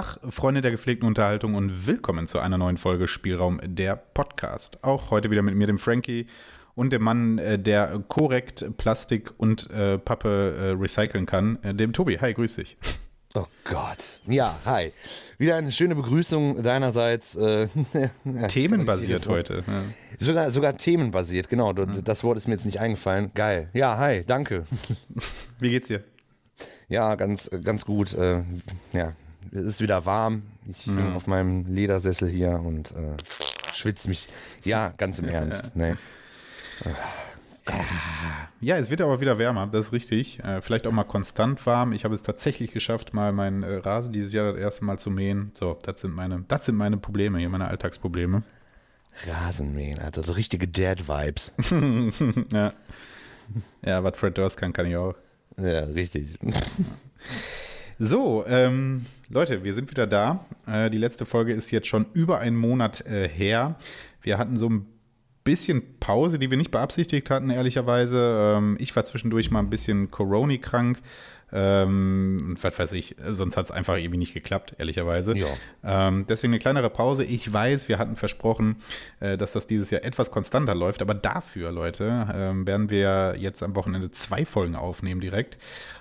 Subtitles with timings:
[0.00, 4.82] Tag, Freunde der gepflegten Unterhaltung und willkommen zu einer neuen Folge Spielraum der Podcast.
[4.82, 6.26] Auch heute wieder mit mir, dem Frankie
[6.74, 11.92] und dem Mann, äh, der korrekt Plastik und äh, Pappe äh, recyceln kann, äh, dem
[11.92, 12.16] Tobi.
[12.18, 12.78] Hi, grüß dich.
[13.34, 13.98] Oh Gott.
[14.26, 14.90] Ja, hi.
[15.36, 17.36] Wieder eine schöne Begrüßung deinerseits.
[17.36, 17.68] Äh,
[18.48, 19.64] Themenbasiert heute.
[19.66, 19.82] Ja.
[20.18, 21.74] Sogar, sogar themenbasiert, genau.
[21.74, 23.32] Das Wort ist mir jetzt nicht eingefallen.
[23.34, 23.68] Geil.
[23.74, 24.64] Ja, hi, danke.
[25.58, 26.02] Wie geht's dir?
[26.88, 28.16] Ja, ganz, ganz gut.
[28.92, 29.14] Ja,
[29.52, 30.42] es ist wieder warm.
[30.66, 31.14] Ich bin Ja.
[31.14, 33.16] auf meinem Ledersessel hier und äh,
[33.74, 34.28] schwitze mich.
[34.64, 35.72] Ja, ganz im Ernst.
[35.74, 35.94] Nee.
[38.60, 40.40] Ja, es wird aber wieder wärmer, das ist richtig.
[40.40, 41.92] Äh, vielleicht auch mal konstant warm.
[41.92, 45.10] Ich habe es tatsächlich geschafft, mal meinen äh, Rasen dieses Jahr das erste Mal zu
[45.10, 45.50] mähen.
[45.54, 48.42] So, das sind meine, das sind meine Probleme hier, meine Alltagsprobleme.
[49.26, 50.22] Rasenmähen, Alter.
[50.24, 51.52] So richtige Dad-Vibes.
[52.52, 52.72] ja.
[53.84, 55.14] ja, was Fred Durst kann, kann ich auch.
[55.56, 56.38] Ja, richtig.
[57.98, 60.44] So, ähm, Leute, wir sind wieder da.
[60.66, 63.76] Äh, die letzte Folge ist jetzt schon über einen Monat äh, her.
[64.22, 64.86] Wir hatten so ein
[65.44, 68.56] bisschen Pause, die wir nicht beabsichtigt hatten, ehrlicherweise.
[68.58, 70.98] Ähm, ich war zwischendurch mal ein bisschen Corona-krank.
[71.52, 75.36] Ähm, was weiß ich, sonst hat es einfach irgendwie nicht geklappt, ehrlicherweise.
[75.36, 75.46] Ja.
[75.84, 77.24] Ähm, deswegen eine kleinere Pause.
[77.24, 78.76] Ich weiß, wir hatten versprochen,
[79.20, 83.62] äh, dass das dieses Jahr etwas konstanter läuft, aber dafür, Leute, ähm, werden wir jetzt
[83.62, 85.56] am Wochenende zwei Folgen aufnehmen direkt.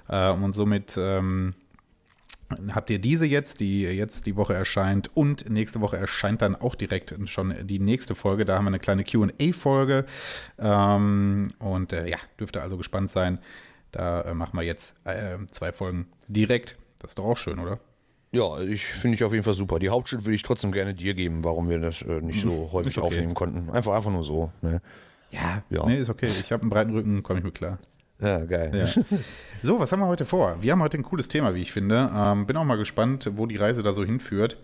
[0.08, 1.54] Äh, und somit ähm,
[2.74, 6.76] habt ihr diese jetzt, die jetzt die Woche erscheint und nächste Woche erscheint dann auch
[6.76, 8.46] direkt schon die nächste Folge.
[8.46, 10.06] Da haben wir eine kleine QA-Folge.
[10.58, 13.40] Ähm, und äh, ja, dürft ihr also gespannt sein.
[13.92, 16.78] Da äh, machen wir jetzt äh, zwei Folgen direkt.
[17.00, 17.80] Das ist doch auch schön, oder?
[18.32, 19.80] Ja, ich finde ich auf jeden Fall super.
[19.80, 22.98] Die Hauptschuld würde ich trotzdem gerne dir geben, warum wir das äh, nicht so häufig
[22.98, 23.08] okay.
[23.08, 23.70] aufnehmen konnten.
[23.72, 24.52] Einfach, einfach nur so.
[24.62, 24.82] Ne?
[25.32, 25.64] Ja.
[25.70, 25.86] Ja.
[25.86, 26.28] Nee, ist okay.
[26.28, 27.80] Ich habe einen breiten Rücken, komme ich mit klar.
[28.22, 28.72] Ja, geil.
[28.96, 29.04] Ja.
[29.62, 30.56] So, was haben wir heute vor?
[30.62, 32.10] Wir haben heute ein cooles Thema, wie ich finde.
[32.16, 34.56] Ähm, bin auch mal gespannt, wo die Reise da so hinführt.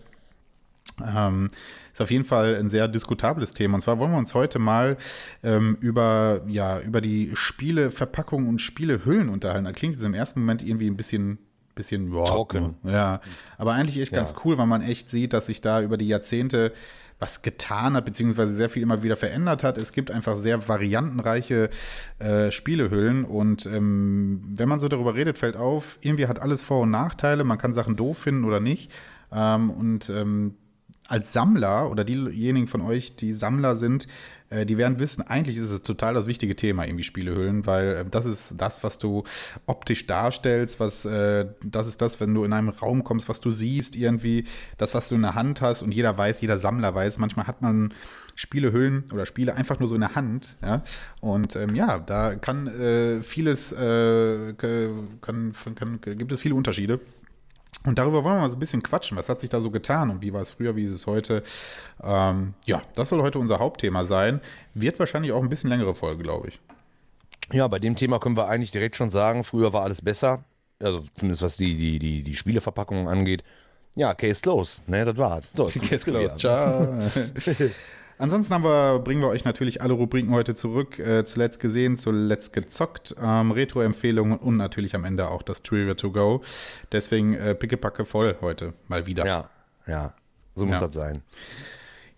[1.06, 1.50] Ähm,
[1.92, 3.74] ist auf jeden Fall ein sehr diskutables Thema.
[3.74, 4.96] Und zwar wollen wir uns heute mal
[5.42, 9.64] ähm, über, ja, über die Spieleverpackung und Spielehüllen unterhalten.
[9.66, 11.36] Das klingt jetzt im ersten Moment irgendwie ein bisschen,
[11.74, 12.76] bisschen ja, Trocken.
[12.82, 13.20] Ja,
[13.58, 14.36] aber eigentlich echt ganz Ja.
[14.46, 16.72] cool, weil man echt sieht, dass sich da über die Jahrzehnte
[17.18, 19.78] was getan hat, beziehungsweise sehr viel immer wieder verändert hat.
[19.78, 21.70] Es gibt einfach sehr variantenreiche
[22.18, 26.82] äh, Spielehüllen und ähm, wenn man so darüber redet, fällt auf, irgendwie hat alles Vor-
[26.82, 27.44] und Nachteile.
[27.44, 28.90] Man kann Sachen doof finden oder nicht.
[29.32, 30.56] Ähm, und ähm,
[31.08, 34.08] als Sammler oder diejenigen von euch, die Sammler sind,
[34.50, 38.26] die werden wissen, eigentlich ist es total das wichtige Thema, irgendwie Spielehüllen, weil äh, das
[38.26, 39.24] ist das, was du
[39.66, 43.50] optisch darstellst, was äh, das ist das, wenn du in einem Raum kommst, was du
[43.50, 44.44] siehst, irgendwie,
[44.78, 47.62] das, was du in der Hand hast und jeder weiß, jeder Sammler weiß, manchmal hat
[47.62, 47.92] man
[48.36, 50.82] Spielehüllen oder Spiele einfach nur so in der Hand, ja.
[51.20, 57.00] Und ähm, ja, da kann äh, vieles, äh, kann, kann, gibt es viele Unterschiede.
[57.86, 59.16] Und darüber wollen wir mal so ein bisschen quatschen.
[59.16, 61.42] Was hat sich da so getan und wie war es früher, wie ist es heute?
[62.02, 64.40] Ähm, ja, das soll heute unser Hauptthema sein.
[64.74, 66.60] Wird wahrscheinlich auch ein bisschen längere Folge, glaube ich.
[67.52, 70.44] Ja, bei dem Thema können wir eigentlich direkt schon sagen, früher war alles besser.
[70.82, 73.44] Also zumindest was die, die, die, die Spieleverpackungen angeht.
[73.94, 74.82] Ja, Case close.
[74.88, 75.48] Ne, das war's.
[75.54, 76.38] So, Case closed.
[76.38, 76.86] Ciao.
[78.18, 80.98] Ansonsten wir, bringen wir euch natürlich alle Rubriken heute zurück.
[80.98, 86.10] Äh, zuletzt gesehen, zuletzt gezockt, ähm, Retro-Empfehlungen und natürlich am Ende auch das Trivia to
[86.10, 86.42] go.
[86.92, 89.26] Deswegen äh, pickepacke voll heute mal wieder.
[89.26, 89.50] Ja,
[89.86, 90.14] ja.
[90.54, 90.86] So muss Ja.
[90.86, 91.22] das sein.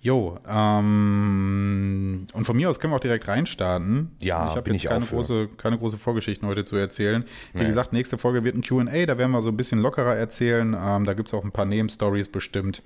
[0.01, 4.13] Jo, ähm, und von mir aus können wir auch direkt reinstarten.
[4.21, 7.25] Ja, ich habe jetzt ich keine große, keine große Vorgeschichten heute zu erzählen.
[7.53, 7.65] Wie Nee.
[7.67, 10.77] gesagt, nächste Folge wird ein Q&A, da werden wir so ein bisschen lockerer erzählen.
[10.81, 12.83] Ähm, da gibt es auch ein paar Nebenstories bestimmt.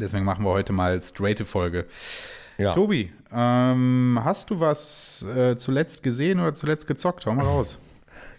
[0.00, 1.86] Deswegen machen wir heute mal straighte Folge.
[2.56, 2.72] Ja.
[2.72, 7.26] Tobi, ähm, hast du was äh, zuletzt gesehen oder zuletzt gezockt?
[7.26, 7.78] Hau mal raus.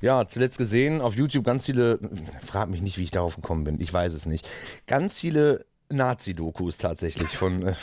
[0.02, 2.00] Ja, zuletzt gesehen auf YouTube ganz viele,
[2.46, 4.48] frag mich nicht, wie ich darauf gekommen bin, ich weiß es nicht.
[4.88, 7.74] Ganz viele Nazi-Dokus tatsächlich von, äh,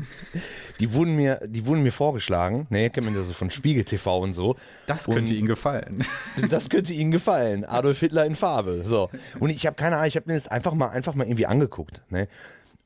[0.80, 4.18] die wurden mir, die wurden mir vorgeschlagen, ne, kennt man ja so von Spiegel TV
[4.18, 4.56] und so.
[4.86, 6.04] Das könnte Und- Ihnen gefallen.
[6.50, 7.64] Das könnte Ihnen gefallen.
[7.64, 8.82] Adolf Hitler in Farbe.
[8.84, 9.08] So.
[9.40, 12.02] Und ich habe keine Ahnung, ich habe mir das einfach mal, einfach mal irgendwie angeguckt.
[12.10, 12.28] Ne?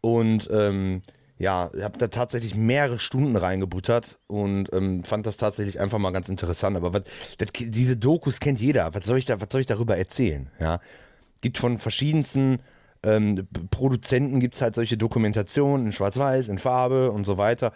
[0.00, 1.02] Und ähm,
[1.38, 6.28] ja, habe da tatsächlich mehrere Stunden reingebuttert und ähm, fand das tatsächlich einfach mal ganz
[6.28, 6.76] interessant.
[6.76, 7.02] Aber was,
[7.38, 8.94] das, diese Dokus kennt jeder.
[8.94, 10.50] Was soll ich da, soll ich darüber erzählen?
[10.60, 10.80] Ja,
[11.40, 12.58] gibt von verschiedensten
[13.02, 17.72] ähm, Produzenten gibt's halt solche Dokumentationen in Schwarz-Weiß, in Farbe und so weiter.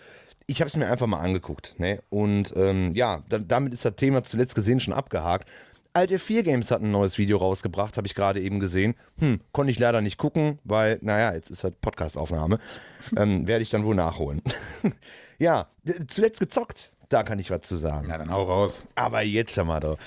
[0.47, 1.75] Ich habe es mir einfach mal angeguckt.
[1.79, 2.03] Ne?
[2.11, 5.49] Und ähm, ja, da, damit ist das Thema zuletzt gesehen schon abgehakt.
[5.95, 8.95] Alte 4 Games hat ein neues Video rausgebracht, habe ich gerade eben gesehen.
[9.19, 12.59] Hm, konnte ich leider nicht gucken, weil, naja, jetzt ist halt Podcast-Aufnahme.
[13.17, 14.43] ähm, Werde ich dann wohl nachholen.
[15.39, 15.69] ja,
[16.09, 16.93] zuletzt gezockt.
[17.09, 18.09] Da kann ich was zu sagen.
[18.09, 18.87] Ja, dann hau raus.
[18.97, 19.99] Aber jetzt haben wir doch.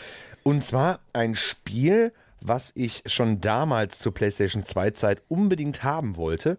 [0.44, 2.12] Und zwar ein Spiel
[2.42, 6.58] was ich schon damals zur PlayStation 2 Zeit unbedingt haben wollte.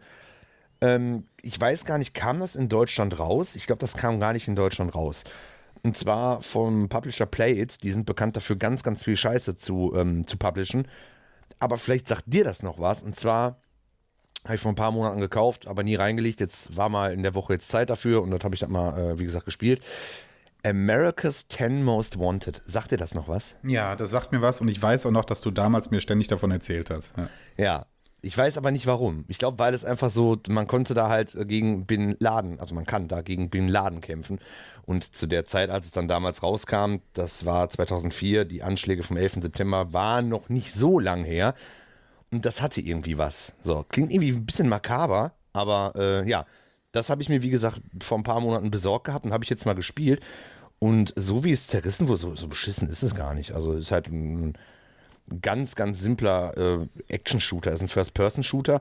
[0.81, 3.57] Ähm, ich weiß gar nicht, kam das in Deutschland raus?
[3.57, 5.25] Ich glaube, das kam gar nicht in Deutschland raus.
[5.83, 7.83] Und zwar vom Publisher Play It.
[7.83, 10.89] Die sind bekannt dafür, ganz, ganz viel Scheiße zu, ähm, zu publishen.
[11.59, 13.03] Aber vielleicht sagt dir das noch was.
[13.03, 13.61] Und zwar
[14.45, 16.41] habe ich vor ein paar Monaten gekauft, aber nie reingelegt.
[16.41, 18.99] Jetzt war mal in der Woche jetzt Zeit dafür und dort habe ich das mal,
[18.99, 19.83] äh, wie gesagt, gespielt.
[20.65, 22.61] America's 10 Most Wanted.
[22.67, 23.57] Sagt dir das noch was?
[23.63, 26.29] Ja, das sagt mir was und ich weiß auch noch, dass du damals mir ständig
[26.29, 27.15] davon erzählt hast.
[27.17, 27.87] Ja, ja.
[28.21, 29.25] Ich weiß aber nicht warum.
[29.29, 32.85] Ich glaube, weil es einfach so, man konnte da halt gegen Bin Laden, also man
[32.85, 34.41] kann da gegen Bin Laden kämpfen.
[34.87, 39.17] Und zu der Zeit, als es dann damals rauskam, das war 2004, die Anschläge vom
[39.17, 39.35] 11.
[39.43, 41.55] September waren noch nicht so lang her.
[42.33, 43.53] Und das hatte irgendwie was.
[43.63, 46.45] So, klingt irgendwie ein bisschen makaber, aber äh, ja,
[46.91, 49.51] das habe ich mir, wie gesagt, vor ein paar Monaten besorgt gehabt und habe ich
[49.51, 50.21] jetzt mal gespielt.
[50.81, 53.53] Und so wie es zerrissen wurde, so, so beschissen ist es gar nicht.
[53.53, 54.55] Also ist halt ein
[55.43, 58.81] ganz, ganz simpler äh, Action-Shooter, ist ein First-Person-Shooter.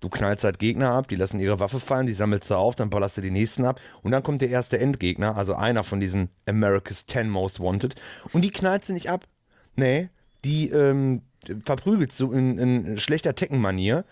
[0.00, 2.88] Du knallst halt Gegner ab, die lassen ihre Waffe fallen, die sammelst du auf, dann
[2.88, 6.28] ballerst du die nächsten ab und dann kommt der erste Endgegner, also einer von diesen
[6.46, 7.96] America's 10 Most Wanted
[8.32, 9.26] und die knallst du nicht ab.
[9.74, 10.08] Nee,
[10.44, 11.22] die ähm,
[11.64, 14.04] verprügelst du in, in schlechter Tekken-Manier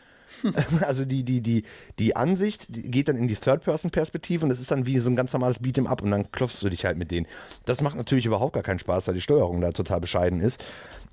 [0.87, 1.65] Also die, die, die,
[1.99, 5.33] die Ansicht geht dann in die Third-Person-Perspektive und es ist dann wie so ein ganz
[5.33, 7.27] normales Beat'em Up und dann klopfst du dich halt mit denen.
[7.65, 10.63] Das macht natürlich überhaupt gar keinen Spaß, weil die Steuerung da total bescheiden ist.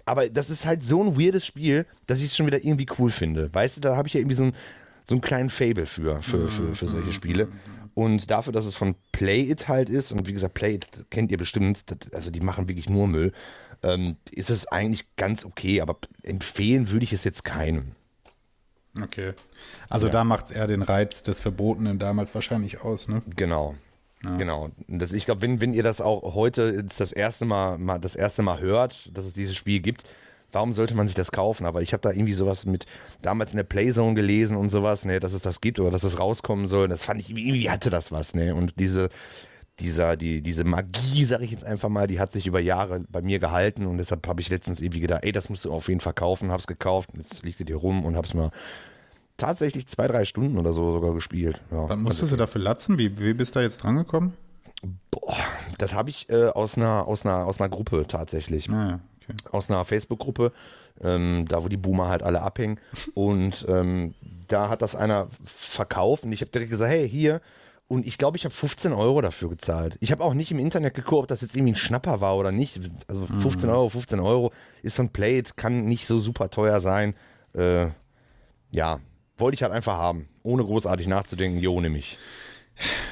[0.06, 3.10] Aber das ist halt so ein weirdes Spiel, dass ich es schon wieder irgendwie cool
[3.12, 3.54] finde.
[3.54, 4.54] Weißt du, da habe ich ja irgendwie so, ein,
[5.06, 7.48] so einen kleinen Fable für, für, für, für solche Spiele.
[7.94, 11.32] Und dafür, dass es von Play It halt ist, und wie gesagt, Play It kennt
[11.32, 13.32] ihr bestimmt, also die machen wirklich nur Müll,
[13.84, 17.92] ähm, ist es eigentlich ganz okay, aber empfehlen würde ich es jetzt keinem.
[19.02, 19.34] Okay.
[19.90, 20.14] Also ja.
[20.14, 23.22] da macht es eher den Reiz des Verbotenen damals wahrscheinlich aus, ne?
[23.36, 23.76] Genau.
[24.24, 24.36] Ja.
[24.38, 24.70] Genau.
[24.88, 28.42] Das, ich glaube, wenn, wenn ihr das auch heute das erste mal, mal, das erste
[28.42, 30.06] Mal hört, dass es dieses Spiel gibt,
[30.52, 31.66] warum sollte man sich das kaufen?
[31.66, 32.86] Aber ich habe da irgendwie sowas mit
[33.22, 36.20] damals in der Playzone gelesen und sowas, ne, dass es das gibt oder dass es
[36.20, 36.88] rauskommen soll.
[36.88, 38.56] Das fand ich, irgendwie hatte das was, ne?
[38.56, 39.10] Und diese,
[39.80, 43.22] dieser, die, diese Magie, sage ich jetzt einfach mal, die hat sich über Jahre bei
[43.22, 46.00] mir gehalten und deshalb habe ich letztens irgendwie gedacht, ey, das musst du auf jeden
[46.00, 48.52] Fall kaufen, hab's gekauft, jetzt liegt es hier rum und hab's mal
[49.38, 51.62] tatsächlich zwei, drei Stunden oder so sogar gespielt.
[51.72, 53.00] Ja, Wann musstest du dafür latzen?
[53.00, 54.34] Wie, wie bist du da jetzt drangekommen?
[55.10, 55.38] Boah,
[55.78, 58.70] das habe ich äh, aus, einer, aus, einer, aus einer Gruppe tatsächlich.
[58.70, 59.36] Ah, okay.
[59.52, 60.52] Aus einer Facebook-Gruppe,
[61.02, 62.80] ähm, da wo die Boomer halt alle abhängen.
[63.16, 64.14] und ähm,
[64.48, 67.42] da hat das einer verkauft und ich habe direkt gesagt, hey, hier,
[67.88, 69.98] und ich glaube, ich habe 15 Euro dafür gezahlt.
[70.00, 72.52] Ich habe auch nicht im Internet geguckt, ob das jetzt irgendwie ein Schnapper war oder
[72.52, 72.80] nicht.
[73.08, 73.76] Also 15 mhm.
[73.76, 74.52] Euro, 15 Euro
[74.82, 77.14] ist so ein Plate, kann nicht so super teuer sein.
[77.54, 77.88] Äh,
[78.72, 79.00] ja,
[79.38, 80.28] wollte ich halt einfach haben.
[80.42, 82.18] Ohne großartig nachzudenken, jo, nehme ich.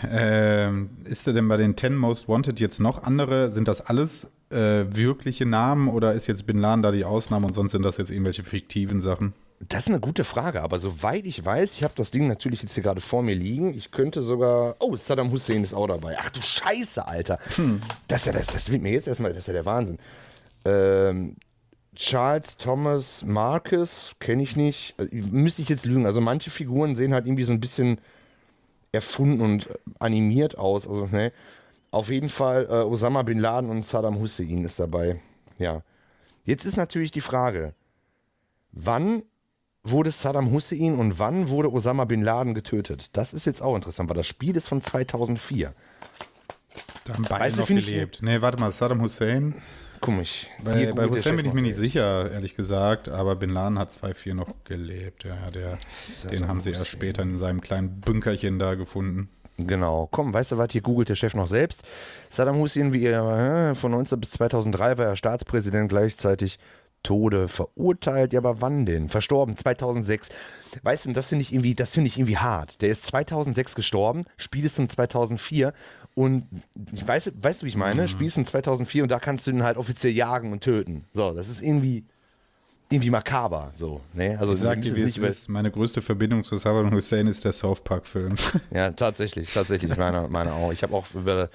[0.10, 3.52] Ähm, ist denn bei den 10 Most Wanted jetzt noch andere?
[3.52, 7.54] Sind das alles äh, wirkliche Namen oder ist jetzt Bin Laden da die Ausnahme und
[7.54, 9.34] sonst sind das jetzt irgendwelche fiktiven Sachen?
[9.68, 12.74] Das ist eine gute Frage, aber soweit ich weiß, ich habe das Ding natürlich jetzt
[12.74, 13.74] hier gerade vor mir liegen.
[13.76, 14.76] Ich könnte sogar.
[14.80, 16.18] Oh, Saddam Hussein ist auch dabei.
[16.20, 17.38] Ach du Scheiße, Alter.
[17.58, 17.82] Hm.
[18.08, 20.00] Das, das, das wird mir jetzt erstmal, das ist ja der Wahnsinn.
[20.66, 21.36] Ähm,
[21.96, 24.96] Charles Thomas Marcus kenne ich nicht.
[25.00, 26.06] Äh, müsste ich jetzt lügen.
[26.06, 28.00] Also manche Figuren sehen halt irgendwie so ein bisschen
[28.92, 30.88] erfunden und animiert aus.
[30.88, 31.32] Also, ne?
[31.92, 35.20] Auf jeden Fall äh, Osama Bin Laden und Saddam Hussein ist dabei.
[35.60, 35.84] Ja.
[36.46, 37.76] Jetzt ist natürlich die Frage,
[38.72, 39.24] wann
[39.84, 43.10] wurde Saddam Hussein und wann wurde Osama Bin Laden getötet?
[43.14, 45.74] Das ist jetzt auch interessant, weil das Spiel ist von 2004.
[47.06, 48.18] Da haben beide weißt noch gelebt.
[48.18, 49.56] Ich, nee, warte mal, Saddam Hussein.
[50.00, 50.48] Komisch.
[50.64, 54.34] Bei, bei Hussein bin ich mir nicht sicher, ehrlich gesagt, aber Bin Laden hat 2-4
[54.34, 55.24] noch gelebt.
[55.24, 55.78] Ja, der,
[56.32, 59.30] den haben sie erst später in seinem kleinen Bünkerchen da gefunden.
[59.58, 60.08] Genau.
[60.10, 61.84] Komm, weißt du was, hier googelt der Chef noch selbst.
[62.30, 66.58] Saddam Hussein, wie er von 19 bis 2003 war er Staatspräsident gleichzeitig
[67.04, 68.34] Tode verurteilt.
[68.34, 69.10] Ja, aber wann denn?
[69.10, 70.30] Verstorben 2006.
[70.84, 72.82] Weißt du, das finde ich irgendwie, das finde ich irgendwie hart.
[72.82, 75.74] Der ist 2006 gestorben, Spiel ist um 2004
[76.16, 76.48] und
[76.94, 78.04] ich weiß, weißt du, wie ich meine?
[78.04, 78.08] Mhm.
[78.08, 81.06] Spiel ist um 2004 und da kannst du ihn halt offiziell jagen und töten.
[81.14, 82.06] So, das ist irgendwie
[82.92, 84.02] irgendwie makaber, so.
[84.14, 84.38] Ne?
[84.38, 87.54] Also ich sag dir, wie es ist, meine größte Verbindung zu Saddam Hussein ist der
[87.54, 88.36] South Park Film.
[88.70, 90.74] Ja, tatsächlich, tatsächlich, meine, meine auch.
[90.74, 91.50] Ich habe auch über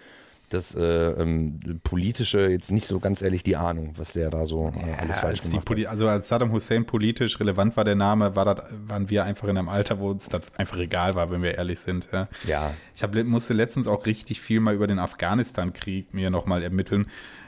[0.48, 4.72] das äh, ähm, politische jetzt nicht so ganz ehrlich die Ahnung, was der da so
[4.76, 5.86] äh, ja, alles falsch gemacht hat.
[5.86, 9.58] Also als Saddam Hussein politisch relevant war der Name, war das, waren wir einfach in
[9.58, 12.08] einem Alter, wo uns das einfach egal war, wenn wir ehrlich sind.
[12.12, 12.28] Ja.
[12.44, 12.74] ja.
[12.94, 17.06] Ich hab, musste letztens auch richtig viel mal über den Afghanistan-Krieg mir nochmal ermitteln,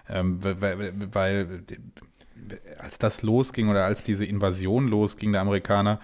[0.09, 1.63] ähm, weil, weil
[2.79, 6.01] als das losging oder als diese Invasion losging der Amerikaner,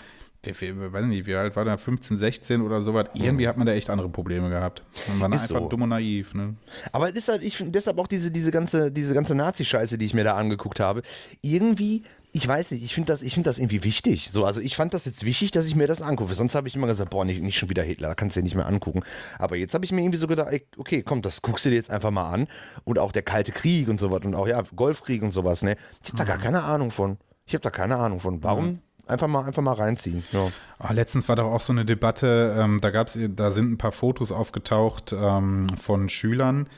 [0.46, 3.08] wie, wie, weiß nicht, wie alt war der, 15, 16 oder sowas.
[3.14, 4.82] Irgendwie hat man da echt andere Probleme gehabt.
[5.08, 5.68] Man war Ist einfach so.
[5.68, 6.34] dumm und naiv.
[6.34, 6.54] Ne?
[6.92, 10.06] Aber es ist halt, ich finde deshalb auch diese, diese ganze, diese ganze Nazi-Scheiße, die
[10.06, 11.02] ich mir da angeguckt habe,
[11.42, 14.30] irgendwie, ich weiß nicht, ich finde das, ich finde das irgendwie wichtig.
[14.32, 16.34] So, also ich fand das jetzt wichtig, dass ich mir das angucke.
[16.34, 18.44] Sonst habe ich immer gesagt, boah, nicht, nicht schon wieder Hitler, da kannst du dir
[18.44, 19.02] nicht mehr angucken.
[19.38, 21.76] Aber jetzt habe ich mir irgendwie so gedacht, ey, okay, komm, das guckst du dir
[21.76, 22.48] jetzt einfach mal an.
[22.84, 25.76] Und auch der Kalte Krieg und sowas und auch, ja, Golfkrieg und sowas, ne?
[26.02, 27.18] Ich habe da gar keine Ahnung von.
[27.46, 28.42] Ich habe da keine Ahnung von.
[28.42, 28.80] Warum?
[29.06, 30.24] Einfach mal, einfach mal reinziehen.
[30.32, 30.50] Ja.
[30.78, 33.92] Oh, letztens war doch auch so eine Debatte, ähm, da gab's, da sind ein paar
[33.92, 36.68] Fotos aufgetaucht ähm, von Schülern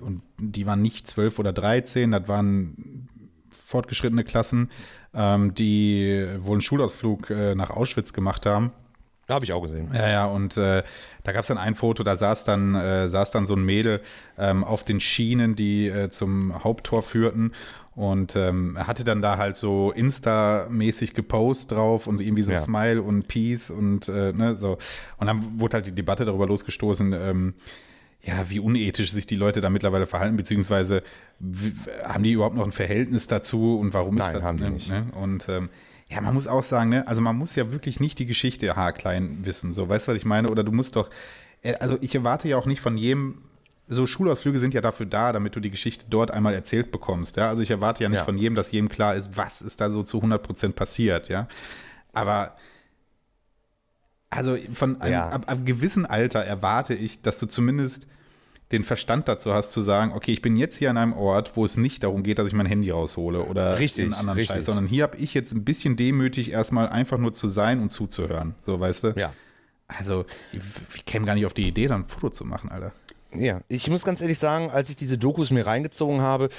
[0.00, 3.08] und die waren nicht zwölf oder 13, das waren
[3.50, 4.70] fortgeschrittene Klassen,
[5.14, 8.72] ähm, die wohl einen Schulausflug äh, nach Auschwitz gemacht haben.
[9.28, 9.90] Habe ich auch gesehen.
[9.94, 10.82] Ja, ja, und äh,
[11.22, 14.02] da gab es dann ein Foto, da saß dann, äh, saß dann so ein Mädel
[14.36, 17.52] ähm, auf den Schienen, die äh, zum Haupttor führten.
[17.96, 22.58] Und ähm, er hatte dann da halt so Insta-mäßig gepostet drauf und irgendwie so Ja.
[22.58, 24.78] Smile und Peace und äh, ne, so.
[25.18, 27.54] Und dann wurde halt die Debatte darüber losgestoßen, ähm,
[28.20, 31.02] ja, wie unethisch sich die Leute da mittlerweile verhalten, beziehungsweise
[31.38, 31.72] wie,
[32.02, 34.70] haben die überhaupt noch ein Verhältnis dazu und warum Nein, ist das, haben die ne,
[34.70, 34.90] nicht.
[34.90, 35.06] Ne?
[35.14, 35.68] Und ähm,
[36.08, 39.44] ja, man muss auch sagen, ne, also man muss ja wirklich nicht die Geschichte haarklein
[39.44, 40.48] wissen, so, weißt du, was ich meine?
[40.48, 41.10] Oder du musst doch,
[41.62, 43.42] äh, also ich erwarte ja auch nicht von jedem,
[43.86, 47.48] so Schulausflüge sind ja dafür da, damit du die Geschichte dort einmal erzählt bekommst, ja?
[47.48, 48.24] Also ich erwarte ja nicht Ja.
[48.24, 51.48] von jedem, dass jedem klar ist, was ist da so zu 100 Prozent passiert, ja?
[52.12, 52.56] Aber
[54.30, 55.28] also von einem, Ja.
[55.28, 58.06] ab, ab gewissen Alter erwarte ich, dass du zumindest
[58.72, 61.64] den Verstand dazu hast, zu sagen, okay, ich bin jetzt hier an einem Ort, wo
[61.64, 64.56] es nicht darum geht, dass ich mein Handy raushole oder Richtig, einen anderen richtig.
[64.56, 67.90] Scheiß, sondern hier habe ich jetzt ein bisschen demütig erstmal einfach nur zu sein und
[67.90, 68.54] zuzuhören.
[68.60, 69.08] So, weißt du?
[69.16, 69.32] Ja.
[69.86, 70.60] Also, ich,
[70.96, 72.92] ich käme gar nicht auf die Idee, dann ein Foto zu machen, Alter.
[73.36, 76.50] Ja, ich muss ganz ehrlich sagen, als ich diese Dokus mir reingezogen habe,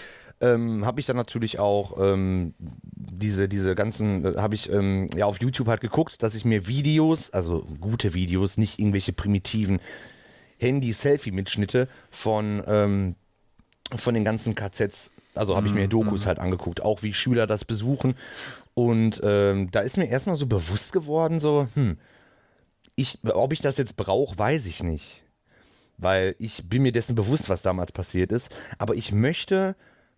[0.41, 5.25] ähm, habe ich dann natürlich auch ähm, diese, diese ganzen, äh, habe ich ähm, ja
[5.25, 9.79] auf YouTube halt geguckt, dass ich mir Videos, also gute Videos, nicht irgendwelche primitiven
[10.57, 13.15] Handy-Selfie-Mitschnitte von, ähm,
[13.95, 17.63] von den ganzen KZs, also habe ich mir Dokus halt angeguckt, auch wie Schüler das
[17.63, 18.15] besuchen.
[18.73, 21.97] Und ähm, da ist mir erstmal so bewusst geworden, so, hm,
[22.95, 25.24] ich, ob ich das jetzt brauche, weiß ich nicht
[25.97, 28.49] weil ich bin mir dessen bewusst, was damals passiert ist.
[28.77, 29.75] Aber ich möchte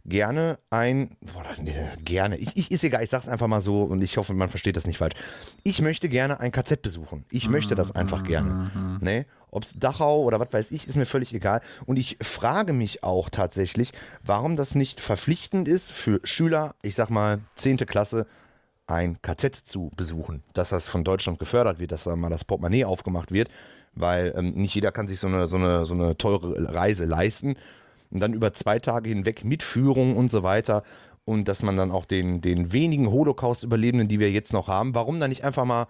[0.07, 4.01] gerne ein, boah, nee, gerne, ich, ich ist egal, ich sag's einfach mal so und
[4.01, 5.15] ich hoffe, man versteht das nicht falsch.
[5.63, 7.25] Ich möchte gerne ein KZ besuchen.
[7.29, 8.71] Ich möchte das einfach gerne.
[9.01, 9.25] Ne?
[9.51, 11.61] Ob's Dachau oder was weiß ich, ist mir völlig egal.
[11.85, 13.91] Und ich frage mich auch tatsächlich,
[14.23, 17.77] warum das nicht verpflichtend ist für Schüler, ich sag mal, 10.
[17.77, 18.25] Klasse,
[18.87, 22.85] ein KZ zu besuchen, dass das von Deutschland gefördert wird, dass da mal das Portemonnaie
[22.85, 23.49] aufgemacht wird,
[23.99, 27.55] weil ähm, nicht jeder kann sich so eine, so, eine, so eine teure Reise leisten
[28.11, 30.83] und dann über zwei Tage hinweg mit Führung und so weiter
[31.25, 35.19] und dass man dann auch den, den wenigen Holocaust-Überlebenden, die wir jetzt noch haben, warum
[35.19, 35.87] dann nicht einfach mal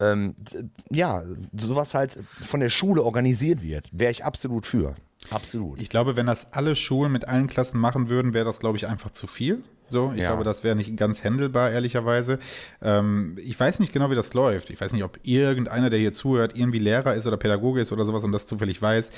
[0.00, 0.34] ähm,
[0.90, 1.22] ja,
[1.56, 4.94] sowas halt von der Schule organisiert wird, wäre ich absolut für.
[5.30, 5.80] Absolut.
[5.80, 8.86] Ich glaube, wenn das alle Schulen mit allen Klassen machen würden, wäre das, glaube ich,
[8.86, 9.62] einfach zu viel.
[9.90, 10.28] So, ich Ja.
[10.30, 12.38] glaube, das wäre nicht ganz handelbar, ehrlicherweise.
[12.82, 14.70] Ähm, ich weiß nicht genau, wie das läuft.
[14.70, 18.04] Ich weiß nicht, ob irgendeiner, der hier zuhört, irgendwie Lehrer ist oder Pädagoge ist oder
[18.04, 19.10] sowas und das zufällig weiß.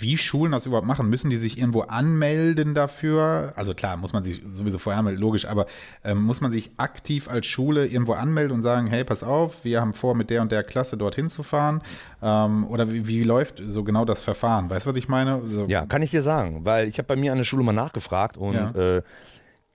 [0.00, 1.10] Wie Schulen das überhaupt machen?
[1.10, 3.50] Müssen die sich irgendwo anmelden dafür?
[3.56, 5.66] Also klar, muss man sich sowieso vorher anmelden, logisch, aber
[6.04, 9.80] ähm, muss man sich aktiv als Schule irgendwo anmelden und sagen, hey, pass auf, wir
[9.80, 11.82] haben vor, mit der und der Klasse dorthin zu fahren?
[12.22, 14.70] Ähm, oder wie, wie läuft so genau das Verfahren?
[14.70, 15.42] Weißt du, was ich meine?
[15.50, 17.72] So, Ja, kann ich dir sagen, weil ich habe bei mir an der Schule mal
[17.72, 18.70] nachgefragt und Ja.
[18.70, 19.02] äh,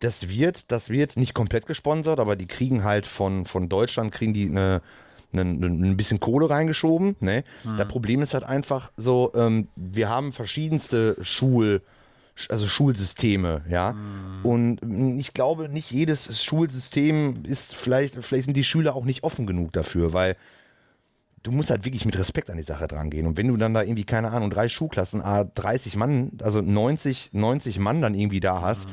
[0.04, 4.34] das wird, das wird nicht komplett gesponsert, aber die kriegen halt von, von Deutschland, kriegen
[4.34, 4.82] die eine,
[5.34, 7.16] ein bisschen Kohle reingeschoben.
[7.22, 7.44] Ne?
[7.78, 11.82] Das Problem ist halt einfach so, ähm, wir haben verschiedenste Schul,
[12.50, 13.96] also Schulsysteme, ja.
[14.44, 19.24] Und mm, ich glaube, nicht jedes Schulsystem ist vielleicht, vielleicht sind die Schüler auch nicht
[19.24, 20.36] offen genug dafür, weil
[21.44, 23.26] du musst halt wirklich mit Respekt an die Sache dran gehen.
[23.26, 27.30] Und wenn du dann da irgendwie, keine Ahnung, drei Schulklassen, ah, 30 Mann, also 90,
[27.34, 28.90] 90 Mann dann irgendwie da hast,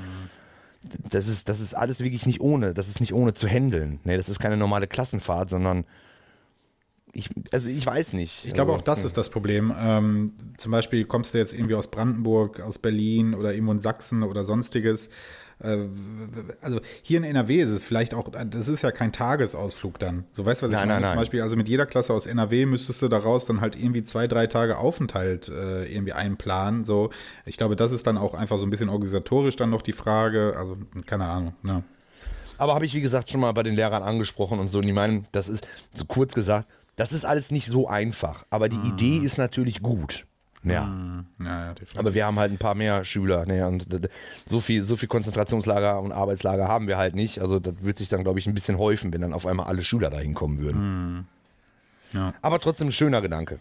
[0.83, 4.01] das ist, das ist alles wirklich nicht ohne, das ist nicht ohne zu handeln.
[4.05, 5.85] Nee, das ist keine normale Klassenfahrt, sondern
[7.13, 8.45] ich, also ich weiß nicht.
[8.47, 9.75] Ich glaube, also, auch das ist das Problem.
[9.77, 14.23] Ähm, zum Beispiel kommst du jetzt irgendwie aus Brandenburg, aus Berlin oder irgendwo in Sachsen
[14.23, 15.11] oder sonstiges.
[15.63, 15.87] Äh,
[16.61, 20.25] also hier in NRW ist es vielleicht auch, das ist ja kein Tagesausflug dann.
[20.33, 21.01] So weißt du, was ich Nein, meine?
[21.01, 21.19] nein, Zum nein.
[21.19, 24.47] Beispiel, also mit jeder Klasse aus NRW müsstest du daraus dann halt irgendwie zwei, drei
[24.47, 26.85] Tage Aufenthalt äh, irgendwie einplanen.
[26.85, 27.11] So,
[27.45, 30.55] ich glaube, das ist dann auch einfach so ein bisschen organisatorisch dann noch die Frage.
[30.57, 30.77] Also,
[31.07, 31.55] keine Ahnung.
[31.63, 31.83] Ne?
[32.59, 34.79] Aber habe ich, wie gesagt, schon mal bei den Lehrern angesprochen und so.
[34.81, 38.45] Und die meinen, das ist, so kurz gesagt, das ist alles nicht so einfach.
[38.51, 40.27] Aber die Idee ist natürlich gut.
[40.63, 40.85] Ja.
[40.85, 41.99] Hm, ja, ja, definitiv.
[41.99, 43.47] Aber wir haben halt ein paar mehr Schüler.
[43.47, 43.67] Ne?
[43.67, 43.87] Und
[44.47, 47.41] so viel, so viel Konzentrationslager und Arbeitslager haben wir halt nicht.
[47.41, 49.83] Also das wird sich dann, glaube ich, ein bisschen häufen, wenn dann auf einmal alle
[49.83, 51.27] Schüler dahin kommen würden.
[52.13, 52.35] Ja.
[52.43, 53.61] Aber trotzdem ein schöner Gedanke.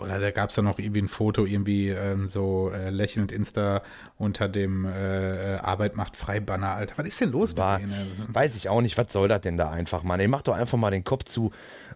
[0.00, 3.82] Oder da gab es ja noch irgendwie ein Foto, irgendwie ähm, so äh, lächelnd Insta
[4.18, 6.94] unter dem äh, äh, Arbeit macht frei Banner, Alter.
[6.96, 7.94] Was ist denn los War, denen?
[8.28, 10.20] weiß ich auch nicht, was soll das denn da einfach, Mann?
[10.20, 11.50] Ey, mach doch einfach mal den Kopf zu.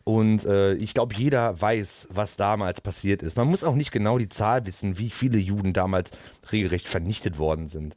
[0.04, 3.36] Und äh, ich glaube, jeder weiß, was damals passiert ist.
[3.36, 6.10] Man muss auch nicht genau die Zahl wissen, wie viele Juden damals
[6.52, 7.96] regelrecht vernichtet worden sind.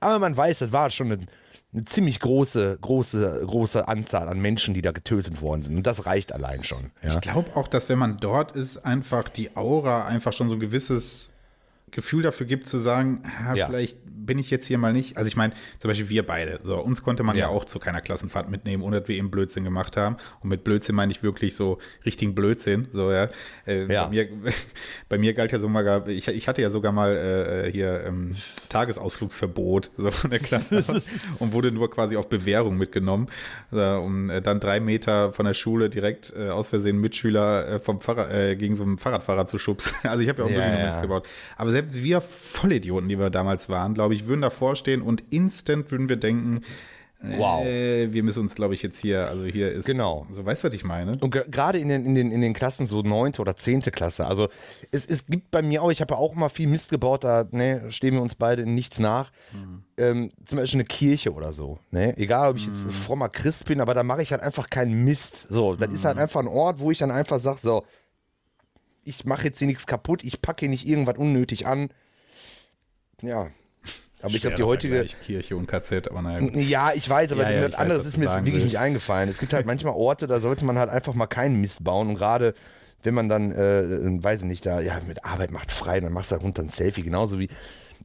[0.00, 1.26] Aber man weiß, das war schon eine,
[1.72, 5.76] eine ziemlich große, große, große Anzahl an Menschen, die da getötet worden sind.
[5.76, 6.90] Und das reicht allein schon.
[7.02, 7.14] Ja?
[7.14, 10.60] Ich glaube auch, dass wenn man dort ist, einfach die Aura einfach schon so ein
[10.60, 11.31] gewisses
[11.92, 13.66] Gefühl dafür gibt, zu sagen, ah, Ja.
[13.66, 15.16] vielleicht bin ich jetzt hier mal nicht.
[15.16, 16.60] Also ich meine, zum Beispiel wir beide.
[16.62, 17.42] So, uns konnte man ja.
[17.46, 17.48] Ja.
[17.48, 20.16] auch zu keiner Klassenfahrt mitnehmen, ohne dass wir eben Blödsinn gemacht haben.
[20.40, 22.86] Und mit Blödsinn meine ich wirklich so richtigen Blödsinn.
[22.92, 23.28] So, ja.
[23.66, 24.04] Äh, Ja.
[24.04, 24.28] Bei, mir,
[25.08, 27.16] bei mir galt ja so mal, ich, ich hatte ja sogar mal
[27.66, 28.32] äh, hier ähm,
[28.68, 30.84] Tagesausflugsverbot so von der Klasse
[31.38, 33.26] und wurde nur quasi auf Bewährung mitgenommen,
[33.72, 37.80] äh, um äh, dann drei Meter von der Schule direkt äh, aus Versehen Mitschüler äh,
[37.80, 39.92] vom Fahrrad, äh, gegen so einen Fahrradfahrer zu schubsen.
[40.12, 41.00] Also ich habe ja auch wirklich ja.
[41.00, 41.26] Gebaut.
[41.56, 45.90] Aber selbst wir Vollidioten, die wir damals waren, glaube ich, würden davor stehen und instant
[45.90, 46.62] würden wir denken,
[47.24, 47.64] Wow.
[47.64, 50.26] äh, wir müssen uns, glaube ich, jetzt hier, also hier ist, Genau.
[50.32, 51.12] so weißt du, was ich meine?
[51.20, 54.26] Und ge- gerade in den, in, den, in den Klassen, so neunte oder zehnte Klasse,
[54.26, 54.48] also
[54.90, 57.46] es, es gibt bei mir auch, ich habe ja auch mal viel Mist gebaut, da
[57.52, 59.30] ne, stehen wir uns beide in nichts nach.
[59.98, 61.78] Ähm, zum Beispiel eine Kirche oder so.
[61.92, 62.16] Ne?
[62.16, 65.46] Egal, ob ich jetzt frommer Christ bin, aber da mache ich halt einfach keinen Mist.
[65.48, 67.84] So, das ist halt einfach ein Ort, wo ich dann einfach sage, so,
[69.04, 71.90] ich mache jetzt hier nichts kaputt, ich packe hier nicht irgendwas unnötig an.
[73.20, 73.50] Ja.
[74.20, 76.38] Aber ich glaube, die heutige, Vergleich, Kirche und KZ, aber naja.
[76.38, 76.54] gut.
[76.56, 78.66] ja, ich weiß, aber Ja, ja, weiß, anderes was ist mir jetzt wirklich willst.
[78.66, 79.28] nicht eingefallen.
[79.28, 82.10] Es gibt halt manchmal Orte, da sollte man halt einfach mal keinen Mist bauen.
[82.10, 82.54] Und gerade
[83.02, 86.30] wenn man dann, äh, weiß ich nicht, da, ja, mit Arbeit macht frei, dann machst
[86.30, 87.02] du halt runter ein Selfie.
[87.02, 87.48] Genauso wie,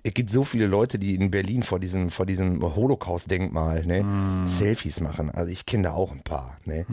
[0.07, 4.47] es gibt so viele Leute, die in Berlin vor diesem, vor diesem Holocaust-Denkmal ne, Mm.
[4.47, 5.29] Selfies machen.
[5.31, 6.57] Also ich kenne da auch ein paar.
[6.63, 6.85] Ne?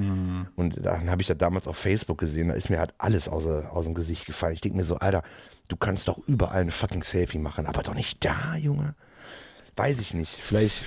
[0.56, 3.46] Und dann habe ich das damals auf Facebook gesehen, da ist mir halt alles aus,
[3.46, 4.54] aus dem Gesicht gefallen.
[4.54, 5.22] Ich denke mir so, Alter,
[5.68, 8.96] du kannst doch überall ein fucking Selfie machen, aber doch nicht da, Junge.
[9.76, 10.34] Weiß ich nicht.
[10.34, 10.82] Vielleicht,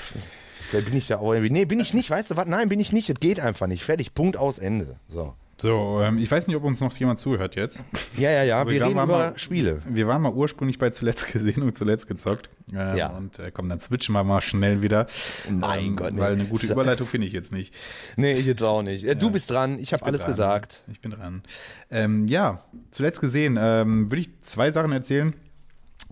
[0.69, 1.51] vielleicht bin ich da auch irgendwie.
[1.51, 2.45] Nee, bin ich nicht, weißt du was?
[2.45, 3.09] Nein, bin ich nicht.
[3.09, 3.83] Es geht einfach nicht.
[3.83, 4.13] Fertig.
[4.13, 4.97] Punkt aus Ende.
[5.07, 5.33] So.
[5.59, 7.83] So, ähm, ich weiß nicht, ob uns noch jemand zuhört jetzt.
[8.15, 8.63] Ja, ja, ja.
[8.67, 9.81] Wir wir reden über mal- Spiele.
[9.89, 12.49] Wir waren mal ursprünglich bei zuletzt gesehen und zuletzt gezockt.
[12.71, 13.15] Ähm, Ja.
[13.17, 15.07] Und äh, komm, dann switchen wir mal schnell wieder.
[15.49, 16.19] Mein ähm, Gott, nee.
[16.21, 17.73] Weil eine gute Überleitung finde ich jetzt nicht.
[18.17, 19.03] Nee, ich jetzt auch nicht.
[19.05, 19.79] Äh, Du bist dran.
[19.79, 20.31] Ich habe alles dran.
[20.31, 20.83] gesagt.
[20.91, 21.41] Ich bin dran.
[21.89, 25.33] Ähm, ja, zuletzt gesehen, ähm, würde ich zwei Sachen erzählen.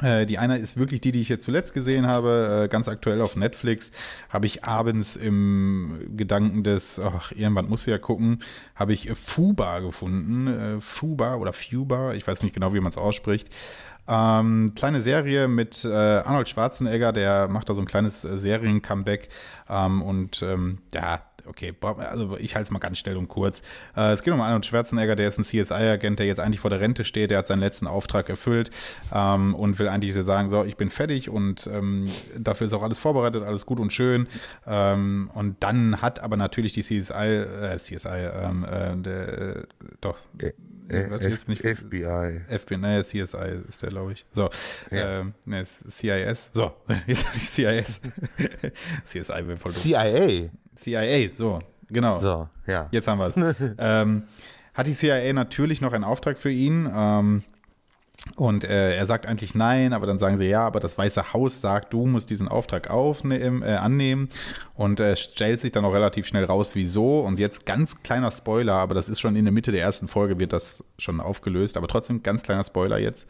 [0.02, 3.22] Äh, die eine ist wirklich die, die ich jetzt zuletzt gesehen habe, äh, ganz aktuell
[3.22, 3.92] auf Netflix.
[4.30, 8.44] Habe ich abends im Gedanken des, ach, irgendwann muss ich ja gucken,
[8.76, 10.82] habe ich äh, Fuba gefunden.
[10.82, 13.50] Fuba oder Fuba, ich weiß nicht genau, wie man es ausspricht.
[14.08, 19.30] Ähm, kleine Serie mit äh, Arnold Schwarzenegger, der macht da so ein kleines äh, Serien-Comeback.
[19.68, 23.62] Ähm, und ähm, ja, okay, also ich halte es mal ganz schnell und kurz.
[23.96, 26.80] Äh, es geht um Arnold Schwarzenegger, der ist ein CSI-Agent, der jetzt eigentlich vor der
[26.80, 28.72] Rente steht, der hat seinen letzten Auftrag erfüllt
[29.14, 33.00] ähm, und will eigentlich sagen, so, ich bin fertig und ähm, dafür ist auch alles
[33.00, 34.28] vorbereitet, alles gut und schön.
[34.66, 39.64] Ähm, und dann hat aber natürlich die CSI, äh, CSI, ähm, äh, der, äh,
[40.02, 40.18] doch,
[41.10, 42.42] warte, jetzt bin ich- FBI.
[42.48, 44.26] FBI, naja, CSI ist der, glaube ich.
[44.32, 44.50] So,
[44.92, 45.20] Ja.
[45.22, 46.52] ähm, ne, CIS.
[46.54, 46.74] So,
[47.08, 48.02] jetzt sag ich CIS.
[49.04, 49.82] CSI wäre voll doof.
[49.82, 50.50] CIA.
[50.76, 51.60] CIA, so,
[51.90, 52.20] genau.
[52.20, 52.88] So, ja.
[52.92, 53.38] Jetzt haben wir es.
[53.78, 54.24] ähm,
[54.74, 56.90] hat die CIA natürlich noch einen Auftrag für ihn.
[56.94, 57.44] Ähm,
[58.36, 61.62] und äh, er sagt eigentlich nein, aber dann sagen sie ja, aber das Weiße Haus
[61.62, 64.30] sagt, du musst diesen Auftrag aufnehmen, äh, annehmen.
[64.74, 67.20] Und äh, stellt sich dann auch relativ schnell raus, wieso.
[67.20, 70.40] Und jetzt ganz kleiner Spoiler, aber das ist schon in der Mitte der ersten Folge,
[70.40, 71.78] wird das schon aufgelöst.
[71.78, 73.28] Aber trotzdem ganz kleiner Spoiler jetzt.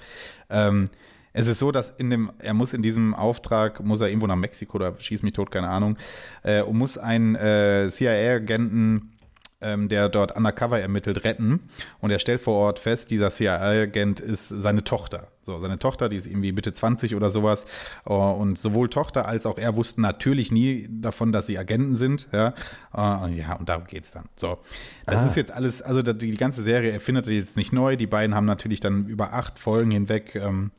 [0.49, 0.85] Ähm,
[1.35, 4.35] es ist so, dass in dem, er muss in diesem Auftrag, muss er irgendwo nach
[4.35, 5.97] Mexiko oder schieß mich tot, keine Ahnung,
[6.43, 9.15] äh, und muss einen äh, CIA-Agenten
[9.61, 11.69] ähm, der dort undercover ermittelt, retten.
[11.99, 15.27] Und er stellt vor Ort fest, dieser CIA-Agent ist seine Tochter.
[15.41, 17.65] So, seine Tochter, die ist irgendwie Mitte 20 oder sowas.
[18.05, 22.27] Äh, Und sowohl Tochter als auch er wussten natürlich nie davon, dass sie Agenten sind.
[22.31, 22.53] Ja,
[22.93, 24.25] Äh, und ja und darum geht's dann.
[24.35, 24.59] So,
[25.05, 27.95] das ist jetzt alles, also die, die ganze Serie erfindet er jetzt nicht neu.
[27.95, 30.71] Die beiden haben natürlich dann über acht Folgen hinweg ähm,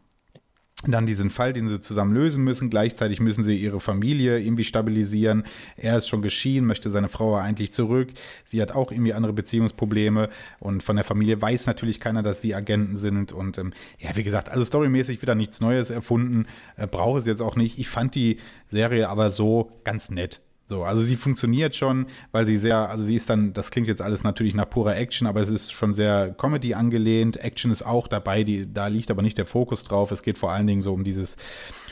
[0.85, 2.69] dann diesen Fall, den sie zusammen lösen müssen.
[2.69, 5.45] Gleichzeitig müssen sie ihre Familie irgendwie stabilisieren.
[5.77, 8.11] Er ist schon geschieden, möchte seine Frau eigentlich zurück.
[8.45, 10.29] Sie hat auch irgendwie andere Beziehungsprobleme
[10.61, 13.33] und von der Familie weiß natürlich keiner, dass sie Agenten sind.
[13.33, 16.47] Und ähm, ja, wie gesagt, also storymäßig wieder nichts Neues erfunden.
[16.77, 17.79] Äh, Brauche es jetzt auch nicht.
[17.79, 20.41] Ich fand die Serie aber so ganz nett.
[20.69, 24.03] So, also sie funktioniert schon, weil sie sehr, also sie ist dann, das klingt jetzt
[24.03, 27.37] alles natürlich nach purer Action, aber es ist schon sehr Comedy angelehnt.
[27.37, 30.11] Action ist auch dabei, die, da liegt aber nicht der Fokus drauf.
[30.11, 31.37] Es geht vor allen Dingen so um dieses,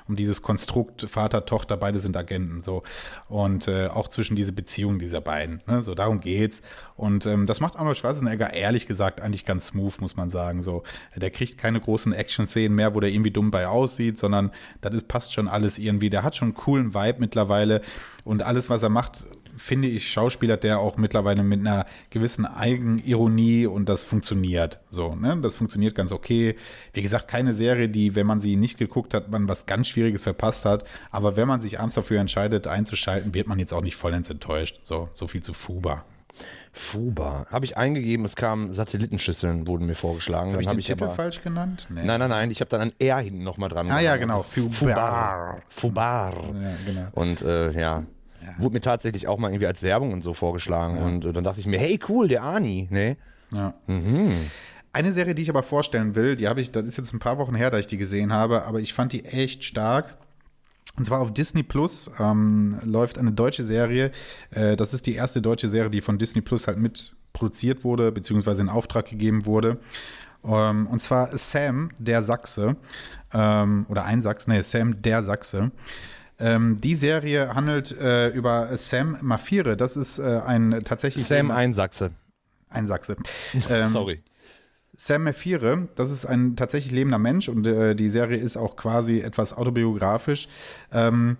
[0.07, 2.83] um dieses Konstrukt Vater, Tochter, beide sind Agenten, so.
[3.29, 5.83] Und äh, auch zwischen diese Beziehung dieser beiden, ne?
[5.83, 6.61] so darum geht's.
[6.97, 10.83] Und ähm, das macht Arnold Schwarzenegger ehrlich gesagt eigentlich ganz smooth, muss man sagen, so.
[11.17, 15.09] Der kriegt keine großen Action-Szenen mehr, wo der irgendwie dumm bei aussieht, sondern das ist,
[15.09, 16.11] passt schon alles irgendwie.
[16.11, 17.81] Der hat schon einen coolen Vibe mittlerweile
[18.25, 23.67] und alles, was er macht, finde ich, Schauspieler, der auch mittlerweile mit einer gewissen Eigenironie
[23.67, 24.81] und das funktioniert.
[24.91, 25.39] So, ne?
[25.43, 26.57] Das funktioniert ganz okay.
[26.93, 30.23] Wie gesagt, keine Serie, die, wenn man sie nicht geguckt hat, man was ganz Schwieriges
[30.23, 30.85] verpasst hat.
[31.11, 34.81] Aber wenn man sich abends dafür entscheidet, einzuschalten, wird man jetzt auch nicht vollends enttäuscht.
[34.83, 36.05] So, so viel zu Fuba.
[36.73, 37.47] Fuba.
[37.51, 40.53] Habe ich eingegeben, es kamen Satellitenschüsseln, wurden mir vorgeschlagen.
[40.53, 41.87] Habe ich hab den Titel aber, falsch genannt?
[41.89, 42.03] Nee.
[42.05, 44.43] Nein, nein, nein, ich habe dann ein R hinten nochmal dran Ah ja, genau.
[44.43, 45.63] Fubar.
[45.69, 46.35] Fubar.
[46.35, 47.07] Ja, genau.
[47.13, 48.03] Und äh, ja,
[48.45, 48.63] ja.
[48.63, 50.97] Wurde mir tatsächlich auch mal irgendwie als Werbung und so vorgeschlagen.
[50.97, 51.05] Ja.
[51.05, 52.89] Und dann dachte ich mir, hey, cool, der Ani.
[52.91, 53.17] Ne?
[53.51, 53.75] Ja.
[53.87, 54.51] Mhm.
[54.93, 57.39] Eine Serie, die ich aber vorstellen will, die habe ich, das ist jetzt ein paar
[57.39, 60.17] Wochen her, da ich die gesehen habe, aber ich fand die echt stark.
[60.97, 64.13] Und zwar auf Disney Plus ähm, läuft eine deutsche Serie.
[64.51, 68.13] Äh, das ist die erste deutsche Serie, die von Disney Plus halt mit produziert wurde,
[68.13, 69.79] beziehungsweise in Auftrag gegeben wurde.
[70.45, 72.77] Ähm, und zwar Sam, der Sachse.
[73.33, 75.73] Ähm, oder ein Sachse, nee, Sam, der Sachse.
[76.39, 79.77] Ähm, die Serie handelt äh, über Sam Mafire.
[79.77, 81.25] Das ist äh, ein tatsächlich.
[81.25, 82.11] Sam ein Sachse.
[82.69, 83.17] Ein Sachse.
[83.71, 84.23] Ähm, Sorry.
[84.97, 89.21] Sam Mafire, das ist ein tatsächlich lebender Mensch und äh, die Serie ist auch quasi
[89.21, 90.49] etwas autobiografisch.
[90.93, 91.37] Ähm,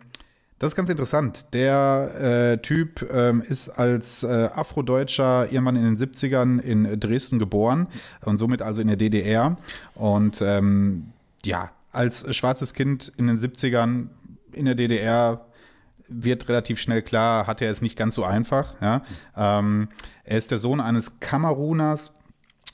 [0.59, 1.47] das ist ganz interessant.
[1.53, 7.89] Der äh, Typ ähm, ist als äh, Afrodeutscher irgendwann in den 70ern in Dresden geboren
[8.23, 9.57] und somit also in der DDR.
[9.95, 11.13] Und ähm,
[11.45, 14.07] ja, als schwarzes Kind in den 70ern
[14.55, 15.47] in der DDR
[16.09, 18.75] wird relativ schnell klar, hat er es nicht ganz so einfach.
[18.81, 19.03] Ja?
[19.37, 19.89] Ähm,
[20.25, 22.13] er ist der Sohn eines Kameruners,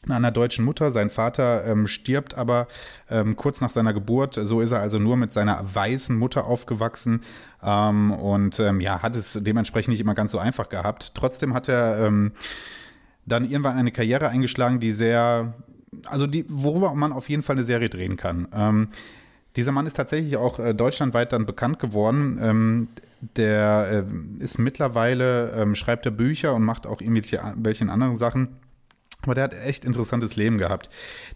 [0.08, 0.92] einer deutschen Mutter.
[0.92, 2.68] Sein Vater ähm, stirbt aber
[3.10, 4.38] ähm, kurz nach seiner Geburt.
[4.42, 7.22] So ist er also nur mit seiner weißen Mutter aufgewachsen
[7.62, 11.14] ähm, und ähm, ja, hat es dementsprechend nicht immer ganz so einfach gehabt.
[11.14, 12.32] Trotzdem hat er ähm,
[13.26, 15.52] dann irgendwann eine Karriere eingeschlagen, die sehr,
[16.06, 18.48] also die, worüber man auf jeden Fall eine Serie drehen kann.
[19.56, 22.38] Dieser Mann ist tatsächlich auch äh, deutschlandweit dann bekannt geworden.
[22.42, 22.88] Ähm,
[23.36, 27.42] der äh, ist mittlerweile, ähm, schreibt er Bücher und macht auch irgendwelche
[27.90, 28.56] anderen Sachen.
[29.22, 30.88] Aber der hat echt interessantes Leben gehabt.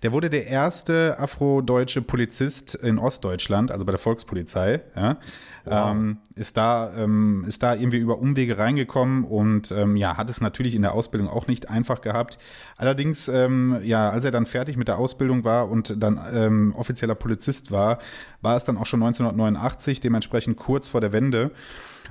[0.03, 4.81] Der wurde der erste afrodeutsche Polizist in Ostdeutschland, also bei der Volkspolizei.
[4.97, 5.19] Ja.
[5.67, 5.93] Wow.
[5.93, 10.43] Ähm, ist, da, ähm, ist da irgendwie über Umwege reingekommen und ähm, ja, hat es
[10.43, 12.39] natürlich in der Ausbildung auch nicht einfach gehabt.
[12.77, 17.15] Allerdings, ähm, ja, als er dann fertig mit der Ausbildung war und dann ähm, offizieller
[17.15, 17.99] Polizist war,
[18.43, 21.51] war es dann auch schon 1989, dementsprechend kurz vor der Wende.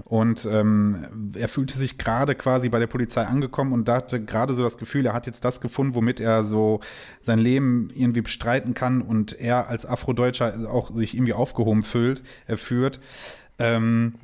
[0.05, 4.63] Und ähm, er fühlte sich gerade quasi bei der Polizei angekommen und hatte gerade so
[4.63, 6.79] das Gefühl, er hat jetzt das gefunden, womit er so
[7.21, 12.57] sein Leben irgendwie bestreiten kann und er als Afrodeutscher auch sich irgendwie aufgehoben fühlt, er
[12.57, 12.99] führt.
[13.59, 14.15] Ähm,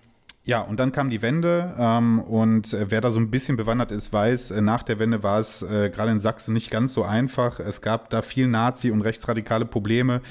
[0.49, 3.91] ja, und dann kam die Wende ähm, und äh, wer da so ein bisschen bewandert
[3.91, 7.03] ist, weiß, äh, nach der Wende war es äh, gerade in Sachsen nicht ganz so
[7.03, 7.59] einfach.
[7.59, 10.21] Es gab da viel Nazi- und rechtsradikale Probleme.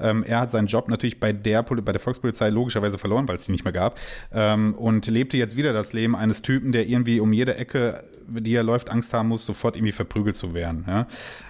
[0.00, 3.44] Ähm, er hat seinen Job natürlich bei der, bei der Volkspolizei logischerweise verloren, weil es
[3.44, 4.00] die nicht mehr gab
[4.32, 8.54] ähm, und lebte jetzt wieder das Leben eines Typen, der irgendwie um jede Ecke, die
[8.54, 10.86] er läuft, Angst haben muss, sofort irgendwie verprügelt zu werden.
[10.88, 11.06] Ja?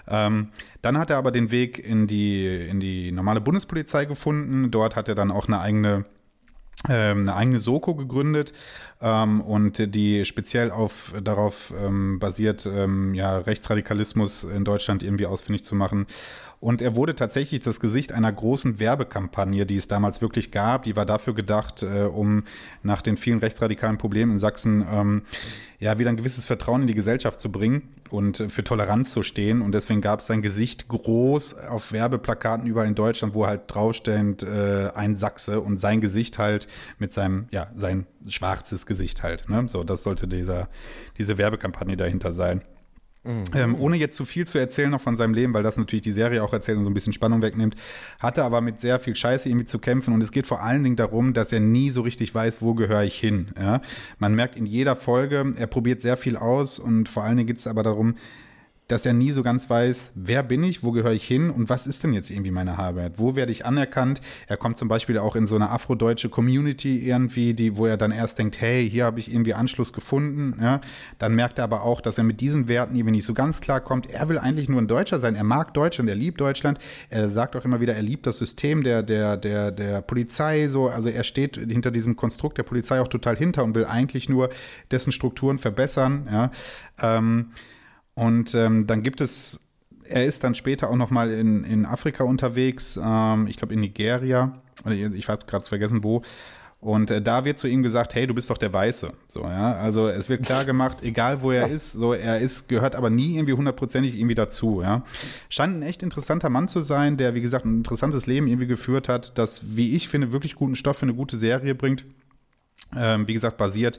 [0.07, 0.49] Ähm,
[0.83, 4.71] dann hat er aber den Weg in die, in die normale Bundespolizei gefunden.
[4.71, 6.05] Dort hat er dann auch eine eigene
[6.85, 8.53] eine eigene Soko gegründet
[9.01, 15.64] ähm, und die speziell auf darauf ähm, basiert, ähm, ja, Rechtsradikalismus in Deutschland irgendwie ausfindig
[15.64, 16.07] zu machen.
[16.61, 20.83] Und er wurde tatsächlich das Gesicht einer großen Werbekampagne, die es damals wirklich gab.
[20.83, 22.44] Die war dafür gedacht, äh, um
[22.83, 25.23] nach den vielen rechtsradikalen Problemen in Sachsen ähm,
[25.79, 29.62] ja wieder ein gewisses Vertrauen in die Gesellschaft zu bringen und für Toleranz zu stehen.
[29.62, 34.42] Und deswegen gab es sein Gesicht groß auf Werbeplakaten überall in Deutschland, wo halt draufstehend
[34.42, 36.66] äh, ein Sachse und sein Gesicht halt
[36.99, 39.49] mit seinem, ja, sein schwarzes Gesicht halt.
[39.49, 39.68] Ne?
[39.68, 40.68] So, das sollte dieser,
[41.18, 42.64] diese Werbekampagne dahinter sein.
[43.25, 43.45] Mhm.
[43.55, 46.13] Ähm, ohne jetzt zu viel zu erzählen noch von seinem Leben, weil das natürlich die
[46.13, 47.77] Serie auch erzählt und so ein bisschen Spannung wegnimmt,
[48.19, 50.97] hatte aber mit sehr viel Scheiße irgendwie zu kämpfen und es geht vor allen Dingen
[50.97, 53.49] darum, dass er nie so richtig weiß, wo gehöre ich hin.
[53.59, 53.83] Ja?
[54.19, 57.59] Man merkt in jeder Folge, er probiert sehr viel aus und vor allen Dingen geht
[57.59, 58.17] es aber darum,
[58.88, 61.87] dass er nie so ganz weiß, wer bin ich, wo gehöre ich hin und was
[61.87, 63.12] ist denn jetzt irgendwie meine Arbeit?
[63.16, 64.22] Wo werde ich anerkannt?
[64.46, 68.12] Er kommt zum Beispiel auch in so eine afrodeutsche Community irgendwie, die, wo er dann
[68.12, 70.59] erst denkt, hey, hier habe ich irgendwie Anschluss gefunden.
[70.61, 70.81] Ja?
[71.18, 73.83] Dann merkt er aber auch, dass er mit diesen Werten irgendwie nicht so ganz klar
[73.83, 74.09] kommt.
[74.11, 75.37] Er will eigentlich nur ein Deutscher sein.
[75.37, 76.79] Er mag Deutschland, er liebt Deutschland.
[77.11, 80.68] Er sagt auch immer wieder, er liebt das System der, der, der, der Polizei.
[80.68, 80.88] So.
[80.88, 84.48] Also er steht hinter diesem Konstrukt der Polizei auch total hinter und will eigentlich nur
[84.90, 86.27] dessen Strukturen verbessern.
[86.33, 86.51] Ja?
[87.03, 87.48] Ähm,
[88.19, 89.61] und ähm, dann gibt es,
[90.05, 93.81] er ist dann später auch noch mal in, in Afrika unterwegs, ähm, ich glaube in
[93.81, 96.23] Nigeria, ich habe gerade vergessen wo.
[96.81, 99.13] Und äh, da wird zu ihm gesagt, hey, du bist doch der Weiße.
[99.27, 99.75] So, ja.
[99.75, 103.35] Also es wird klar gemacht, egal wo er ist, so er ist, gehört aber nie
[103.35, 105.05] irgendwie hundertprozentig irgendwie dazu, ja.
[105.49, 109.09] Scheint ein echt interessanter Mann zu sein, der, wie gesagt, ein interessantes Leben irgendwie geführt
[109.09, 112.05] hat, das, wie ich finde, wirklich guten Stoff für eine gute Serie bringt.
[112.97, 113.99] Ähm, wie gesagt, basiert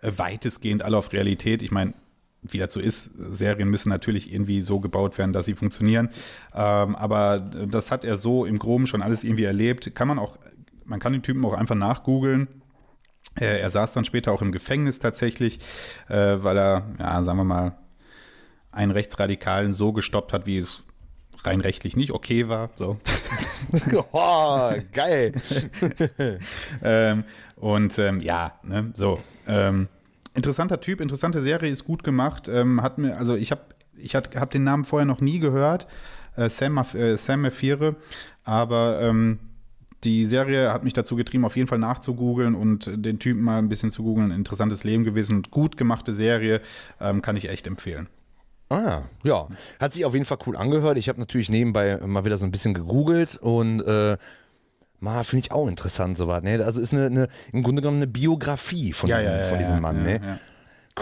[0.00, 1.62] äh, weitestgehend alle auf Realität.
[1.62, 1.94] Ich meine,
[2.42, 6.08] wie dazu ist, Serien müssen natürlich irgendwie so gebaut werden, dass sie funktionieren.
[6.54, 9.94] Ähm, aber das hat er so im Groben schon alles irgendwie erlebt.
[9.94, 10.38] Kann man auch,
[10.84, 12.48] man kann den Typen auch einfach nachgoogeln.
[13.38, 15.60] Äh, er saß dann später auch im Gefängnis tatsächlich,
[16.08, 17.78] äh, weil er, ja, sagen wir mal,
[18.72, 20.84] einen Rechtsradikalen so gestoppt hat, wie es
[21.42, 22.70] rein rechtlich nicht okay war.
[22.76, 22.98] So.
[24.12, 25.32] oh, geil.
[26.82, 27.24] ähm,
[27.56, 29.20] und ähm, ja, ne, so.
[29.46, 29.88] Ähm,
[30.34, 32.48] interessanter Typ, interessante Serie, ist gut gemacht.
[32.48, 33.62] Ähm, hat mir, also ich habe
[33.96, 35.86] ich hab den Namen vorher noch nie gehört,
[36.36, 37.92] äh, Sam, äh,
[38.44, 39.38] aber ähm,
[40.04, 43.68] die Serie hat mich dazu getrieben, auf jeden Fall nachzugoogeln und den Typen mal ein
[43.68, 44.30] bisschen zu googeln.
[44.30, 46.62] Interessantes Leben gewesen und gut gemachte Serie,
[47.00, 48.08] ähm, kann ich echt empfehlen.
[48.70, 49.48] Ah, ja.
[49.78, 50.96] Hat sich auf jeden Fall cool angehört.
[50.96, 54.16] Ich habe natürlich nebenbei mal wieder so ein bisschen gegoogelt und äh,
[55.22, 56.42] finde ich auch interessant, sowas.
[56.42, 56.62] Ne?
[56.64, 59.80] Also ist eine, eine, im Grunde genommen eine Biografie von Ja, diesem, ja, von diesem
[59.80, 60.02] Mann.
[60.02, 60.38] ne?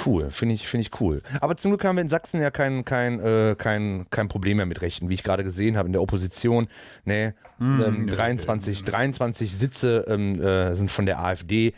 [0.05, 1.23] Cool, finde ich, finde ich cool.
[1.41, 4.67] Aber zum Glück haben wir in Sachsen ja kein, kein, äh, kein, kein Problem mehr
[4.67, 6.69] mit Rechten, wie ich gerade gesehen habe in der Opposition.
[7.05, 11.73] Ne, Hm, ähm, 23, 23 Sitze ähm, äh, sind von der AfD.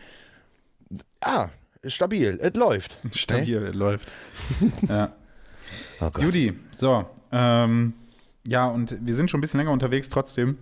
[1.22, 1.48] Ah,
[1.86, 2.98] stabil, es läuft.
[3.14, 3.70] Stabil, Ne?
[3.70, 4.08] läuft.
[4.88, 5.12] ja.
[6.00, 6.10] Oh.
[6.20, 7.06] Judy, so.
[7.32, 7.94] Ähm,
[8.46, 10.58] ja, und wir sind schon ein bisschen länger unterwegs trotzdem.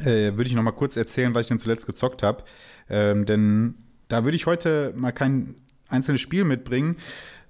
[0.00, 2.44] Äh, würde ich noch mal kurz erzählen, was ich denn zuletzt gezockt habe.
[2.88, 3.74] Ähm, denn
[4.08, 5.56] da würde ich heute mal kein
[5.88, 6.96] einzelnes Spiel mitbringen,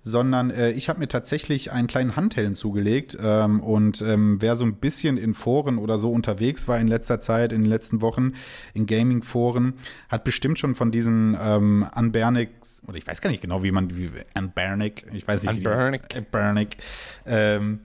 [0.03, 3.17] sondern äh, ich habe mir tatsächlich einen kleinen Handhellen zugelegt.
[3.21, 7.21] Ähm, und ähm, wer so ein bisschen in Foren oder so unterwegs war in letzter
[7.21, 8.35] Zeit, in den letzten Wochen,
[8.75, 9.75] in Gaming-Foren,
[10.11, 12.51] hat bestimmt schon von diesen ähm, Unbernic,
[12.87, 16.03] oder ich weiß gar nicht genau, wie man, wie Unbernic, ich weiß nicht, Unbernic.
[16.13, 16.77] wie Unbernic,
[17.25, 17.81] ähm,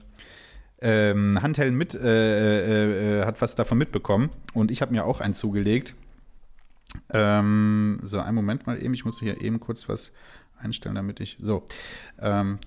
[0.80, 5.20] ähm, Handhellen mit, äh, äh, äh, hat was davon mitbekommen und ich habe mir auch
[5.20, 5.94] einen zugelegt.
[7.12, 10.12] Ähm, so, einen Moment mal eben, ich muss hier eben kurz was
[10.58, 11.36] einstellen, damit ich.
[11.40, 11.64] So,
[12.20, 12.58] ähm,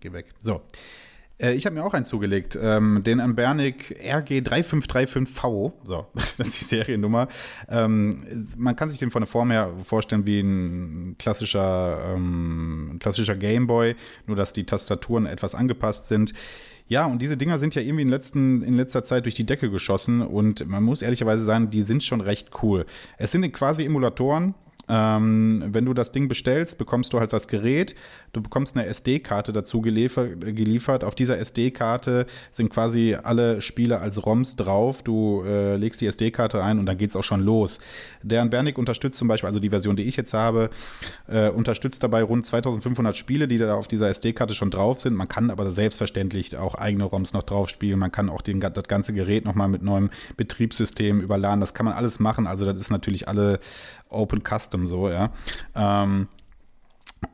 [0.00, 0.26] geh weg.
[0.40, 0.62] So.
[1.38, 5.72] Äh, Ich habe mir auch einen zugelegt, ähm, den Ambernic RG3535V.
[5.84, 6.06] So,
[6.38, 7.28] das ist die Seriennummer.
[7.68, 8.24] Ähm,
[8.56, 13.96] man kann sich den von der Form her vorstellen wie ein klassischer, ähm, klassischer Gameboy,
[14.26, 16.32] nur dass die Tastaturen etwas angepasst sind.
[16.90, 19.70] Ja, und diese Dinger sind ja irgendwie in, letzten, in letzter Zeit durch die Decke
[19.70, 22.84] geschossen und man muss ehrlicherweise sagen, die sind schon recht cool.
[23.16, 24.56] Es sind quasi Emulatoren.
[24.90, 27.94] Ähm, wenn du das Ding bestellst, bekommst du halt das Gerät.
[28.32, 31.04] Du bekommst eine SD-Karte dazu geliefert, geliefert.
[31.04, 35.02] Auf dieser SD-Karte sind quasi alle Spiele als ROMs drauf.
[35.02, 37.78] Du äh, legst die SD-Karte ein und dann geht's auch schon los.
[38.22, 40.70] Der Bernic unterstützt zum Beispiel, also die Version, die ich jetzt habe,
[41.28, 45.14] äh, unterstützt dabei rund 2500 Spiele, die da auf dieser SD-Karte schon drauf sind.
[45.14, 48.00] Man kann aber selbstverständlich auch eigene ROMs noch drauf spielen.
[48.00, 51.60] Man kann auch den, das ganze Gerät nochmal mit neuem Betriebssystem überladen.
[51.60, 52.48] Das kann man alles machen.
[52.48, 53.60] Also das ist natürlich alle
[54.10, 55.32] Open Custom so, ja.
[55.74, 56.28] Ähm,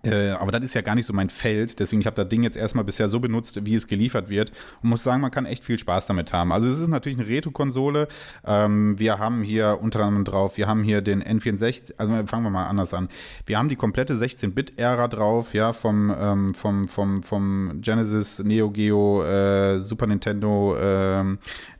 [0.03, 2.43] äh, aber das ist ja gar nicht so mein Feld, deswegen ich habe das Ding
[2.43, 5.65] jetzt erstmal bisher so benutzt, wie es geliefert wird und muss sagen, man kann echt
[5.65, 6.53] viel Spaß damit haben.
[6.53, 8.09] Also es ist natürlich eine Retro-Konsole.
[8.45, 12.51] Ähm, wir haben hier unter anderem drauf, wir haben hier den N64, also fangen wir
[12.51, 13.09] mal anders an.
[13.47, 19.25] Wir haben die komplette 16-Bit-Ära drauf, ja, vom, ähm, vom, vom, vom Genesis, Neo Geo,
[19.25, 21.39] äh, Super Nintendo, ähm,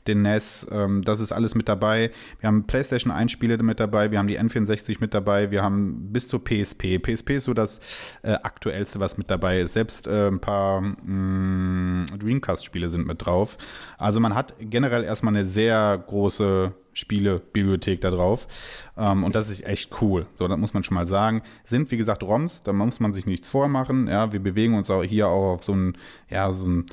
[0.09, 2.11] den NES, ähm, das ist alles mit dabei.
[2.41, 6.13] Wir haben PlayStation 1 Spiele mit dabei, wir haben die N64 mit dabei, wir haben
[6.13, 6.99] bis zur PSP.
[6.99, 7.81] PSP ist so das
[8.23, 9.73] äh, aktuellste, was mit dabei ist.
[9.73, 13.59] Selbst äh, ein paar mh, Dreamcast-Spiele sind mit drauf.
[13.99, 18.49] Also man hat generell erstmal eine sehr große Spielebibliothek da drauf.
[18.97, 20.27] Ähm, und das ist echt cool.
[20.35, 21.43] So, das muss man schon mal sagen.
[21.63, 24.09] Sind, wie gesagt, ROMs, da muss man sich nichts vormachen.
[24.09, 25.99] Ja, wir bewegen uns auch hier auch auf so einen,
[26.31, 26.87] ja, so einen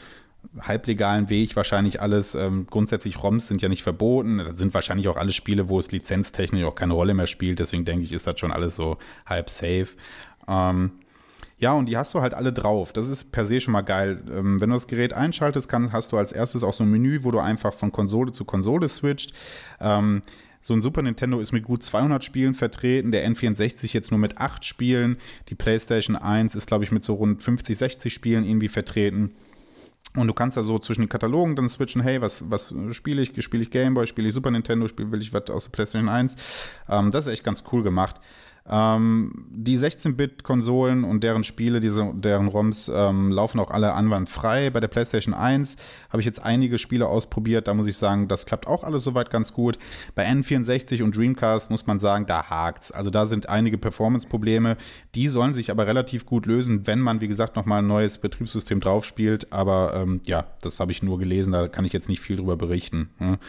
[0.59, 2.35] halblegalen Weg wahrscheinlich alles.
[2.35, 4.37] Ähm, grundsätzlich ROMs sind ja nicht verboten.
[4.37, 7.59] Das sind wahrscheinlich auch alle Spiele, wo es lizenztechnisch auch keine Rolle mehr spielt.
[7.59, 9.87] Deswegen denke ich, ist das schon alles so halb safe.
[10.47, 10.91] Ähm,
[11.59, 12.91] Ja, und die hast du halt alle drauf.
[12.93, 14.21] Das ist per se schon mal geil.
[14.29, 17.23] Ähm, wenn du das Gerät einschaltest, kann, hast du als erstes auch so ein Menü,
[17.23, 19.33] wo du einfach von Konsole zu Konsole switcht.
[19.79, 20.21] Ähm,
[20.59, 24.37] so ein Super Nintendo ist mit gut 200 Spielen vertreten, der N64 jetzt nur mit
[24.37, 25.17] 8 Spielen.
[25.49, 29.35] Die PlayStation 1 ist, glaube ich, mit so rund 50, 60 Spielen irgendwie vertreten.
[30.15, 33.43] Und du kannst da so zwischen den Katalogen dann switchen, hey, was, was spiele ich?
[33.43, 36.35] Spiele ich Gameboy, spiele ich Super Nintendo, spiele will ich was aus der PlayStation 1?
[36.89, 38.17] Ähm, das ist echt ganz cool gemacht.
[38.69, 44.69] Ähm, die 16-Bit-Konsolen und deren Spiele, diese, deren ROMs ähm, laufen auch alle anwandfrei.
[44.69, 45.75] Bei der PlayStation 1
[46.09, 47.67] habe ich jetzt einige Spiele ausprobiert.
[47.67, 49.77] Da muss ich sagen, das klappt auch alles soweit ganz gut.
[50.15, 52.91] Bei N64 und Dreamcast muss man sagen, da hakt's.
[52.91, 54.77] Also da sind einige Performance-Probleme.
[55.13, 58.79] Die sollen sich aber relativ gut lösen, wenn man, wie gesagt, nochmal ein neues Betriebssystem
[58.79, 59.51] draufspielt.
[59.51, 61.51] Aber ähm, ja, das habe ich nur gelesen.
[61.51, 63.09] Da kann ich jetzt nicht viel drüber berichten.
[63.19, 63.39] Ne?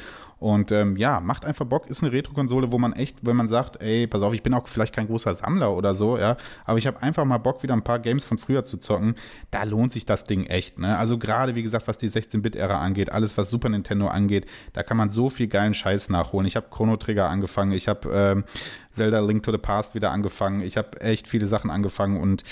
[0.44, 3.80] Und ähm, ja, macht einfach Bock, ist eine Retro-Konsole, wo man echt, wenn man sagt,
[3.80, 6.86] ey, pass auf, ich bin auch vielleicht kein großer Sammler oder so, ja, aber ich
[6.86, 9.14] habe einfach mal Bock, wieder ein paar Games von früher zu zocken,
[9.50, 10.98] da lohnt sich das Ding echt, ne?
[10.98, 14.98] Also gerade, wie gesagt, was die 16-Bit-Ära angeht, alles, was Super Nintendo angeht, da kann
[14.98, 16.46] man so viel geilen Scheiß nachholen.
[16.46, 18.44] Ich habe Chrono Trigger angefangen, ich habe ähm,
[18.92, 22.44] Zelda Link to the Past wieder angefangen, ich habe echt viele Sachen angefangen und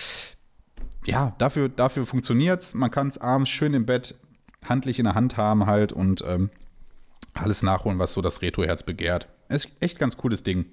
[1.05, 2.73] ja, dafür, dafür funktioniert's.
[2.73, 4.15] Man kann es abends schön im Bett
[4.67, 6.49] handlich in der Hand haben halt und ähm,
[7.35, 9.29] alles nachholen, was so das Retro-Herz begehrt.
[9.49, 10.67] Ist echt ganz cooles Ding.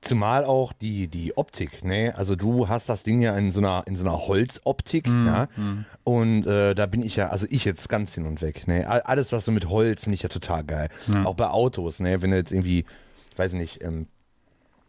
[0.00, 2.14] Zumal auch die, die Optik, ne?
[2.16, 5.48] Also du hast das Ding ja in so einer, in so einer Holzoptik, mm, ja.
[5.56, 5.84] Mm.
[6.04, 8.86] Und äh, da bin ich ja, also ich jetzt ganz hin und weg, ne?
[8.86, 10.90] Alles, was so mit Holz, finde ich ja total geil.
[11.06, 11.24] Ja.
[11.24, 12.20] Auch bei Autos, ne?
[12.22, 12.84] Wenn du jetzt irgendwie,
[13.32, 14.06] ich weiß nicht, ähm,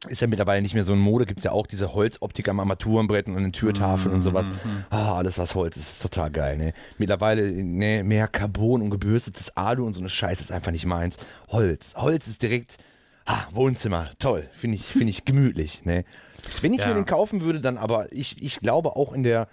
[0.08, 2.60] ist ja mittlerweile nicht mehr so ein Mode, gibt es ja auch diese Holzoptik am
[2.60, 4.50] Armaturenbrett und den Türtafeln mm, und sowas.
[4.50, 6.74] Mm, ah, alles was Holz ist, ist total geil, ne?
[6.98, 11.18] Mittlerweile ne, mehr Carbon und gebürstetes Alu und so eine Scheiße ist einfach nicht meins.
[11.50, 11.94] Holz.
[11.98, 12.78] Holz ist direkt,
[13.26, 14.50] ah, Wohnzimmer, toll.
[14.54, 16.06] Finde ich, find ich gemütlich, ne?
[16.62, 16.88] Wenn ich ja.
[16.88, 19.48] mir den kaufen würde, dann aber, ich, ich glaube auch in der,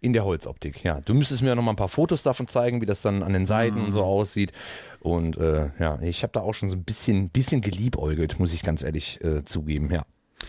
[0.00, 1.00] in der Holzoptik, ja.
[1.00, 3.46] Du müsstest mir noch mal ein paar Fotos davon zeigen, wie das dann an den
[3.46, 3.84] Seiten mm.
[3.84, 4.52] und so aussieht.
[5.00, 8.62] Und äh, ja, ich habe da auch schon so ein bisschen, bisschen geliebäugelt, muss ich
[8.62, 10.04] ganz ehrlich äh, zugeben, ja.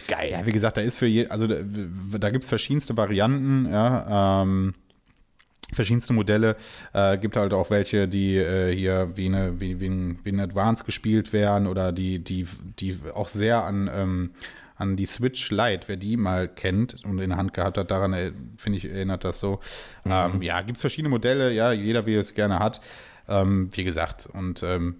[0.07, 0.31] Geil.
[0.31, 1.57] Ja, wie gesagt, da ist für je, also da,
[2.17, 4.41] da gibt es verschiedenste Varianten, ja.
[4.41, 4.73] Ähm,
[5.73, 6.55] verschiedenste Modelle.
[6.93, 10.39] Äh, gibt halt auch welche, die äh, hier wie eine, wie, wie, ein, wie ein
[10.39, 12.47] Advance gespielt werden oder die, die,
[12.79, 14.31] die auch sehr an, ähm,
[14.81, 18.13] an die Switch Lite, wer die mal kennt und in der Hand gehabt hat, daran
[18.13, 19.59] äh, finde ich, erinnert das so.
[20.03, 20.11] Mhm.
[20.11, 22.81] Ähm, ja, gibt es verschiedene Modelle, ja, jeder wie es gerne hat.
[23.29, 24.95] Ähm, wie gesagt, und ähm,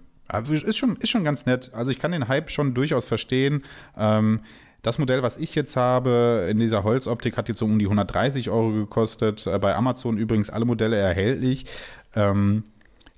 [0.50, 1.70] ist, schon, ist schon ganz nett.
[1.74, 3.64] Also ich kann den Hype schon durchaus verstehen.
[3.98, 4.40] Ähm,
[4.82, 8.50] das Modell, was ich jetzt habe, in dieser Holzoptik, hat jetzt so um die 130
[8.50, 9.46] Euro gekostet.
[9.46, 11.66] Äh, bei Amazon übrigens alle Modelle erhältlich.
[12.14, 12.64] Ähm,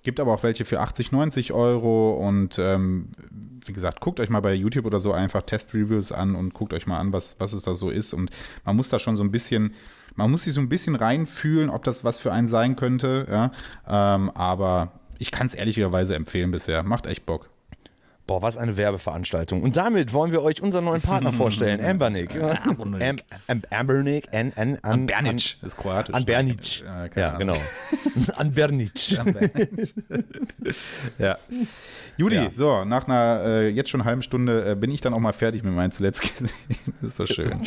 [0.04, 2.14] gibt aber auch welche für 80, 90 Euro.
[2.14, 3.08] Und ähm,
[3.66, 6.86] wie gesagt, guckt euch mal bei YouTube oder so einfach Test-Reviews an und guckt euch
[6.86, 8.12] mal an, was, was es da so ist.
[8.12, 8.30] Und
[8.64, 9.74] man muss da schon so ein bisschen
[10.16, 13.26] man muss sich so ein bisschen reinfühlen, ob das was für einen sein könnte.
[13.28, 13.52] Ja?
[14.14, 16.82] Ähm, aber ich kann es ehrlicherweise empfehlen bisher.
[16.82, 17.50] Macht echt Bock.
[18.26, 19.62] Boah, was eine Werbeveranstaltung.
[19.62, 22.34] Und damit wollen wir euch unseren neuen Partner vorstellen, Ambernick.
[22.34, 23.24] Ambernick.
[23.70, 24.28] Ambernick.
[24.32, 26.14] An, an, an, Anbernic ist kroatisch.
[26.14, 26.80] Anbernic.
[26.80, 27.56] Ja, ja genau.
[28.36, 29.10] Anbernic.
[31.18, 31.36] ja.
[32.16, 32.50] Judy, ja.
[32.50, 35.62] so, nach einer äh, jetzt schon halben Stunde äh, bin ich dann auch mal fertig
[35.62, 36.48] mit meinem zuletzt gesehen.
[37.02, 37.60] das ist doch schön.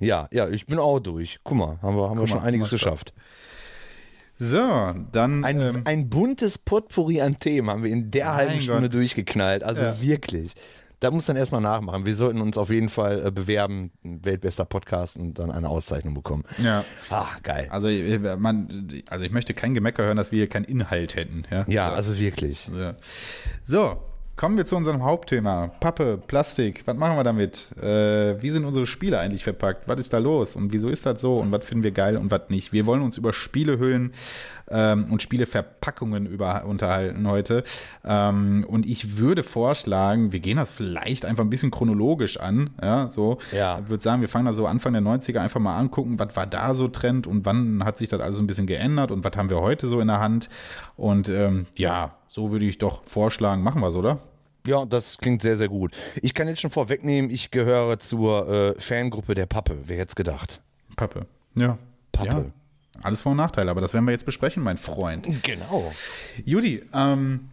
[0.00, 1.38] Ja, ja, ich bin auch durch.
[1.44, 3.12] Guck mal, haben wir, haben wir schon einiges geschafft.
[4.42, 5.44] So, dann.
[5.44, 8.94] Ein, ähm, ein buntes Potpourri an Themen haben wir in der halben Stunde Gott.
[8.94, 9.62] durchgeknallt.
[9.62, 10.00] Also ja.
[10.00, 10.54] wirklich.
[10.98, 12.06] Da muss dann erstmal nachmachen.
[12.06, 16.44] Wir sollten uns auf jeden Fall äh, bewerben, weltbester Podcast und dann eine Auszeichnung bekommen.
[16.56, 16.86] Ja.
[17.10, 17.68] Ah, geil.
[17.70, 21.44] Also, äh, man, also ich möchte kein Gemecker hören, dass wir hier keinen Inhalt hätten.
[21.50, 21.96] Ja, ja so.
[21.96, 22.70] also wirklich.
[22.74, 22.96] Ja.
[23.62, 24.00] So,
[24.40, 25.70] Kommen wir zu unserem Hauptthema.
[25.80, 27.76] Pappe, Plastik, was machen wir damit?
[27.76, 29.86] Äh, wie sind unsere Spiele eigentlich verpackt?
[29.86, 30.56] Was ist da los?
[30.56, 31.34] Und wieso ist das so?
[31.34, 32.72] Und was finden wir geil und was nicht?
[32.72, 34.14] Wir wollen uns über Spielehüllen
[34.70, 37.64] ähm, und Spieleverpackungen über, unterhalten heute.
[38.02, 42.70] Ähm, und ich würde vorschlagen, wir gehen das vielleicht einfach ein bisschen chronologisch an.
[42.80, 43.40] Ja, so.
[43.52, 43.80] Ja.
[43.80, 46.46] Ich würde sagen, wir fangen da so Anfang der 90er einfach mal angucken, was war
[46.46, 49.50] da so Trend und wann hat sich das also ein bisschen geändert und was haben
[49.50, 50.48] wir heute so in der Hand?
[50.96, 54.18] Und ähm, ja, so würde ich doch vorschlagen, machen wir es, oder?
[54.66, 55.96] Ja, das klingt sehr, sehr gut.
[56.22, 59.78] Ich kann jetzt schon vorwegnehmen, ich gehöre zur äh, Fangruppe der Pappe.
[59.84, 60.60] Wer hätte gedacht?
[60.96, 61.26] Pappe.
[61.54, 61.78] Ja.
[62.12, 62.28] Pappe.
[62.28, 62.44] Ja.
[63.02, 65.26] Alles Vor- und Nachteile, aber das werden wir jetzt besprechen, mein Freund.
[65.42, 65.90] Genau.
[66.44, 67.48] Judy, ähm,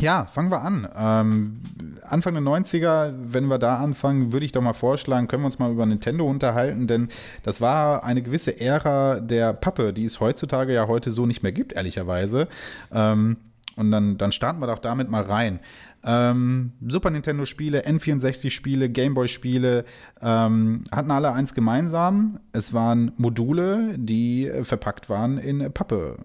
[0.00, 0.88] ja, fangen wir an.
[0.96, 1.60] Ähm,
[2.02, 5.60] Anfang der 90er, wenn wir da anfangen, würde ich doch mal vorschlagen, können wir uns
[5.60, 7.08] mal über Nintendo unterhalten, denn
[7.44, 11.52] das war eine gewisse Ära der Pappe, die es heutzutage ja heute so nicht mehr
[11.52, 12.48] gibt, ehrlicherweise.
[12.90, 13.36] Ähm,
[13.76, 15.60] und dann, dann starten wir doch damit mal rein.
[16.04, 19.84] Ähm, Super Nintendo-Spiele, N64-Spiele, Gameboy-Spiele
[20.20, 22.40] ähm, hatten alle eins gemeinsam.
[22.52, 26.16] Es waren Module, die verpackt waren in Pappe.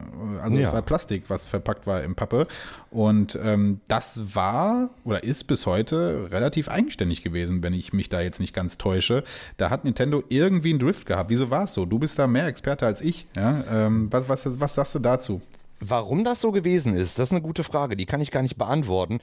[0.42, 0.68] Also Ja.
[0.68, 2.48] es war Plastik, was verpackt war in Pappe.
[2.90, 8.22] Und ähm, das war oder ist bis heute relativ eigenständig gewesen, wenn ich mich da
[8.22, 9.24] jetzt nicht ganz täusche.
[9.58, 11.30] Da hat Nintendo irgendwie einen Drift gehabt.
[11.30, 11.86] Wieso war es so?
[11.86, 13.28] Du bist da mehr Experte als ich.
[13.36, 13.64] Ja?
[13.72, 15.42] Ähm, was, was, was sagst du dazu?
[15.80, 18.58] Warum das so gewesen ist, das ist eine gute Frage, die kann ich gar nicht
[18.58, 19.20] beantworten.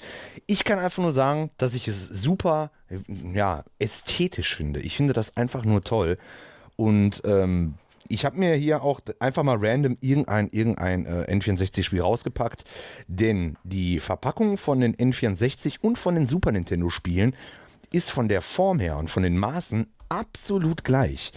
[0.47, 2.71] Ich kann einfach nur sagen, dass ich es super,
[3.33, 4.81] ja, ästhetisch finde.
[4.81, 6.17] Ich finde das einfach nur toll.
[6.77, 7.75] Und ähm,
[8.09, 12.65] ich habe mir hier auch einfach mal random irgendein, irgendein äh, N64-Spiel rausgepackt,
[13.09, 17.35] denn die Verpackung von den N64 und von den Super Nintendo-Spielen
[17.93, 21.33] ist von der Form her und von den Maßen absolut gleich.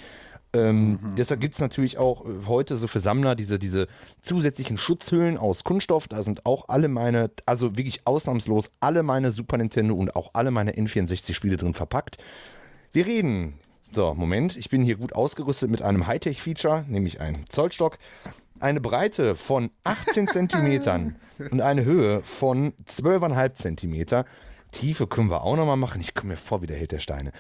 [0.58, 3.88] Ähm, Deshalb gibt es natürlich auch äh, heute so für Sammler diese, diese
[4.22, 6.08] zusätzlichen Schutzhüllen aus Kunststoff.
[6.08, 10.51] Da sind auch alle meine, also wirklich ausnahmslos alle meine Super Nintendo und auch alle
[10.51, 12.18] meine N64-Spiele drin verpackt.
[12.91, 13.60] Wir reden.
[13.93, 17.97] So, Moment, ich bin hier gut ausgerüstet mit einem Hightech-Feature, nämlich einem Zollstock.
[18.60, 21.16] Eine Breite von 18 Zentimetern
[21.51, 24.26] und eine Höhe von 12,5 Zentimeter.
[24.72, 26.01] Tiefe können wir auch nochmal machen.
[26.01, 27.32] Ich komme mir vor wie der Held der Steine.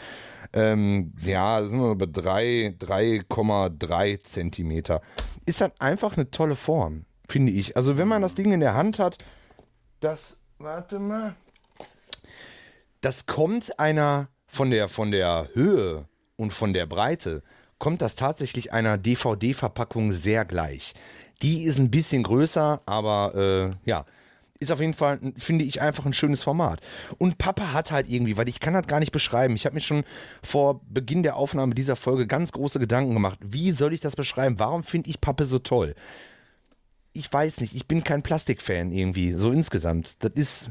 [0.53, 5.01] Ähm, ja, sind wir bei drei- 3,3 Zentimeter.
[5.45, 7.75] Ist dann einfach eine tolle Form, finde ich.
[7.75, 9.17] Also wenn man das Ding in der Hand hat,
[9.99, 11.35] das, warte mal,
[13.01, 16.05] das kommt einer von der, von der Höhe
[16.35, 17.43] und von der Breite,
[17.79, 20.93] kommt das tatsächlich einer DVD-Verpackung sehr gleich.
[21.41, 24.05] Die ist ein bisschen größer, aber äh, ja,
[24.59, 26.81] ist auf jeden Fall, finde ich, einfach ein schönes Format.
[27.17, 29.55] Und Papa hat halt irgendwie, weil ich kann das gar nicht beschreiben.
[29.55, 30.03] Ich habe mir schon
[30.43, 33.39] vor Beginn der Aufnahme dieser Folge ganz große Gedanken gemacht.
[33.43, 34.59] Wie soll ich das beschreiben?
[34.59, 35.95] Warum finde ich Pappe so toll?
[37.13, 40.23] Ich weiß nicht, ich bin kein Plastikfan irgendwie, so insgesamt.
[40.23, 40.69] Das ist,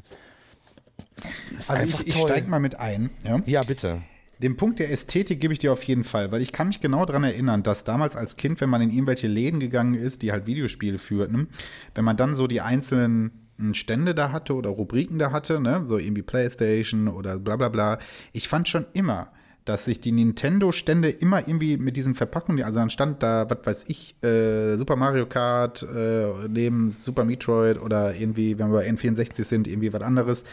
[1.51, 2.29] ist Also einfach ich, ich toll.
[2.29, 3.11] steige mal mit ein.
[3.25, 3.41] Ja?
[3.47, 4.03] ja, bitte.
[4.39, 7.07] Den Punkt der Ästhetik gebe ich dir auf jeden Fall, weil ich kann mich genau
[7.07, 10.47] daran erinnern, dass damals als Kind, wenn man in irgendwelche Läden gegangen ist, die halt
[10.47, 11.49] Videospiele führten,
[11.95, 15.99] wenn man dann so die einzelnen Stände da hatte oder Rubriken da hatte, ne, so
[15.99, 17.99] irgendwie Playstation oder bla bla bla,
[18.33, 19.33] ich fand schon immer,
[19.67, 23.85] dass sich die Nintendo-Stände immer irgendwie mit diesen Verpackungen, also dann stand da, was weiß
[23.89, 29.43] ich, äh, Super Mario Kart äh, neben Super Metroid oder irgendwie, wenn wir bei N64
[29.43, 30.45] sind, irgendwie was anderes.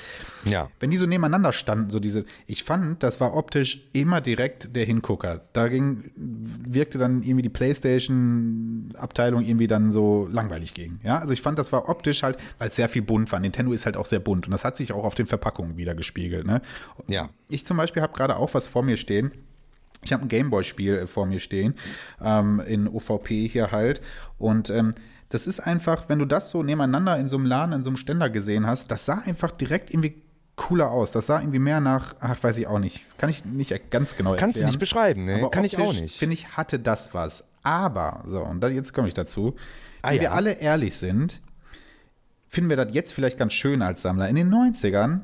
[0.46, 0.70] Ja.
[0.80, 4.86] Wenn die so nebeneinander standen, so diese, ich fand, das war optisch immer direkt der
[4.86, 5.42] Hingucker.
[5.54, 11.00] Da ging, wirkte dann irgendwie die PlayStation-Abteilung irgendwie dann so langweilig gegen.
[11.04, 13.40] Ja, also ich fand, das war optisch halt, weil es sehr viel bunt war.
[13.40, 15.94] Nintendo ist halt auch sehr bunt und das hat sich auch auf den Verpackungen wieder
[15.94, 16.48] gespiegelt.
[16.48, 16.64] Ne?
[17.08, 17.30] Ja.
[17.50, 19.32] Ich zum Beispiel habe gerade auch was vor mir stehen.
[20.04, 21.76] Ich habe ein Gameboy-Spiel äh, vor mir stehen,
[22.22, 24.02] ähm, in OVP hier halt.
[24.38, 24.94] Und ähm,
[25.30, 27.98] das ist einfach, wenn du das so nebeneinander in so einem Laden, in so einem
[27.98, 30.22] Ständer gesehen hast, das sah einfach direkt irgendwie
[30.56, 31.12] cooler aus.
[31.12, 33.04] Das sah irgendwie mehr nach, ach, weiß ich auch nicht.
[33.18, 34.68] Kann ich nicht ganz genau Kannst du erklären.
[34.68, 35.36] nicht beschreiben, ne?
[35.36, 36.18] Aber Kann ich auch nicht.
[36.18, 37.46] Finde ich, hatte das was.
[37.64, 39.56] Aber, so, und da, jetzt komme ich dazu.
[40.02, 40.22] Ah, Wenn ja.
[40.24, 41.40] wir alle ehrlich sind,
[42.48, 44.30] finden wir das jetzt vielleicht ganz schön als Sammler.
[44.30, 45.22] In den 90ern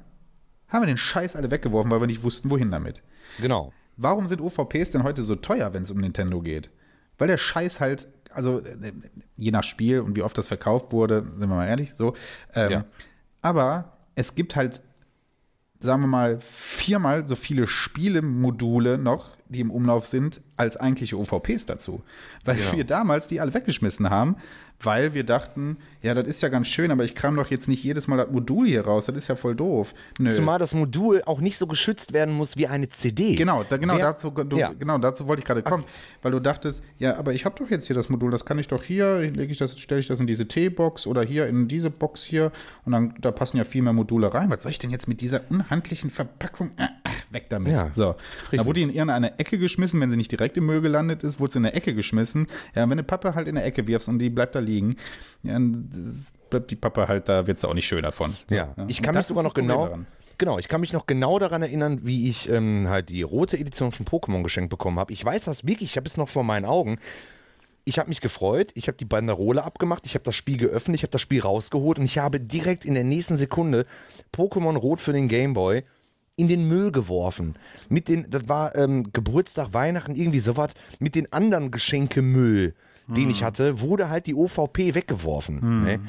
[0.70, 3.04] haben wir den Scheiß alle weggeworfen, weil wir nicht wussten, wohin damit.
[3.42, 3.74] Genau.
[3.98, 6.70] Warum sind OVPs denn heute so teuer, wenn es um Nintendo geht?
[7.18, 8.94] Weil der Scheiß halt, also äh,
[9.38, 12.14] je nach Spiel und wie oft das verkauft wurde, sind wir mal ehrlich, so.
[12.56, 12.86] Ähm, Ja.
[13.42, 14.82] Aber es gibt halt,
[15.80, 21.66] sagen wir mal, viermal so viele Spielemodule noch, die im Umlauf sind, als eigentliche OVPs
[21.66, 22.04] dazu.
[22.46, 22.72] Weil Genau.
[22.74, 24.36] wir damals die alle weggeschmissen haben,
[24.82, 27.84] weil wir dachten, ja, das ist ja ganz schön, aber ich kram doch jetzt nicht
[27.84, 29.94] jedes Mal das Modul hier raus, das ist ja voll doof.
[30.20, 30.32] Nö.
[30.32, 33.36] Zumal das Modul auch nicht so geschützt werden muss wie eine CD.
[33.36, 34.72] Genau, da, genau, Wer- dazu, du, Ja.
[34.78, 35.84] genau dazu wollte ich gerade kommen,
[36.22, 38.68] weil du dachtest, ja, aber ich habe doch jetzt hier das Modul, das kann ich
[38.68, 41.90] doch hier, lege ich das, stelle ich das in diese T-Box oder hier in diese
[41.90, 42.52] Box hier
[42.86, 44.50] und dann da passen ja viel mehr Module rein.
[44.50, 46.72] Was soll ich denn jetzt mit dieser unhandlichen Verpackung?
[46.78, 47.72] Äh, äh, weg damit.
[47.74, 48.16] Ja, so,
[48.52, 51.40] da wurde die in irgendeine Ecke geschmissen, wenn sie nicht direkt im Müll gelandet ist,
[51.40, 52.48] wurde sie in eine Ecke geschmissen.
[52.76, 54.96] Ja, wenn du Pappe halt in der Ecke wirfst und die bleibt da liegen,
[55.44, 55.58] ja,
[56.50, 58.36] bleibt die Pappe halt, da wird sie auch nicht schön davon.
[58.50, 59.86] So, Ja, ich Und kann das mich sogar noch genau.
[59.86, 60.08] daran.
[60.38, 63.92] Genau, ich kann mich noch genau daran erinnern, wie ich ähm, halt die rote Edition
[63.92, 65.12] von Pokémon geschenkt bekommen habe.
[65.12, 66.98] Ich weiß das wirklich, ich habe es noch vor meinen Augen.
[67.84, 71.04] Ich habe mich gefreut, ich habe die Banderole abgemacht, ich habe das Spiel geöffnet, ich
[71.04, 73.86] habe das Spiel rausgeholt und ich habe direkt in der nächsten Sekunde
[74.34, 75.84] Pokémon Rot für den Gameboy
[76.38, 77.56] in den Müll geworfen.
[77.90, 82.76] Mit den, das war ähm, Geburtstag, Weihnachten, irgendwie sowas, mit den anderen Geschenkemüll,
[83.16, 85.84] den ich hatte, wurde halt die OVP weggeworfen.
[85.84, 86.00] Ne?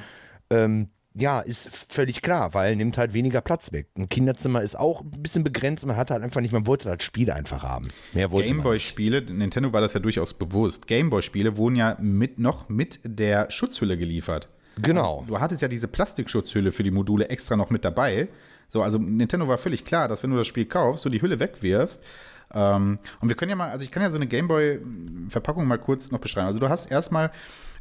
[0.51, 3.89] Ähm, ja, ist völlig klar, weil nimmt halt weniger Platz weg.
[3.97, 7.03] Ein Kinderzimmer ist auch ein bisschen begrenzt, man hat halt einfach nicht, man wollte halt
[7.03, 7.89] Spiele einfach haben.
[8.13, 8.49] Mehr wollte.
[8.49, 10.87] Gameboy-Spiele, Nintendo war das ja durchaus bewusst.
[10.87, 14.49] Gameboy-Spiele wurden ja mit, noch mit der Schutzhülle geliefert.
[14.81, 15.25] Genau.
[15.27, 18.29] Du hattest ja diese Plastikschutzhülle für die Module extra noch mit dabei.
[18.69, 21.41] So, also Nintendo war völlig klar, dass wenn du das Spiel kaufst, du die Hülle
[21.41, 22.01] wegwirfst.
[22.53, 26.11] Ähm, und wir können ja mal, also ich kann ja so eine Gameboy-Verpackung mal kurz
[26.11, 26.47] noch beschreiben.
[26.47, 27.31] Also du hast erstmal,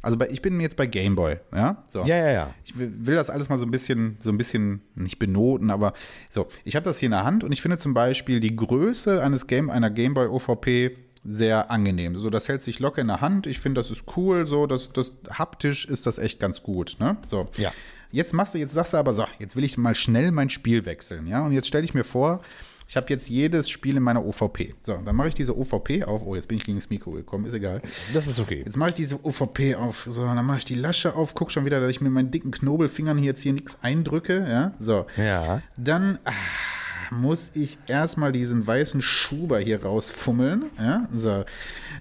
[0.02, 1.82] also bei, ich bin jetzt bei Gameboy, ja?
[1.90, 2.02] So.
[2.02, 2.54] Ja, ja, ja.
[2.64, 5.92] Ich will, das alles mal so ein bisschen, so ein bisschen nicht benoten, aber
[6.28, 9.22] so, ich habe das hier in der Hand und ich finde zum Beispiel die Größe
[9.22, 12.16] eines Game, einer Gameboy OVP sehr angenehm.
[12.18, 13.46] So, das hält sich locker in der Hand.
[13.46, 14.46] Ich finde, das ist cool.
[14.46, 16.96] So, das, das haptisch ist das echt ganz gut.
[16.98, 17.18] Ne?
[17.26, 17.48] So.
[17.56, 17.72] Ja.
[18.10, 20.84] Jetzt machst du, jetzt sagst du aber so, jetzt will ich mal schnell mein Spiel
[20.84, 21.44] wechseln, ja.
[21.44, 22.40] Und jetzt stelle ich mir vor,
[22.90, 24.74] ich habe jetzt jedes Spiel in meiner OVP.
[24.82, 26.26] So, dann mache ich diese OVP auf.
[26.26, 27.80] Oh, jetzt bin ich gegen das Mikro gekommen, ist egal.
[28.12, 28.64] Das ist okay.
[28.64, 30.08] Jetzt mache ich diese OVP auf.
[30.10, 31.36] So, dann mache ich die Lasche auf.
[31.36, 34.44] Guck schon wieder, dass ich mit meinen dicken Knobelfingern hier jetzt hier nichts eindrücke.
[34.44, 35.06] Ja, so.
[35.16, 35.62] Ja.
[35.78, 36.32] Dann ah,
[37.10, 40.66] muss ich erstmal diesen weißen Schuber hier rausfummeln.
[40.78, 41.44] Ja, so.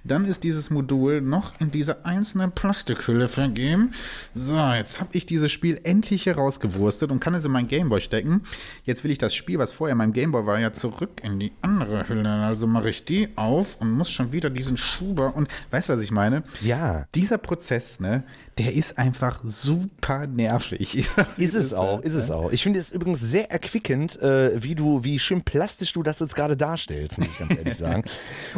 [0.03, 3.91] Dann ist dieses Modul noch in dieser einzelnen Plastikhülle vergeben.
[4.33, 8.01] So, jetzt habe ich dieses Spiel endlich hier rausgewurstet und kann es in mein Gameboy
[8.01, 8.43] stecken.
[8.83, 11.51] Jetzt will ich das Spiel, was vorher in meinem Gameboy war, ja zurück in die
[11.61, 12.29] andere Hülle.
[12.29, 16.01] Also mache ich die auf und muss schon wieder diesen Schuber und weißt du, was
[16.01, 16.43] ich meine?
[16.61, 17.05] Ja.
[17.15, 18.23] Dieser Prozess, ne,
[18.57, 20.95] der ist einfach super nervig.
[21.37, 22.51] Ist es auch, ist es auch.
[22.51, 26.35] Ich finde es übrigens sehr erquickend, äh, wie du, wie schön plastisch du das jetzt
[26.35, 28.03] gerade darstellst, muss ich ganz ehrlich sagen.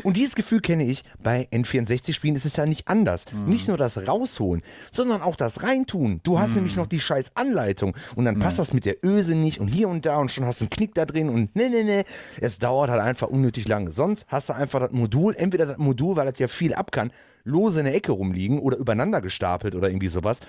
[0.04, 3.26] Und dieses Gefühl kenne ich bei N64-Spielen, ist es ja nicht anders.
[3.46, 6.22] Nicht nur das Rausholen, sondern auch das Reintun.
[6.24, 9.60] Du hast nämlich noch die scheiß Anleitung und dann passt das mit der Öse nicht
[9.60, 11.84] und hier und da und schon hast du einen Knick da drin und ne, ne,
[11.84, 12.04] ne.
[12.39, 13.92] Es dauert halt einfach unnötig lange.
[13.92, 17.12] Sonst hast du einfach das Modul, entweder das Modul, weil das ja viel ab kann,
[17.44, 20.39] lose in der Ecke rumliegen oder übereinander gestapelt oder irgendwie sowas.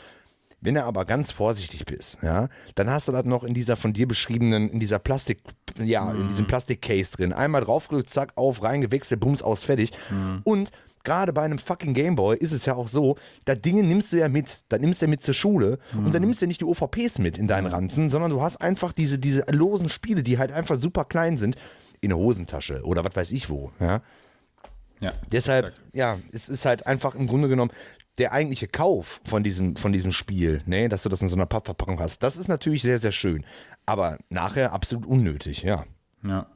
[0.64, 3.92] Wenn du aber ganz vorsichtig bist, ja, dann hast du das noch in dieser von
[3.92, 5.40] dir beschriebenen, in dieser Plastik,
[5.82, 7.32] ja, in diesem Plastikcase drin.
[7.32, 9.90] Einmal draufgerückt, zack, auf, reingewechselt, bums, aus, fertig.
[10.44, 10.70] Und
[11.02, 14.28] gerade bei einem fucking Gameboy ist es ja auch so, das Ding nimmst du ja
[14.28, 16.64] mit, da nimmst du ja mit zur Schule und dann nimmst du ja nicht die
[16.64, 20.52] OVPs mit in deinen Ranzen, sondern du hast einfach diese, diese losen Spiele, die halt
[20.52, 21.56] einfach super klein sind,
[22.00, 24.00] in der Hosentasche oder was weiß ich wo, ja.
[25.02, 25.80] Ja, Deshalb, exakt.
[25.92, 27.72] ja, es ist halt einfach im Grunde genommen
[28.18, 31.46] der eigentliche Kauf von diesem, von diesem Spiel, ne, dass du das in so einer
[31.46, 32.22] Pappverpackung hast.
[32.22, 33.44] Das ist natürlich sehr, sehr schön.
[33.84, 35.84] Aber nachher absolut unnötig, ja.
[36.24, 36.46] Ja.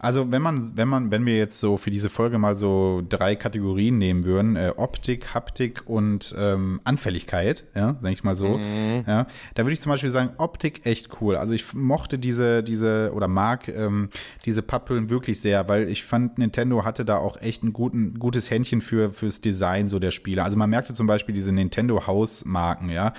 [0.00, 3.34] Also wenn man, wenn man, wenn wir jetzt so für diese Folge mal so drei
[3.34, 8.60] Kategorien nehmen würden, äh, Optik, Haptik und ähm, Anfälligkeit, ja, sag ich mal so,
[9.06, 11.34] ja, da würde ich zum Beispiel sagen, Optik echt cool.
[11.36, 14.08] Also ich mochte diese, diese oder mag ähm,
[14.44, 18.52] diese Papphüllen wirklich sehr, weil ich fand, Nintendo hatte da auch echt ein guten, gutes
[18.52, 20.44] Händchen für fürs Design so der Spiele.
[20.44, 23.14] Also man merkte zum Beispiel diese Nintendo Hausmarken, ja,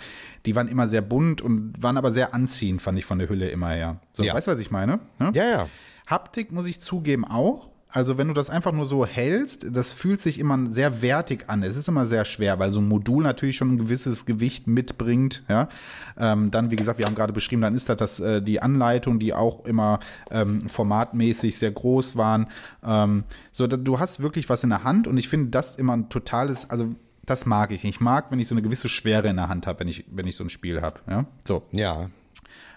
[0.46, 3.50] die waren immer sehr bunt und waren aber sehr anziehend, fand ich von der Hülle
[3.50, 4.00] immer her.
[4.14, 4.34] So, Ja.
[4.34, 5.00] weißt du, was ich meine?
[5.20, 5.32] Ja?
[5.34, 5.68] Ja, ja.
[6.10, 7.70] Haptik muss ich zugeben auch.
[7.91, 11.64] Also wenn du das einfach nur so hältst, das fühlt sich immer sehr wertig an.
[11.64, 15.43] Es ist immer sehr schwer, weil so ein Modul natürlich schon ein gewisses Gewicht mitbringt.
[15.49, 15.70] Ja?
[16.16, 19.18] Ähm, dann, wie gesagt, wir haben gerade beschrieben, dann ist das, das äh, die Anleitung,
[19.18, 19.99] die auch immer
[20.30, 22.47] ähm, formatmäßig sehr groß waren.
[22.84, 25.93] Ähm, so, da, du hast wirklich was in der Hand und ich finde das immer
[25.93, 26.93] ein totales, also
[27.26, 27.86] das mag ich.
[27.86, 30.28] Ich mag, wenn ich so eine gewisse Schwere in der Hand habe, wenn ich, wenn
[30.28, 30.99] ich so ein Spiel habe.
[31.10, 31.26] Ja?
[31.47, 31.64] So.
[31.72, 32.12] Ja.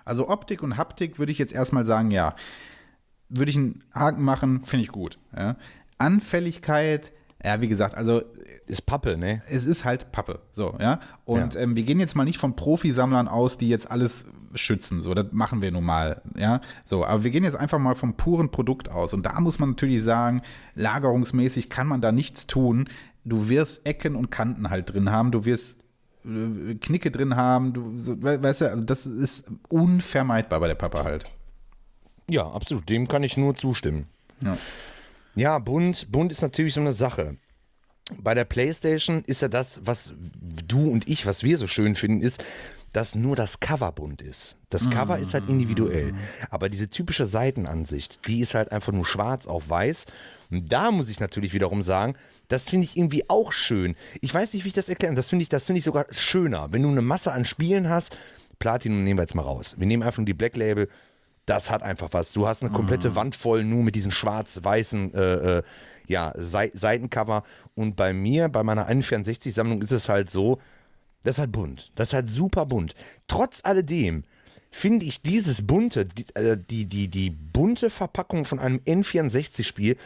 [0.06, 2.34] Also Optik und Haptik würde ich jetzt erstmal sagen, ja.
[3.34, 5.18] Würde ich einen Haken machen, finde ich gut.
[5.36, 5.56] Ja.
[5.98, 7.12] Anfälligkeit,
[7.44, 8.22] ja, wie gesagt, also
[8.66, 9.42] Ist Pappe, ne?
[9.48, 10.40] es ist halt Pappe.
[10.50, 11.00] So, ja.
[11.24, 11.60] Und Ja.
[11.60, 15.00] Ähm, wir gehen jetzt mal nicht von Profisammlern aus, die jetzt alles schützen.
[15.00, 16.22] So, das machen wir nun mal.
[16.36, 16.60] Ja.
[16.84, 19.14] So, aber wir gehen jetzt einfach mal vom puren Produkt aus.
[19.14, 20.42] Und da muss man natürlich sagen,
[20.74, 22.88] lagerungsmäßig kann man da nichts tun.
[23.24, 25.30] Du wirst Ecken und Kanten halt drin haben.
[25.30, 25.80] Du wirst
[26.24, 27.72] äh, Knicke drin haben.
[27.72, 31.24] Du, so, weißt du, also das ist unvermeidbar bei der Pappe halt.
[32.32, 32.88] Ja, absolut.
[32.88, 34.06] Dem kann ich nur zustimmen.
[34.42, 34.56] Ja.
[35.34, 37.36] Ja, bunt, bunt ist natürlich so eine Sache.
[38.16, 40.14] Bei der PlayStation ist ja das, was
[40.66, 42.42] du und ich, was wir so schön finden, ist,
[42.94, 44.56] dass nur das Cover bunt ist.
[44.70, 46.14] Das Cover ist halt individuell.
[46.48, 50.06] Aber diese typische Seitenansicht, die ist halt einfach nur schwarz auf weiß.
[50.50, 52.14] Und da muss ich natürlich wiederum sagen,
[52.48, 53.94] das finde ich irgendwie auch schön.
[54.22, 55.16] Ich weiß nicht, wie ich das erklären.
[55.16, 56.72] Das finde ich, das finde ich sogar schöner.
[56.72, 58.16] Wenn du eine Masse an Spielen hast,
[58.58, 59.74] Platinum nehmen wir jetzt mal raus.
[59.76, 60.88] Wir nehmen einfach nur die Black Label.
[61.46, 62.32] Das hat einfach was.
[62.32, 65.62] Du hast eine komplette Wand voll nur mit diesen schwarz-weißen äh, äh,
[66.06, 67.42] ja, Sei Seitencover.
[67.74, 70.58] Und bei mir, bei meiner 61-Sammlung, ist es halt so,
[71.24, 71.92] das ist halt bunt.
[71.96, 72.94] Das ist halt super bunt.
[73.26, 74.24] Trotz alledem
[74.70, 79.96] finde ich dieses bunte, die, äh, die, die, die bunte Verpackung von einem N64-Spiel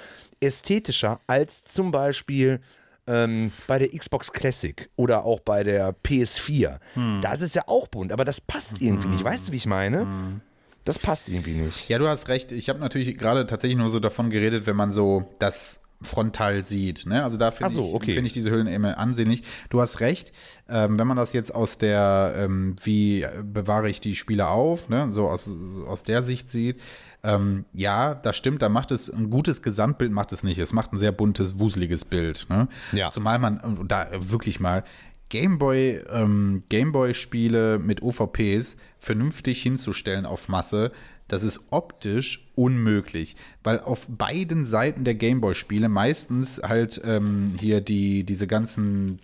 [0.41, 2.61] ästhetischer als zum Beispiel
[3.07, 6.79] ähm, bei der Xbox Classic oder auch bei der PS4.
[7.21, 9.23] Da ist es ja auch bunt, aber das passt irgendwie nicht.
[9.23, 10.41] Weißt du, wie ich meine?
[10.87, 11.89] Das passt irgendwie nicht.
[11.89, 12.53] Ja, du hast recht.
[12.53, 17.07] Ich habe natürlich gerade tatsächlich nur so davon geredet, wenn man so das frontal sieht.
[17.07, 17.25] Ne?
[17.25, 18.15] Also da finde so, ich, okay.
[18.15, 19.43] find ich diese Hüllen immer ansehnlich.
[19.69, 20.33] Du hast recht,
[20.69, 25.09] ähm, wenn man das jetzt aus der, ähm, wie bewahre ich die Spiele auf, ne?
[25.11, 25.51] so aus,
[25.87, 26.81] aus der Sicht sieht,
[27.25, 30.59] ähm, ja, das stimmt, da macht es ein gutes Gesamtbild, macht es nicht.
[30.61, 32.47] Es macht ein sehr buntes, wuseliges Bild.
[32.49, 32.69] Ne?
[32.93, 33.11] Ja.
[33.11, 34.85] Zumal man da wirklich mal
[35.29, 40.93] Gameboy, ähm, Gameboy-Spiele mit OVPs vernünftig hinzustellen auf Masse,
[41.29, 48.23] das ist optisch unmöglich, weil auf beiden Seiten der Gameboy-Spiele meistens halt ähm, hier die,
[48.25, 49.19] diese ganzen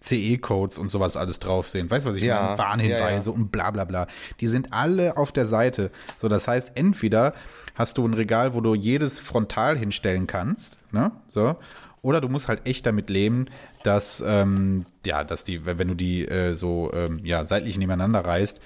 [0.00, 1.90] CE-Codes und sowas alles drauf sind.
[1.90, 2.58] Weißt du, was ich Ja, meine?
[2.58, 3.40] Warnhinweise ja, ja.
[3.40, 4.06] und bla bla bla.
[4.40, 5.90] Die sind alle auf der Seite.
[6.16, 7.34] So, das heißt, entweder
[7.74, 11.12] hast du ein Regal, wo du jedes frontal hinstellen kannst, ne?
[11.26, 11.56] So.
[12.02, 13.46] Oder du musst halt echt damit leben,
[13.82, 18.60] dass, ähm, ja, dass die, wenn du die äh, so ähm, ja, seitlich nebeneinander reißt,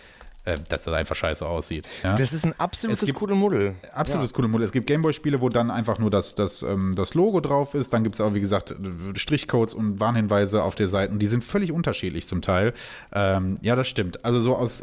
[0.69, 1.87] dass das einfach scheiße aussieht.
[2.03, 2.15] Ja?
[2.17, 3.75] Das ist ein absolutes Es gibt- Kuddelmuddel.
[3.93, 4.67] Absolutes coole Modell.
[4.67, 7.93] Es gibt Gameboy-Spiele, wo dann einfach nur das, das, ähm, das Logo drauf ist.
[7.93, 11.15] Dann gibt es auch, wie gesagt, äh, Strichcodes und Warnhinweise auf der Seite.
[11.17, 12.73] Die sind völlig unterschiedlich zum Teil.
[13.13, 14.25] Ähm, ja, das stimmt.
[14.25, 14.79] Also so aus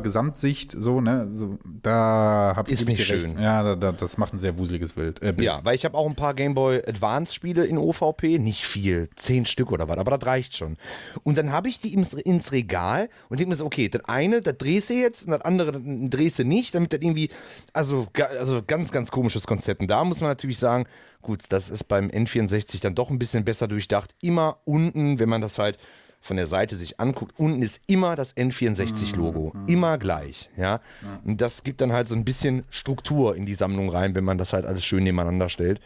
[0.00, 3.28] Sammler-Gesamtsicht, so, ne, so, da habe Ist ich nicht recht.
[3.28, 3.38] schön.
[3.38, 5.22] Ja, da, da, das macht ein sehr wuseliges Bild.
[5.22, 5.40] Äh, Bild.
[5.46, 9.08] Ja, weil ich habe auch ein paar Game Boy Advance Spiele in OVP, nicht viel,
[9.14, 10.76] zehn Stück oder was, aber das reicht schon.
[11.22, 14.42] Und dann habe ich die ins, ins Regal und denke mir so, okay, das eine,
[14.42, 17.30] das drehst du jetzt und das andere, drehst du nicht, damit das irgendwie,
[17.72, 18.06] also,
[18.38, 19.80] also ganz, ganz komisches Konzept.
[19.80, 20.86] Und da muss man natürlich sagen,
[21.22, 24.14] gut, das ist beim N64 dann doch ein bisschen besser durchdacht.
[24.20, 25.78] Immer unten, wenn man das halt
[26.20, 29.52] von der Seite sich anguckt, unten ist immer das N64-Logo.
[29.68, 30.80] Immer gleich, ja.
[31.24, 34.36] Und das gibt dann halt so ein bisschen Struktur in die Sammlung rein, wenn man
[34.36, 35.80] das halt alles schön nebeneinander stellt.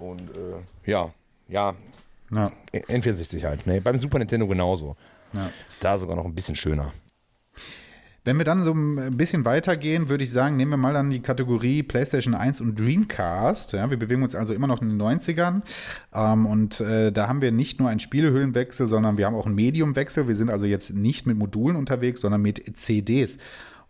[0.00, 1.12] Und äh, ja,
[1.48, 1.74] ja,
[2.34, 2.50] Ja.
[2.74, 3.66] N64 halt.
[3.66, 3.80] Ne?
[3.80, 4.96] Beim Super Nintendo genauso.
[5.32, 5.50] Ja.
[5.78, 6.92] Da sogar noch ein bisschen schöner.
[8.26, 11.20] Wenn wir dann so ein bisschen weitergehen, würde ich sagen, nehmen wir mal dann die
[11.20, 13.72] Kategorie PlayStation 1 und Dreamcast.
[13.72, 15.62] Ja, wir bewegen uns also immer noch in den 90ern.
[16.12, 19.54] Ähm, und äh, da haben wir nicht nur einen Spielehüllenwechsel, sondern wir haben auch einen
[19.54, 20.26] Mediumwechsel.
[20.26, 23.38] Wir sind also jetzt nicht mit Modulen unterwegs, sondern mit CDs.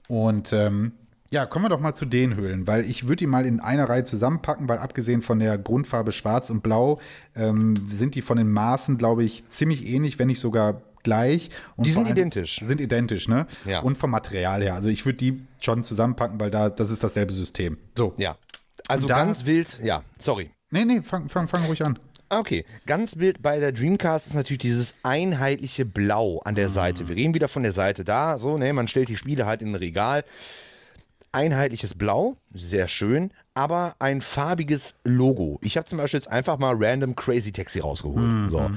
[0.06, 0.92] Und ähm,
[1.30, 3.88] ja, kommen wir doch mal zu den Hüllen, weil ich würde die mal in einer
[3.88, 7.00] Reihe zusammenpacken, weil abgesehen von der Grundfarbe Schwarz und Blau
[7.34, 11.48] ähm, sind die von den Maßen, glaube ich, ziemlich ähnlich, wenn nicht sogar gleich.
[11.76, 12.60] Und Die sind identisch.
[12.62, 13.46] Sind identisch, ne?
[13.64, 13.80] Ja.
[13.80, 14.74] Und vom Material her.
[14.74, 17.78] Also ich würde die schon zusammenpacken, weil da, das ist dasselbe System.
[17.96, 18.12] So.
[18.18, 18.36] Ja.
[18.88, 20.50] Also Da- ganz wild, ja, sorry.
[20.70, 21.98] Nee, nee, fang, fang, fang ruhig an.
[22.28, 27.08] Ah, Okay, ganz wild bei der Dreamcast ist natürlich dieses einheitliche Blau an der Seite.
[27.08, 29.68] Wir reden wieder von der Seite da, so, ne, man stellt die Spiele halt in
[29.70, 30.24] ein Regal.
[31.32, 35.58] Einheitliches Blau, sehr schön, aber ein farbiges Logo.
[35.62, 38.50] Ich habe zum Beispiel jetzt einfach mal random Crazy Taxi rausgeholt.
[38.50, 38.70] So.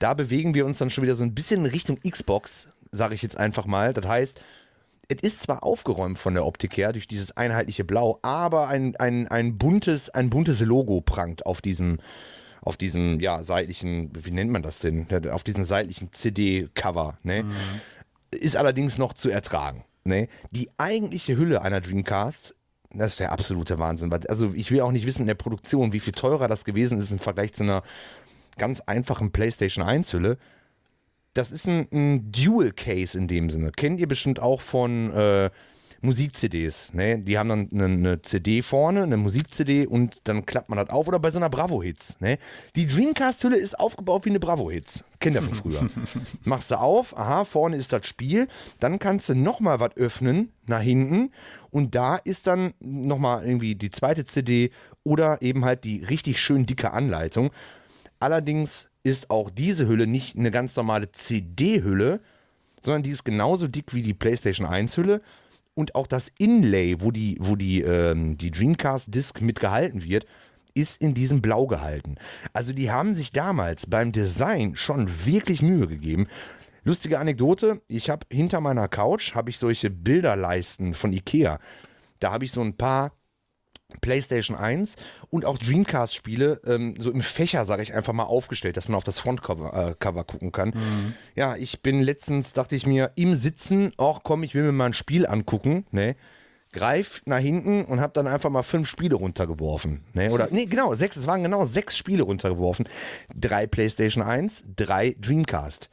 [0.00, 3.36] Da bewegen wir uns dann schon wieder so ein bisschen Richtung Xbox, sage ich jetzt
[3.36, 3.92] einfach mal.
[3.92, 4.40] Das heißt,
[5.08, 9.28] es ist zwar aufgeräumt von der Optik her durch dieses einheitliche Blau, aber ein, ein,
[9.28, 11.98] ein, buntes, ein buntes Logo prangt auf diesem,
[12.62, 15.06] auf diesem, ja, seitlichen, wie nennt man das denn?
[15.30, 17.44] Auf diesem seitlichen CD-Cover, ne?
[18.30, 19.84] Ist allerdings noch zu ertragen.
[20.04, 20.28] Ne?
[20.50, 22.54] Die eigentliche Hülle einer Dreamcast,
[22.92, 24.12] das ist der absolute Wahnsinn.
[24.28, 27.12] Also ich will auch nicht wissen in der Produktion, wie viel teurer das gewesen ist
[27.12, 27.82] im Vergleich zu einer
[28.58, 30.38] ganz einfachen PlayStation 1 Hülle.
[31.34, 33.70] Das ist ein, ein Dual Case in dem Sinne.
[33.72, 35.50] Kennt ihr bestimmt auch von äh,
[36.02, 36.94] Musik-CDs.
[36.94, 37.18] Ne?
[37.18, 41.08] Die haben dann eine, eine CD vorne, eine Musik-CD und dann klappt man das auf.
[41.08, 42.20] Oder bei so einer Bravo-Hits.
[42.20, 42.38] Ne?
[42.74, 45.04] Die Dreamcast-Hülle ist aufgebaut wie eine Bravo-Hits.
[45.18, 45.90] Kennt ihr von früher.
[46.44, 48.48] Machst du auf, aha, vorne ist das Spiel.
[48.78, 51.32] Dann kannst du nochmal was öffnen nach hinten.
[51.70, 54.70] Und da ist dann nochmal irgendwie die zweite CD
[55.04, 57.50] oder eben halt die richtig schön dicke Anleitung.
[58.20, 62.20] Allerdings ist auch diese Hülle nicht eine ganz normale CD-Hülle,
[62.82, 65.22] sondern die ist genauso dick wie die PlayStation 1-Hülle.
[65.74, 70.26] Und auch das Inlay, wo die, wo die, ähm, die Dreamcast-Disc mit gehalten wird,
[70.74, 72.16] ist in diesem Blau gehalten.
[72.52, 76.28] Also die haben sich damals beim Design schon wirklich Mühe gegeben.
[76.84, 81.58] Lustige Anekdote, ich habe hinter meiner Couch habe ich solche Bilderleisten von Ikea.
[82.18, 83.12] Da habe ich so ein paar
[84.00, 84.96] PlayStation 1
[85.30, 89.04] und auch Dreamcast-Spiele ähm, so im Fächer, sage ich einfach mal, aufgestellt, dass man auf
[89.04, 90.72] das Frontcover äh, Cover gucken kann.
[91.34, 94.86] Ja, ich bin letztens, dachte ich mir, im Sitzen, ach komm, ich will mir mal
[94.86, 96.16] ein Spiel angucken, ne?
[96.72, 100.04] Greif nach hinten und habe dann einfach mal fünf Spiele runtergeworfen.
[100.12, 100.30] Ne?
[100.30, 102.88] Oder, nee, genau, sechs, es waren genau sechs Spiele runtergeworfen.
[103.34, 105.90] Drei PlayStation 1, drei Dreamcast.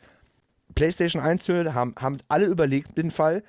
[0.75, 3.43] PlayStation 1 Hülle haben, haben alle überlegt den Fall.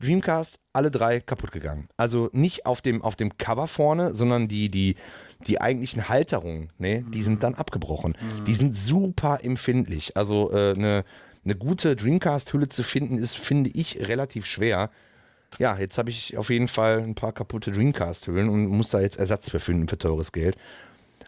[0.00, 1.88] Dreamcast, alle drei kaputt gegangen.
[1.96, 4.96] Also nicht auf dem, auf dem Cover vorne, sondern die, die,
[5.46, 8.16] die eigentlichen Halterungen, ne, die sind dann abgebrochen.
[8.46, 10.16] Die sind super empfindlich.
[10.16, 11.04] Also äh, eine,
[11.44, 14.90] eine gute Dreamcast-Hülle zu finden, ist, finde ich, relativ schwer.
[15.58, 19.18] Ja, jetzt habe ich auf jeden Fall ein paar kaputte Dreamcast-Hüllen und muss da jetzt
[19.18, 20.56] Ersatz für finden für teures Geld.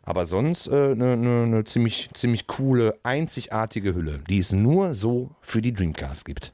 [0.03, 4.95] Aber sonst eine äh, ne, ne, ne ziemlich, ziemlich coole, einzigartige Hülle, die es nur
[4.95, 6.53] so für die Dreamcast gibt.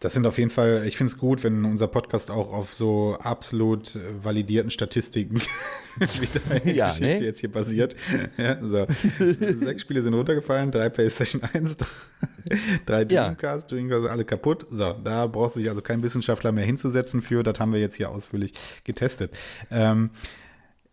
[0.00, 3.18] Das sind auf jeden Fall, ich finde es gut, wenn unser Podcast auch auf so
[3.20, 5.40] absolut validierten Statistiken
[5.98, 7.24] wie deine ja, Geschichte ne?
[7.24, 7.96] jetzt hier basiert.
[8.36, 8.86] Ja, so.
[9.18, 11.78] Sechs Spiele sind runtergefallen, drei PlayStation 1,
[12.86, 13.76] drei Dreamcast, ja.
[13.76, 14.66] Dreamcast, alle kaputt.
[14.70, 17.42] So, da braucht sich also kein Wissenschaftler mehr hinzusetzen für.
[17.42, 18.52] Das haben wir jetzt hier ausführlich
[18.84, 19.36] getestet.
[19.72, 20.10] Ähm,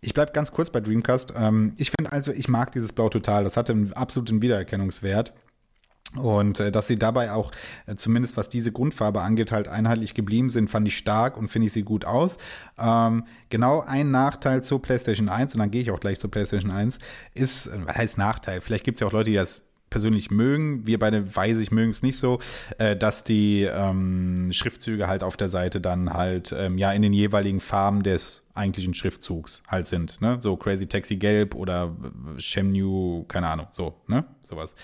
[0.02, 1.34] ich bleibe ganz kurz bei Dreamcast.
[1.38, 3.44] Ähm, ich finde also, ich mag dieses Blau total.
[3.44, 5.32] Das hatte einen absoluten Wiedererkennungswert.
[6.18, 7.52] Und äh, dass sie dabei auch,
[7.86, 11.68] äh, zumindest was diese Grundfarbe angeht, halt einheitlich geblieben sind, fand ich stark und finde
[11.68, 12.38] ich sie gut aus.
[12.78, 16.72] Ähm, genau ein Nachteil zur PlayStation 1, und dann gehe ich auch gleich zur PlayStation
[16.72, 17.00] 1,
[17.34, 18.62] ist, äh, was heißt Nachteil?
[18.62, 20.86] Vielleicht gibt es ja auch Leute, die das persönlich mögen.
[20.86, 22.40] Wir beide, weiß ich, mögen es nicht so,
[22.80, 27.14] äh, dass die ähm, Schriftzüge halt auf der Seite dann halt ähm, ja in den
[27.14, 30.20] jeweiligen Farben des eigentlichen Schriftzugs halt sind.
[30.22, 30.38] Ne?
[30.42, 31.96] So Crazy Taxi Gelb oder
[32.38, 34.26] Shemnew, keine Ahnung, so, ne?
[34.42, 34.76] Sowas.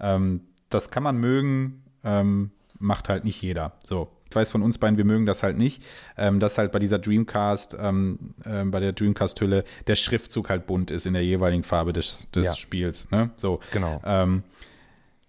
[0.00, 0.40] Ähm,
[0.74, 3.72] das kann man mögen, ähm, macht halt nicht jeder.
[3.86, 4.08] So.
[4.28, 5.82] Ich weiß von uns beiden, wir mögen das halt nicht,
[6.16, 10.90] ähm, dass halt bei dieser Dreamcast, ähm, äh, bei der Dreamcast-Hülle, der Schriftzug halt bunt
[10.90, 12.56] ist in der jeweiligen Farbe des, des ja.
[12.56, 13.08] Spiels.
[13.12, 13.30] Ne?
[13.36, 13.60] So.
[13.72, 14.02] Genau.
[14.04, 14.42] Ähm,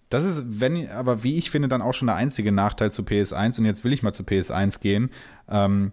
[0.09, 3.59] das ist, wenn, aber wie ich finde, dann auch schon der einzige Nachteil zu PS1.
[3.59, 5.11] Und jetzt will ich mal zu PS1 gehen.
[5.49, 5.91] Ähm,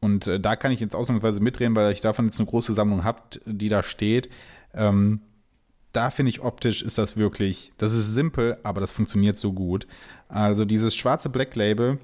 [0.00, 3.04] und äh, da kann ich jetzt ausnahmsweise mitreden, weil ich davon jetzt eine große Sammlung
[3.04, 4.28] habe, die da steht.
[4.74, 5.20] Ähm,
[5.92, 9.86] da finde ich optisch ist das wirklich, das ist simpel, aber das funktioniert so gut.
[10.28, 11.98] Also dieses schwarze Black Label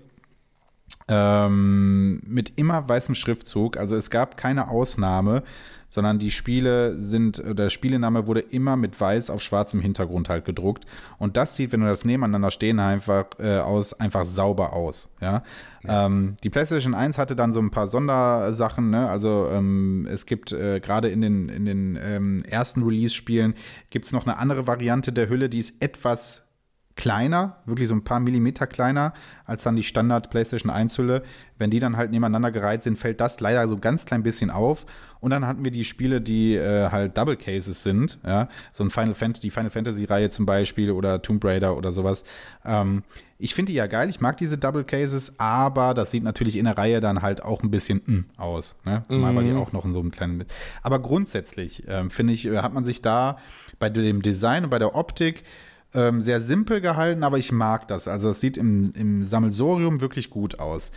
[1.09, 5.43] ähm, mit immer weißem Schriftzug, also es gab keine Ausnahme,
[5.89, 10.85] sondern die Spiele sind, der Spielename wurde immer mit weiß auf schwarzem Hintergrund halt gedruckt.
[11.19, 15.09] Und das sieht, wenn du das nebeneinander stehen einfach äh, aus, einfach sauber aus.
[15.21, 15.43] Ja.
[15.85, 16.07] ja.
[16.07, 19.09] Ähm, die PlayStation 1 hatte dann so ein paar Sondersachen, ne?
[19.09, 23.55] Also ähm, es gibt äh, gerade in den, in den ähm, ersten Release-Spielen
[23.91, 26.46] gibt es noch eine andere Variante der Hülle, die ist etwas
[26.97, 29.13] kleiner, wirklich so ein paar Millimeter kleiner
[29.45, 31.23] als dann die Standard PlayStation 1 Hülle.
[31.59, 34.87] Wenn die dann halt nebeneinander gereiht sind, fällt das leider so ganz klein bisschen auf.
[35.21, 38.91] Und dann hatten wir die Spiele, die äh, halt Double Cases sind, ja, so ein
[38.91, 42.25] Final Fantasy, die Final Fantasy Reihe zum Beispiel oder Tomb Raider oder sowas.
[42.65, 43.03] Ähm,
[43.39, 46.65] ich finde die ja geil, ich mag diese Double Cases, aber das sieht natürlich in
[46.65, 49.05] der Reihe dann halt auch ein bisschen mm, aus, ne?
[49.09, 49.37] Zumal mhm.
[49.37, 50.45] weil die auch noch in so einem kleinen.
[50.83, 53.39] Aber grundsätzlich ähm, finde ich, hat man sich da
[53.79, 55.45] bei dem Design und bei der Optik
[55.97, 58.07] ähm, sehr simpel gehalten, aber ich mag das.
[58.07, 60.93] Also es sieht im, im Sammelsorium wirklich gut aus.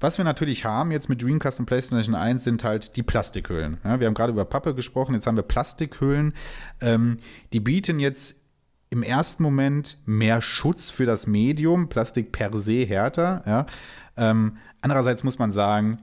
[0.00, 3.78] Was wir natürlich haben jetzt mit Dreamcast und PlayStation 1 sind halt die Plastikhüllen.
[3.82, 6.34] Ja, wir haben gerade über Pappe gesprochen, jetzt haben wir Plastikhüllen.
[6.82, 7.18] Ähm,
[7.54, 8.36] die bieten jetzt
[8.90, 13.42] im ersten Moment mehr Schutz für das Medium, Plastik per se härter.
[13.46, 13.66] Ja.
[14.16, 15.98] Ähm, andererseits muss man sagen,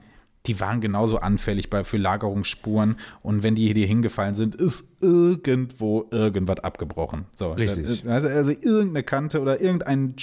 [0.46, 6.06] die waren genauso anfällig bei, für Lagerungsspuren und wenn die hier hingefallen sind, ist irgendwo
[6.10, 7.26] irgendwas abgebrochen.
[7.34, 8.06] So, Richtig.
[8.06, 10.16] Also, also irgendeine Kante oder irgendein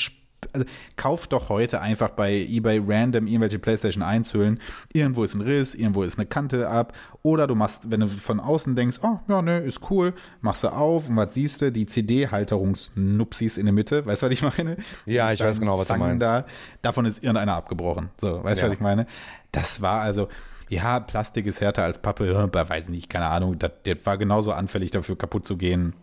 [0.54, 0.66] also
[0.96, 4.60] kauft doch heute einfach bei eBay random irgendwelche PlayStation 1 Hüllen.
[4.92, 6.94] Irgendwo ist ein Riss, irgendwo ist eine Kante ab.
[7.24, 10.70] Oder du machst, wenn du von außen denkst, oh, ja, ne, ist cool, machst du
[10.70, 11.72] auf und was siehst du?
[11.72, 14.06] Die CD-Halterungsnupsis in der Mitte.
[14.06, 14.78] Weißt du, was ich meine?
[15.06, 16.22] Ja, ich weiß genau, was du meinst.
[16.22, 16.46] Da,
[16.82, 18.10] davon ist irgendeiner abgebrochen.
[18.18, 18.70] So, weißt du, ja.
[18.70, 19.06] was ich meine?
[19.52, 20.30] Das war also,
[20.70, 23.60] ja, Plastik ist härter als Pappe, weiß nicht, keine Ahnung.
[23.60, 25.94] Das, das war genauso anfällig dafür, kaputt zu gehen.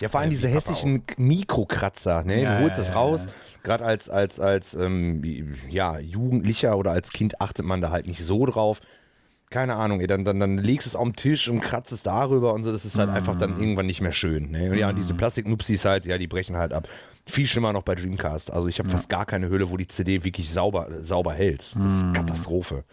[0.00, 2.42] Ja, vor allem diese hässlichen Mikrokratzer, ne?
[2.42, 3.32] Ja, du holst das raus, ja.
[3.62, 5.22] gerade als, als, als ähm,
[5.68, 8.80] ja, Jugendlicher oder als Kind achtet man da halt nicht so drauf.
[9.50, 12.02] Keine Ahnung, ey, dann, dann, dann legst du es auf den Tisch und kratzt es
[12.02, 13.14] darüber und so, das ist halt mm.
[13.14, 14.50] einfach dann irgendwann nicht mehr schön.
[14.50, 14.72] Ne?
[14.72, 14.96] Und ja, mm.
[14.96, 16.88] diese Plastiknupsis halt, ja, die brechen halt ab.
[17.26, 18.52] Viel schlimmer noch bei Dreamcast.
[18.52, 18.96] Also ich habe ja.
[18.96, 21.74] fast gar keine Hülle, wo die CD wirklich sauber, sauber hält.
[21.74, 22.12] Das ist hm.
[22.12, 22.84] Katastrophe.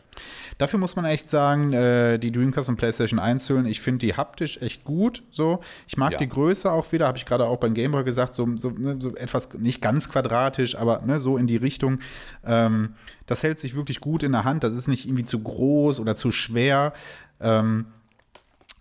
[0.57, 4.13] Dafür muss man echt sagen, äh, die Dreamcast und PlayStation 1 Hüllen, ich finde die
[4.15, 5.23] haptisch echt gut.
[5.31, 6.17] So, ich mag ja.
[6.17, 9.15] die Größe auch wieder, habe ich gerade auch beim Gameboy gesagt, so, so, ne, so,
[9.15, 11.99] etwas nicht ganz quadratisch, aber ne, so in die Richtung.
[12.45, 14.63] Ähm, das hält sich wirklich gut in der Hand.
[14.63, 16.93] Das ist nicht irgendwie zu groß oder zu schwer.
[17.41, 17.87] Ähm,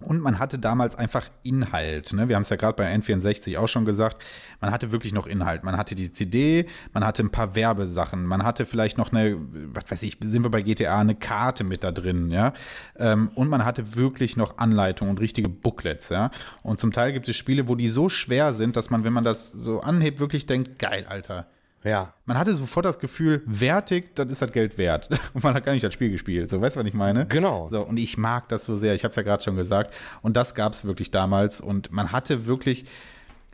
[0.01, 2.13] und man hatte damals einfach Inhalt.
[2.13, 2.29] Ne?
[2.29, 4.23] Wir haben es ja gerade bei N64 auch schon gesagt.
[4.61, 5.63] Man hatte wirklich noch Inhalt.
[5.63, 9.37] Man hatte die CD, man hatte ein paar Werbesachen, man hatte vielleicht noch eine,
[9.75, 12.55] was weiß ich, sind wir bei GTA, eine Karte mit da drin, ja.
[12.99, 16.31] Ähm, und man hatte wirklich noch Anleitungen und richtige Booklets, ja.
[16.63, 19.25] Und zum Teil gibt es Spiele, wo die so schwer sind, dass man, wenn man
[19.25, 21.47] das so anhebt, wirklich denkt, geil, Alter
[21.83, 22.13] ja.
[22.27, 25.09] Man hatte sofort das Gefühl, wertig, das ist das Geld wert.
[25.33, 26.51] Und man hat gar nicht das Spiel gespielt.
[26.51, 27.27] So, weißt du, was ich meine?
[27.27, 27.69] Genau.
[27.71, 28.95] So, und ich mag das so sehr.
[28.95, 29.95] Ich habe es ja gerade schon gesagt.
[30.23, 31.61] Und das gab es wirklich damals.
[31.61, 32.85] Und man hatte wirklich,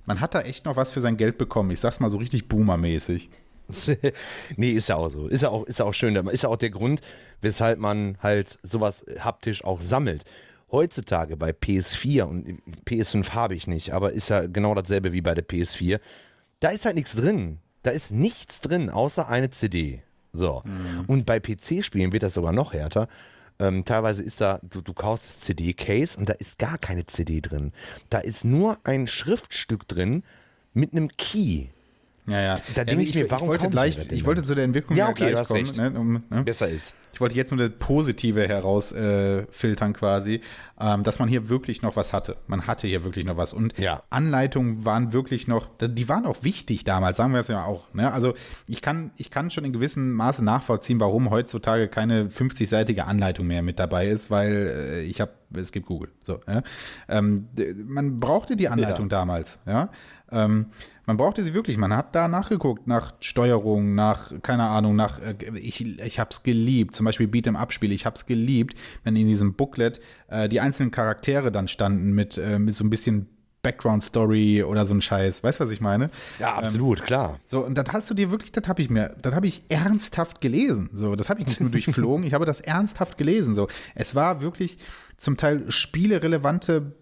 [0.07, 1.71] man hat da echt noch was für sein Geld bekommen.
[1.71, 3.31] Ich sag's mal so richtig boomermäßig.
[4.57, 5.29] nee, ist ja auch so.
[5.29, 6.15] Ist ja auch, ist ja auch schön.
[6.29, 7.01] Ist ja auch der Grund,
[7.41, 10.25] weshalb man halt sowas haptisch auch sammelt.
[10.71, 15.35] heutzutage bei PS4 und PS5 habe ich nicht, aber ist ja genau dasselbe wie bei
[15.35, 16.01] der PS4.
[16.59, 17.61] Da ist halt nichts drin.
[17.87, 20.03] Da ist nichts drin, außer eine CD.
[20.33, 20.65] So.
[20.65, 21.05] Mhm.
[21.07, 23.07] Und bei PC-Spielen wird das sogar noch härter.
[23.61, 27.41] Ähm, teilweise ist da, du, du kaufst das CD-Case und da ist gar keine CD
[27.41, 27.73] drin.
[28.11, 30.25] Da ist nur ein Schriftstück drin
[30.75, 31.67] mit einem Key.
[32.27, 32.57] Ja, ja.
[32.75, 35.09] Da denke ich, ich, mir, warum ich wollte, gleich, ich wollte zu der Entwicklung ja,
[35.09, 36.43] okay, gleich kommen, ne, um, ne?
[36.43, 36.97] Besser ist.
[37.13, 40.41] Ich wollte jetzt nur das Positive herausfiltern äh, quasi,
[40.79, 42.37] ähm, dass man hier wirklich noch was hatte.
[42.47, 43.53] Man hatte hier wirklich noch was.
[43.53, 44.03] Und ja.
[44.11, 47.95] Anleitungen waren wirklich noch, die waren auch wichtig damals, sagen wir es ja auch.
[47.95, 48.13] Ne?
[48.13, 48.35] Also
[48.67, 53.63] ich kann, ich kann schon in gewissem Maße nachvollziehen, warum heutzutage keine 50-seitige Anleitung mehr
[53.63, 56.11] mit dabei ist, weil äh, ich habe, es gibt Google.
[56.23, 56.63] So, ja?
[57.09, 57.49] ähm,
[57.87, 59.11] man brauchte die Anleitung ja.
[59.11, 59.91] damals, ja.
[60.31, 60.67] Ähm,
[61.07, 61.79] man brauchte sie wirklich.
[61.79, 66.95] Man hat da nachgeguckt nach Steuerung, nach, keine Ahnung, nach, äh, ich, ich hab's geliebt.
[66.95, 67.93] Zum Beispiel Beat im Abspiel.
[67.93, 72.59] Ich hab's geliebt, wenn in diesem Booklet äh, die einzelnen Charaktere dann standen mit, äh,
[72.59, 73.29] mit so ein bisschen
[73.63, 75.43] Background Story oder so ein Scheiß.
[75.43, 76.11] Weißt du, was ich meine?
[76.39, 77.41] Ja, absolut, ähm, klar.
[77.47, 80.41] So, und das hast du dir wirklich, das habe ich mir, das habe ich ernsthaft
[80.41, 80.91] gelesen.
[80.93, 83.57] So, das habe ich nicht nur durchflogen, ich habe das ernsthaft gelesen.
[83.57, 84.79] So, es war wirklich
[85.17, 86.93] zum Teil spielerelevante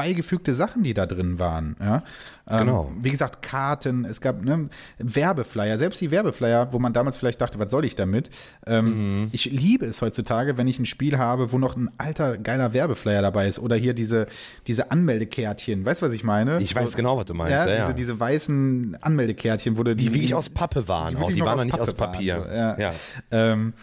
[0.00, 1.76] beigefügte Sachen, die da drin waren.
[1.78, 2.02] Ja?
[2.48, 2.92] Ähm, genau.
[2.98, 7.58] Wie gesagt, Karten, es gab ne, Werbeflyer, selbst die Werbeflyer, wo man damals vielleicht dachte,
[7.58, 8.30] was soll ich damit?
[8.66, 9.28] Ähm, mhm.
[9.32, 13.20] Ich liebe es heutzutage, wenn ich ein Spiel habe, wo noch ein alter, geiler Werbeflyer
[13.20, 13.58] dabei ist.
[13.58, 14.26] Oder hier diese,
[14.66, 15.84] diese Anmeldekärtchen.
[15.84, 16.62] Weißt du, was ich meine?
[16.62, 17.52] Ich weiß so, genau, was du meinst.
[17.52, 17.80] Ja, ja.
[17.82, 21.16] Diese, diese, weißen Anmeldekärtchen, wo du die, die wirklich aus Pappe waren.
[21.16, 22.38] Die, auch, die waren noch nicht aus Papier.
[22.38, 22.78] Waren, so, ja.
[22.78, 22.92] ja.
[23.30, 23.74] Ähm,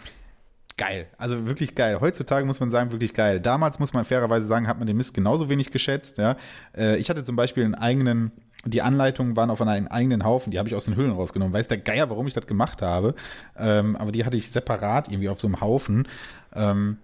[0.78, 1.08] geil.
[1.18, 2.00] Also wirklich geil.
[2.00, 3.40] Heutzutage muss man sagen, wirklich geil.
[3.40, 6.16] Damals muss man fairerweise sagen, hat man den Mist genauso wenig geschätzt.
[6.16, 6.36] Ja.
[6.74, 8.32] Äh, ich hatte zum Beispiel einen eigenen,
[8.64, 11.52] die Anleitungen waren auf einem eigenen Haufen, die habe ich aus den Hüllen rausgenommen.
[11.52, 13.14] Weiß der Geier, warum ich das gemacht habe.
[13.58, 16.08] Ähm, aber die hatte ich separat irgendwie auf so einem Haufen.
[16.54, 16.96] Ähm,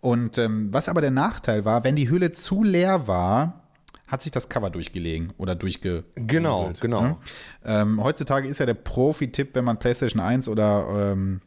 [0.00, 3.62] und ähm, was aber der Nachteil war, wenn die Hülle zu leer war,
[4.06, 6.04] hat sich das Cover durchgelegen oder durchge.
[6.14, 7.02] Genau, genau.
[7.02, 7.16] Ne?
[7.64, 11.40] Ähm, heutzutage ist ja der Profi-Tipp, wenn man PlayStation 1 oder ähm,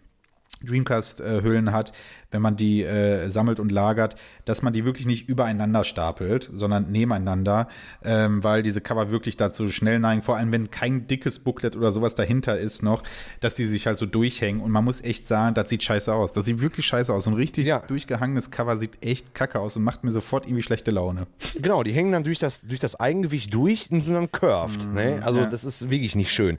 [0.64, 1.94] Dreamcast-Hüllen hat,
[2.32, 4.16] wenn man die äh, sammelt und lagert,
[4.48, 7.68] dass man die wirklich nicht übereinander stapelt, sondern nebeneinander,
[8.04, 11.92] ähm, weil diese Cover wirklich dazu schnell neigen, vor allem wenn kein dickes Booklet oder
[11.92, 13.04] sowas dahinter ist noch,
[13.42, 16.32] dass die sich halt so durchhängen und man muss echt sagen, das sieht scheiße aus.
[16.32, 17.28] Das sieht wirklich scheiße aus.
[17.28, 17.80] Ein richtig ja.
[17.80, 21.28] durchgehangenes Cover sieht echt kacke aus und macht mir sofort irgendwie schlechte Laune.
[21.62, 24.88] Genau, die hängen dann durch das, durch das Eigengewicht durch und sind dann curved.
[24.88, 25.22] Mhm, ne?
[25.24, 25.46] Also ja.
[25.48, 26.58] das ist wirklich nicht schön.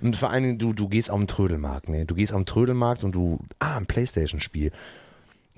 [0.00, 2.04] Und vor allen Dingen, du, du gehst auf den Trödelmarkt, ne?
[2.04, 4.72] Du gehst auf den Trödelmarkt und du, ah, ein Playstation-Spiel.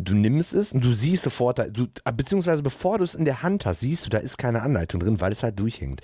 [0.04, 1.86] Du nimmst es und du siehst sofort, du,
[2.16, 5.20] beziehungsweise bevor du es in der Hand hast, siehst du, da ist keine Anleitung drin,
[5.20, 6.00] weil es halt durchhängt.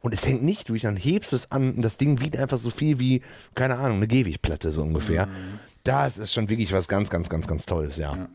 [0.00, 2.70] Und es hängt nicht durch, dann hebst es an und das Ding wiegt einfach so
[2.70, 3.22] viel wie,
[3.54, 5.26] keine Ahnung, eine Gehwegplatte so ungefähr.
[5.26, 5.58] Mhm.
[5.84, 8.16] Das ist schon wirklich was ganz, ganz, ganz, ganz Tolles, ja.
[8.16, 8.28] ja.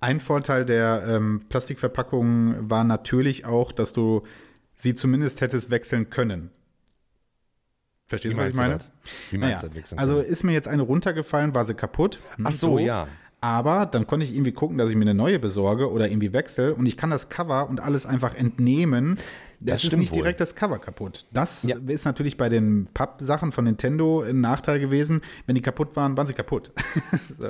[0.00, 4.22] Ein Vorteil der ähm, Plastikverpackungen war natürlich auch, dass du
[4.74, 6.50] sie zumindest hättest wechseln können.
[8.06, 8.78] Verstehst du, was ich meine?
[9.30, 9.92] Wie meinst naja, du das?
[9.94, 12.20] Also ist mir jetzt eine runtergefallen, war sie kaputt.
[12.36, 12.80] Hm, Ach so, doof.
[12.80, 13.08] ja.
[13.42, 16.76] Aber dann konnte ich irgendwie gucken, dass ich mir eine neue besorge oder irgendwie wechsle
[16.76, 19.18] und ich kann das Cover und alles einfach entnehmen.
[19.58, 20.18] Das, das ist nicht wohl.
[20.18, 21.26] direkt das Cover kaputt.
[21.32, 21.76] Das ja.
[21.88, 25.22] ist natürlich bei den Papp-Sachen von Nintendo ein Nachteil gewesen.
[25.46, 26.70] Wenn die kaputt waren, waren sie kaputt.
[27.10, 27.48] also,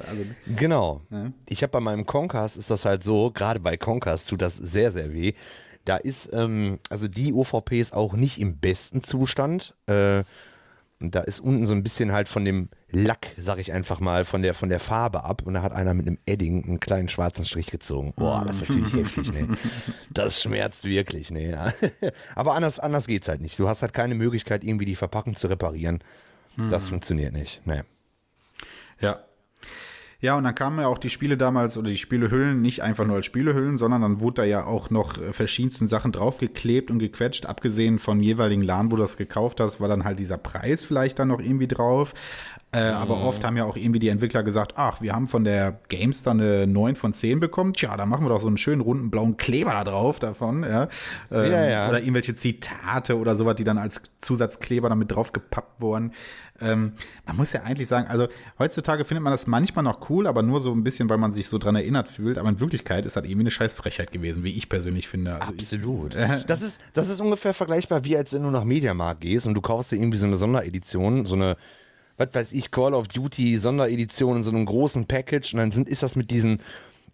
[0.57, 1.03] genau.
[1.11, 1.31] Ja.
[1.51, 4.93] Ich habe bei meinem Concast ist das halt so, gerade bei Concast tut das sehr,
[4.93, 5.35] sehr weh.
[5.85, 9.75] Da ist, ähm, also die OVP ist auch nicht im besten Zustand.
[9.87, 10.25] Äh,
[11.03, 14.25] und da ist unten so ein bisschen halt von dem Lack, sag ich einfach mal,
[14.25, 15.43] von der, von der Farbe ab.
[15.45, 18.13] Und da hat einer mit einem Edding einen kleinen schwarzen Strich gezogen.
[18.17, 19.49] Boah, das ist natürlich heftig, ne?
[20.11, 21.51] Das schmerzt wirklich, ne?
[21.51, 21.73] Ja.
[22.35, 23.59] Aber anders, anders geht's halt nicht.
[23.59, 26.03] Du hast halt keine Möglichkeit, irgendwie die Verpackung zu reparieren.
[26.71, 26.91] Das hm.
[26.91, 27.85] funktioniert nicht, ne?
[29.01, 29.25] Ja,
[30.23, 33.17] ja, und dann kamen ja auch die Spiele damals oder die Spielehüllen nicht einfach nur
[33.17, 37.45] als Spielehüllen, sondern dann wurde da ja auch noch äh, verschiedensten Sachen draufgeklebt und gequetscht.
[37.45, 41.19] Abgesehen vom jeweiligen Laden, wo du das gekauft hast, war dann halt dieser Preis vielleicht
[41.19, 42.15] dann noch irgendwie drauf.
[42.75, 42.97] Äh, mhm.
[42.97, 46.23] Aber oft haben ja auch irgendwie die Entwickler gesagt, ach, wir haben von der Games
[46.23, 47.75] dann eine 9 von 10 bekommen.
[47.75, 50.63] Tja, da machen wir doch so einen schönen runden blauen Kleber da drauf davon.
[50.63, 50.85] Ja?
[51.33, 51.89] Ähm, ja, ja.
[51.89, 56.13] Oder irgendwelche Zitate oder sowas, die dann als Zusatzkleber damit draufgepappt wurden.
[56.63, 56.93] Ähm,
[57.27, 60.61] man muss ja eigentlich sagen, also heutzutage findet man das manchmal noch cool, aber nur
[60.61, 62.39] so ein bisschen, weil man sich so dran erinnert fühlt.
[62.39, 65.41] Aber in Wirklichkeit ist das irgendwie eine scheiß Frechheit gewesen, wie ich persönlich finde.
[65.41, 66.15] Also Absolut.
[66.15, 69.47] Ich, äh, das, ist, das ist ungefähr vergleichbar, wie als wenn du nach Mediamarkt gehst
[69.47, 71.57] und du kaufst dir irgendwie so eine Sonderedition, so eine
[72.17, 75.89] was weiß ich, Call of Duty Sonderedition in so einem großen Package und dann sind,
[75.89, 76.61] ist das mit diesen,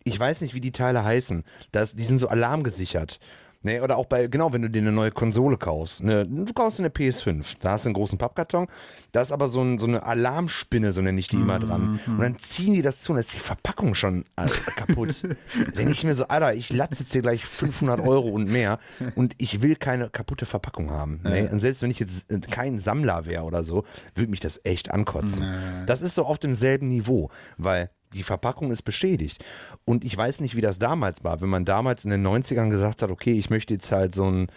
[0.05, 3.21] ich weiß nicht, wie die Teile heißen, das, die sind so alarmgesichert.
[3.69, 6.01] Nee, oder auch bei, genau, wenn du dir eine neue Konsole kaufst.
[6.01, 8.67] Eine, du kaufst eine PS5, da hast du einen großen Pappkarton,
[9.13, 12.01] da ist aber so, ein, so eine Alarmspinne, so nenne ich die immer dran.
[12.07, 14.47] Und dann ziehen die das zu und dann ist die Verpackung schon äh,
[14.77, 15.23] kaputt.
[15.77, 18.79] Denke ich mir so, Alter, ich latze jetzt hier gleich 500 Euro und mehr
[19.17, 21.21] und ich will keine kaputte Verpackung haben.
[21.23, 21.47] Nee?
[21.47, 24.91] Und selbst wenn ich jetzt äh, kein Sammler wäre oder so, würde mich das echt
[24.91, 25.45] ankotzen.
[25.85, 29.45] Das ist so auf demselben Niveau, weil die Verpackung ist beschädigt.
[29.89, 31.41] Und ich weiß nicht, wie das damals war.
[31.41, 34.49] Wenn man damals in den 90ern gesagt hat, okay, ich möchte jetzt halt so ein,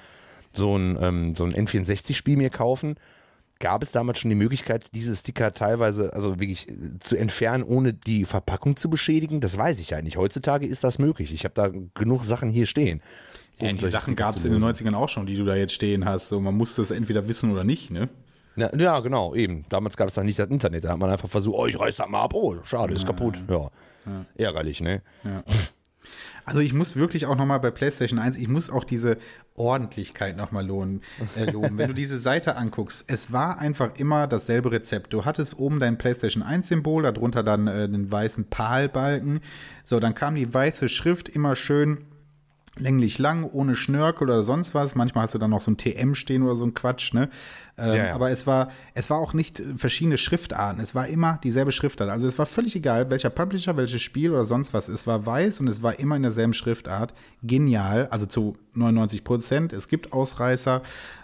[0.51, 2.95] so ein, ähm, so ein N64-Spiel mir kaufen,
[3.61, 7.93] gab es damals schon die Möglichkeit, diese Sticker teilweise, also wirklich äh, zu entfernen, ohne
[7.93, 9.39] die Verpackung zu beschädigen?
[9.39, 10.17] Das weiß ich ja nicht.
[10.17, 11.33] Heutzutage ist das möglich.
[11.33, 13.01] Ich habe da genug Sachen hier stehen.
[13.57, 14.85] Ja, um die Sachen gab es in den lösen.
[14.85, 16.27] 90ern auch schon, die du da jetzt stehen hast.
[16.27, 18.09] So, man musste es entweder wissen oder nicht, ne?
[18.57, 19.63] Ja, ja, genau, eben.
[19.69, 20.83] Damals gab es noch nicht das Internet.
[20.83, 22.33] Da hat man einfach versucht, oh, ich reiß das mal ab.
[22.33, 23.41] Oh, schade, ist kaputt.
[23.49, 23.69] Ja.
[24.35, 25.01] Ärgerlich, ne?
[26.45, 29.17] Also ich muss wirklich auch nochmal bei PlayStation 1, ich muss auch diese
[29.55, 31.77] Ordentlichkeit nochmal äh, loben.
[31.77, 35.13] Wenn du diese Seite anguckst, es war einfach immer dasselbe Rezept.
[35.13, 39.41] Du hattest oben dein PlayStation 1-Symbol, darunter dann äh, den weißen Palbalken.
[39.83, 42.05] So, dann kam die weiße Schrift immer schön
[42.77, 44.95] länglich lang, ohne Schnörkel oder sonst was.
[44.95, 47.29] Manchmal hast du dann noch so ein TM stehen oder so ein Quatsch, ne?
[47.77, 48.15] Ähm, Ja, ja.
[48.15, 50.81] Aber es war, es war auch nicht äh, verschiedene Schriftarten.
[50.81, 52.09] Es war immer dieselbe Schriftart.
[52.09, 54.87] Also es war völlig egal, welcher Publisher, welches Spiel oder sonst was.
[54.87, 57.13] Es war weiß und es war immer in derselben Schriftart.
[57.43, 58.07] Genial.
[58.09, 59.73] Also zu 99 Prozent.
[59.73, 60.81] Es gibt Ausreißer,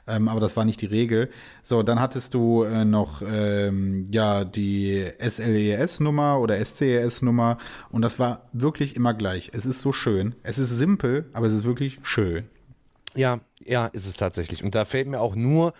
[0.07, 1.29] ähm, aber das war nicht die Regel.
[1.61, 7.57] So, dann hattest du äh, noch ähm, ja die SLES-Nummer oder SCES-Nummer
[7.91, 9.51] und das war wirklich immer gleich.
[9.53, 10.35] Es ist so schön.
[10.43, 12.45] Es ist simpel, aber es ist wirklich schön.
[13.15, 14.63] Ja, ja, ist es tatsächlich.
[14.63, 15.73] Und da fällt mir auch nur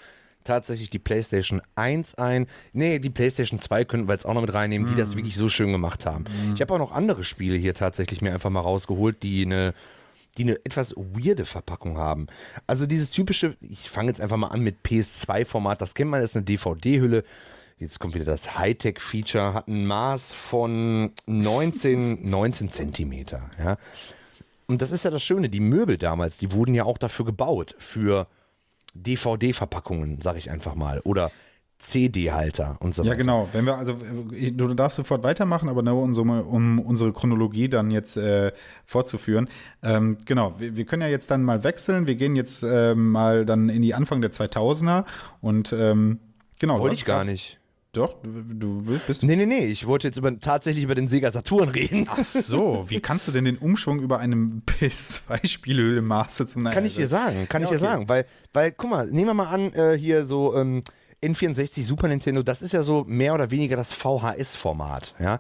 [0.48, 2.48] tatsächlich die PlayStation 1 ein.
[2.74, 5.50] Nee, die PlayStation 2 könnten wir jetzt auch noch mit reinnehmen, die das wirklich so
[5.50, 6.26] schön gemacht haben.
[6.56, 9.74] Ich habe auch noch andere Spiele hier tatsächlich mir einfach mal rausgeholt, die eine
[10.38, 12.28] die eine etwas weirde Verpackung haben.
[12.68, 16.32] Also dieses typische, ich fange jetzt einfach mal an mit PS2-Format, das kennt man, das
[16.32, 17.24] ist eine DVD-Hülle.
[17.80, 23.50] Jetzt kommt wieder das Hightech-Feature, hat ein Maß von 19, 19 Zentimeter.
[23.60, 23.78] Ja.
[24.68, 27.76] Und das ist ja das Schöne, die Möbel damals, die wurden ja auch dafür gebaut,
[27.80, 28.28] für
[28.96, 31.32] DVD-Verpackungen, sag ich einfach mal, oder
[31.80, 33.18] CD-Halter und so Ja, weiter.
[33.18, 33.50] genau.
[33.54, 33.96] Wenn wir, also
[34.32, 38.52] du darfst sofort weitermachen, aber nur um, unsere Chronologie dann jetzt äh,
[38.86, 39.48] fortzuführen.
[39.84, 42.08] Ähm, genau, wir, wir können ja jetzt dann mal wechseln.
[42.08, 45.06] Wir gehen jetzt äh, mal dann in die Anfang der 2000er
[45.42, 46.20] und ähm,
[46.60, 46.80] genau.
[46.80, 47.60] Wollte ich gar nicht.
[47.94, 49.24] Doch, du bist.
[49.24, 52.06] Nee, nee, nee, ich wollte jetzt über, tatsächlich über den Sega Saturn reden.
[52.10, 56.96] Ach so, wie kannst du denn den Umschwung über einem PS2-Spielhöhle Master zum Kann ich
[56.96, 57.86] dir sagen, kann Ja, ich dir okay.
[57.86, 60.82] sagen, weil, weil, guck mal, nehmen wir mal an, äh, hier so ähm,
[61.24, 65.40] N64, Super Nintendo, das ist ja so mehr oder weniger das VHS-Format, ja.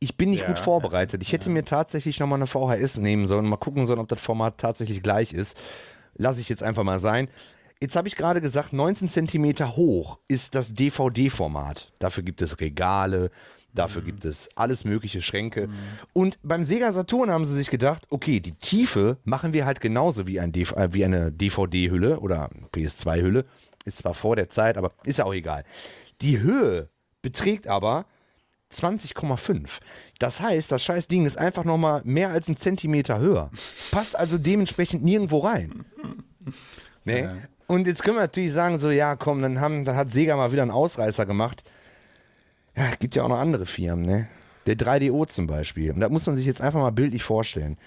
[0.00, 1.22] Ich bin nicht Ja, gut vorbereitet.
[1.22, 4.58] Ich hätte mir tatsächlich nochmal eine VHS nehmen sollen, mal gucken sollen, ob das Format
[4.58, 5.56] tatsächlich gleich ist.
[6.16, 7.28] Lasse ich jetzt einfach mal sein.
[7.80, 11.92] Jetzt habe ich gerade gesagt, 19 Zentimeter hoch ist das DVD-Format.
[12.00, 13.30] Dafür gibt es Regale,
[13.74, 15.68] dafür gibt es alles mögliche Schränke.
[16.12, 20.26] Und beim Sega Saturn haben sie sich gedacht, okay, die Tiefe machen wir halt genauso
[20.26, 23.44] wie, ein DV äh, wie eine DVD-Hülle oder PS2-Hülle.
[23.84, 25.64] Ist zwar vor der Zeit, aber ist ja auch egal.
[26.20, 26.88] Die Höhe
[27.20, 28.06] beträgt aber
[28.72, 29.68] 20,5.
[30.18, 33.50] Das heißt, das scheiß Ding ist einfach nochmal mehr als ein Zentimeter höher.
[33.90, 35.84] Passt also dementsprechend nirgendwo rein.
[37.04, 37.28] Nee?
[37.66, 40.52] Und jetzt können wir natürlich sagen, so, ja, komm, dann, haben, dann hat Sega mal
[40.52, 41.62] wieder einen Ausreißer gemacht.
[42.76, 44.28] Ja, gibt ja auch noch andere Firmen, ne?
[44.66, 45.92] Der 3DO zum Beispiel.
[45.92, 47.78] Und da muss man sich jetzt einfach mal bildlich vorstellen.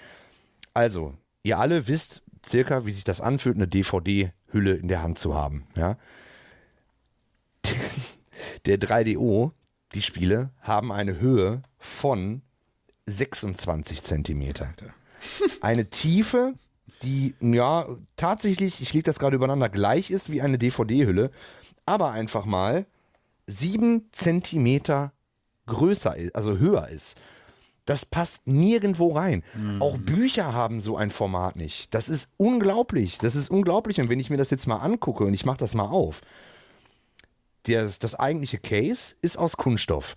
[0.74, 3.66] Also, ihr alle wisst circa, wie sich das anfühlt, eine
[4.56, 5.96] DVD-Hülle in der Hand zu haben, ja?
[8.66, 9.52] Der 3DO,
[9.94, 12.42] die Spiele, haben eine Höhe von
[13.06, 14.74] 26 Zentimeter.
[15.60, 16.54] Eine Tiefe,
[17.02, 17.86] die, ja,
[18.16, 21.30] tatsächlich, ich lege das gerade übereinander, gleich ist wie eine DVD-Hülle,
[21.86, 22.86] aber einfach mal
[23.46, 25.12] 7 Zentimeter
[25.66, 27.16] größer ist, also höher ist.
[27.86, 29.42] Das passt nirgendwo rein.
[29.80, 31.94] Auch Bücher haben so ein Format nicht.
[31.94, 33.18] Das ist unglaublich.
[33.18, 34.00] Das ist unglaublich.
[34.00, 36.20] Und wenn ich mir das jetzt mal angucke und ich mache das mal auf,
[37.62, 40.14] das, das eigentliche Case ist aus Kunststoff.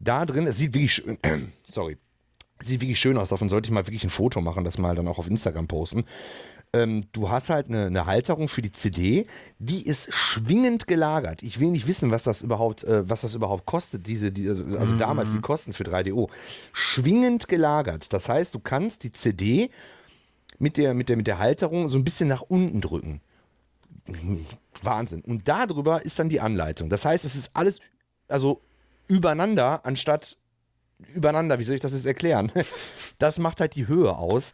[0.00, 1.18] Da drin, es sieht wirklich schön,
[1.70, 1.96] sorry,
[2.64, 3.30] sieht wirklich schön aus.
[3.30, 6.04] Davon sollte ich mal wirklich ein Foto machen, das mal dann auch auf Instagram posten.
[6.74, 9.26] Ähm, du hast halt eine, eine Halterung für die CD,
[9.58, 11.42] die ist schwingend gelagert.
[11.42, 14.96] Ich will nicht wissen, was das überhaupt, äh, was das überhaupt kostet, diese, die, also
[14.96, 16.30] damals die Kosten für 3DO.
[16.72, 18.12] Schwingend gelagert.
[18.14, 19.70] Das heißt, du kannst die CD
[20.58, 23.20] mit der, mit der, mit der Halterung so ein bisschen nach unten drücken.
[24.82, 25.20] Wahnsinn.
[25.20, 26.88] Und darüber ist dann die Anleitung.
[26.88, 27.80] Das heißt, es ist alles,
[28.28, 28.62] also
[29.08, 30.38] übereinander, anstatt
[31.14, 31.58] übereinander.
[31.58, 32.52] Wie soll ich das jetzt erklären?
[33.18, 34.52] Das macht halt die Höhe aus.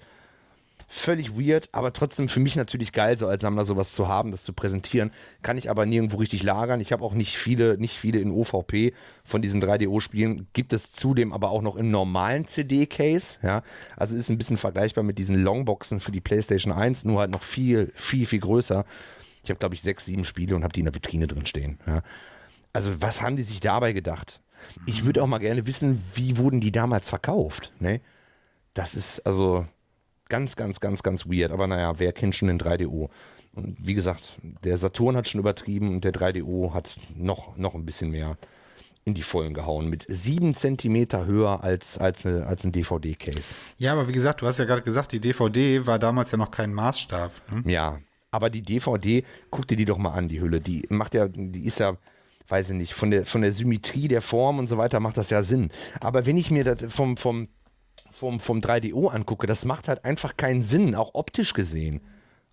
[0.91, 4.43] Völlig weird, aber trotzdem für mich natürlich geil, so als Sammler sowas zu haben, das
[4.43, 5.11] zu präsentieren.
[5.43, 6.81] Kann ich aber nirgendwo richtig lagern.
[6.81, 10.49] Ich habe auch nicht viele, nicht viele in OVP von diesen 3DO-Spielen.
[10.55, 13.39] Gibt es zudem aber auch noch im normalen CD-Case.
[13.43, 13.63] Ja?
[13.97, 17.43] Also ist ein bisschen vergleichbar mit diesen Longboxen für die PlayStation 1, nur halt noch
[17.43, 18.87] viel, viel, viel größer.
[19.45, 21.79] Ich habe, glaube ich, sechs, sieben Spiele und habe die in der Vitrine drin stehen.
[21.87, 22.03] Ja?
[22.73, 24.41] Also, was haben die sich dabei gedacht?
[24.87, 27.73] Ich würde auch mal gerne wissen, wie wurden die damals verkauft?
[27.81, 28.01] Ne?
[28.75, 29.67] Das ist also
[30.29, 31.53] ganz, ganz, ganz, ganz weird.
[31.53, 33.09] Aber naja, wer kennt schon den 3DO?
[33.55, 37.85] Und wie gesagt, der Saturn hat schon übertrieben und der 3DO hat noch, noch ein
[37.85, 38.37] bisschen mehr
[39.05, 39.89] in die Vollen gehauen.
[39.89, 43.57] Mit sieben Zentimeter höher als, als, eine, als ein DVD-Case.
[43.79, 46.51] Ja, aber wie gesagt, du hast ja gerade gesagt, die DVD war damals ja noch
[46.51, 47.33] kein Maßstab.
[47.51, 47.73] Ne?
[47.73, 47.99] Ja,
[48.31, 50.61] aber die DVD, guck dir die doch mal an, die Hülle.
[50.61, 51.97] Die macht ja, die ist ja
[52.49, 55.31] weiß ich nicht, von der, von der Symmetrie der Form und so weiter macht das
[55.31, 55.71] ja Sinn.
[56.01, 57.49] Aber wenn ich mir das vom, vom,
[58.11, 62.01] vom, vom 3DO angucke, das macht halt einfach keinen Sinn, auch optisch gesehen.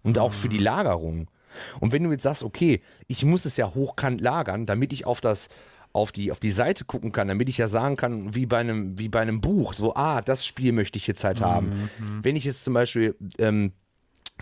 [0.04, 1.32] Und auch für die Lagerung.
[1.80, 5.20] Und wenn du jetzt sagst, okay, ich muss es ja hochkant lagern, damit ich auf
[5.20, 5.50] das
[5.94, 9.00] auf die, auf die Seite gucken kann, damit ich ja sagen kann, wie bei einem,
[9.00, 11.70] wie bei einem Buch, so, ah, das Spiel möchte ich jetzt halt haben.
[11.70, 12.20] Mhm.
[12.22, 13.72] Wenn ich jetzt zum Beispiel ähm,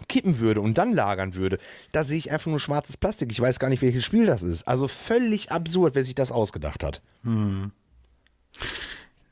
[0.08, 1.58] kippen würde und dann lagern würde,
[1.92, 3.32] da sehe ich einfach nur schwarzes Plastik.
[3.32, 4.68] Ich weiß gar nicht, welches Spiel das ist.
[4.68, 7.02] Also völlig absurd, wer sich das ausgedacht hat.
[7.24, 7.72] Hm.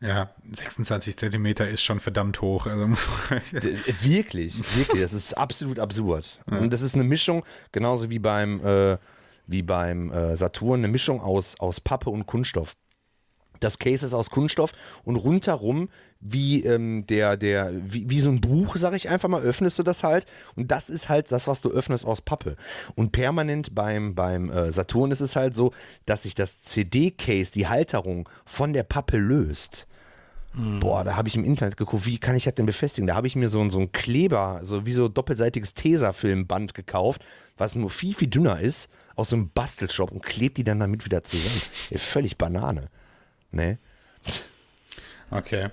[0.02, 2.66] Ja, 26 Zentimeter ist schon verdammt hoch.
[2.66, 2.88] Also
[4.02, 6.40] wirklich, wirklich, das ist absolut absurd.
[6.50, 6.58] Ja.
[6.58, 8.98] Und das ist eine Mischung, genauso wie beim, äh,
[9.46, 12.76] wie beim äh, Saturn, eine Mischung aus, aus Pappe und Kunststoff.
[13.62, 15.90] Das Case ist aus Kunststoff und rundherum
[16.22, 19.84] wie ähm, der, der, wie, wie so ein Buch, sag ich einfach mal, öffnest du
[19.84, 20.26] das halt.
[20.56, 22.56] Und das ist halt das, was du öffnest aus Pappe.
[22.96, 25.72] Und permanent beim, beim äh, Saturn ist es halt so,
[26.06, 29.88] dass sich das CD-Case, die Halterung, von der Pappe löst.
[30.54, 30.80] Mhm.
[30.80, 33.08] Boah, da habe ich im Internet geguckt, wie kann ich das denn befestigen?
[33.08, 37.24] Da habe ich mir so, so ein Kleber, so wie so doppelseitiges Tesafilmband gekauft,
[37.58, 41.06] was nur viel, viel dünner ist, aus so einem Bastelshop und klebt die dann damit
[41.06, 41.62] wieder zusammen.
[41.90, 42.90] Ey, völlig Banane.
[43.52, 43.78] Ne?
[45.30, 45.70] Okay.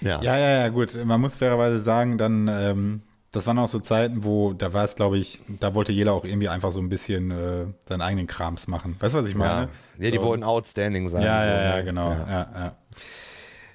[0.00, 0.22] Ja.
[0.22, 1.04] ja, ja, ja, gut.
[1.04, 3.02] Man muss fairerweise sagen, dann, ähm,
[3.32, 6.24] das waren auch so Zeiten, wo, da war es, glaube ich, da wollte jeder auch
[6.24, 8.96] irgendwie einfach so ein bisschen äh, seinen eigenen Krams machen.
[9.00, 9.68] Weißt du, was ich meine?
[9.98, 10.24] Ja, ja die so.
[10.24, 11.22] wollten outstanding sein.
[11.22, 11.84] Ja, so, ja, ja, ne?
[11.84, 12.10] genau.
[12.10, 12.48] Ja, ja.
[12.54, 12.76] ja.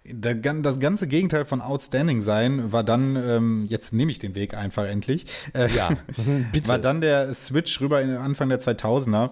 [0.06, 4.84] Das ganze Gegenteil von outstanding sein war dann, ähm, jetzt nehme ich den Weg einfach
[4.84, 5.92] endlich, äh, ja,
[6.52, 6.68] bitte.
[6.68, 9.32] war dann der Switch rüber in Anfang der 2000er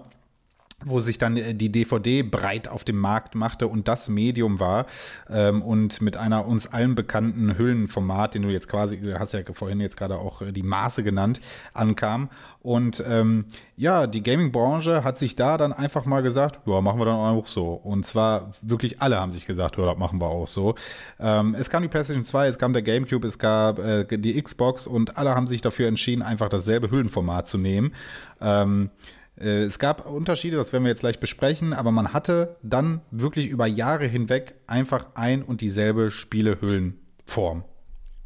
[0.85, 4.85] wo sich dann äh, die DVD breit auf dem Markt machte und das Medium war
[5.29, 9.41] ähm, und mit einer uns allen bekannten Hüllenformat, den du jetzt quasi, du hast ja
[9.53, 11.41] vorhin jetzt gerade auch äh, die Maße genannt,
[11.73, 12.29] ankam.
[12.63, 17.05] Und ähm, ja, die Gaming-Branche hat sich da dann einfach mal gesagt, ja, machen wir
[17.05, 17.73] dann auch so.
[17.73, 20.75] Und zwar wirklich alle haben sich gesagt, ja, das machen wir auch so.
[21.19, 24.85] Ähm, es kam die PlayStation 2, es kam der GameCube, es gab äh, die Xbox
[24.85, 27.93] und alle haben sich dafür entschieden, einfach dasselbe Hüllenformat zu nehmen.
[28.39, 33.01] Ähm, äh, es gab Unterschiede, das werden wir jetzt gleich besprechen, aber man hatte dann
[33.11, 37.63] wirklich über Jahre hinweg einfach ein und dieselbe Spielehüllenform.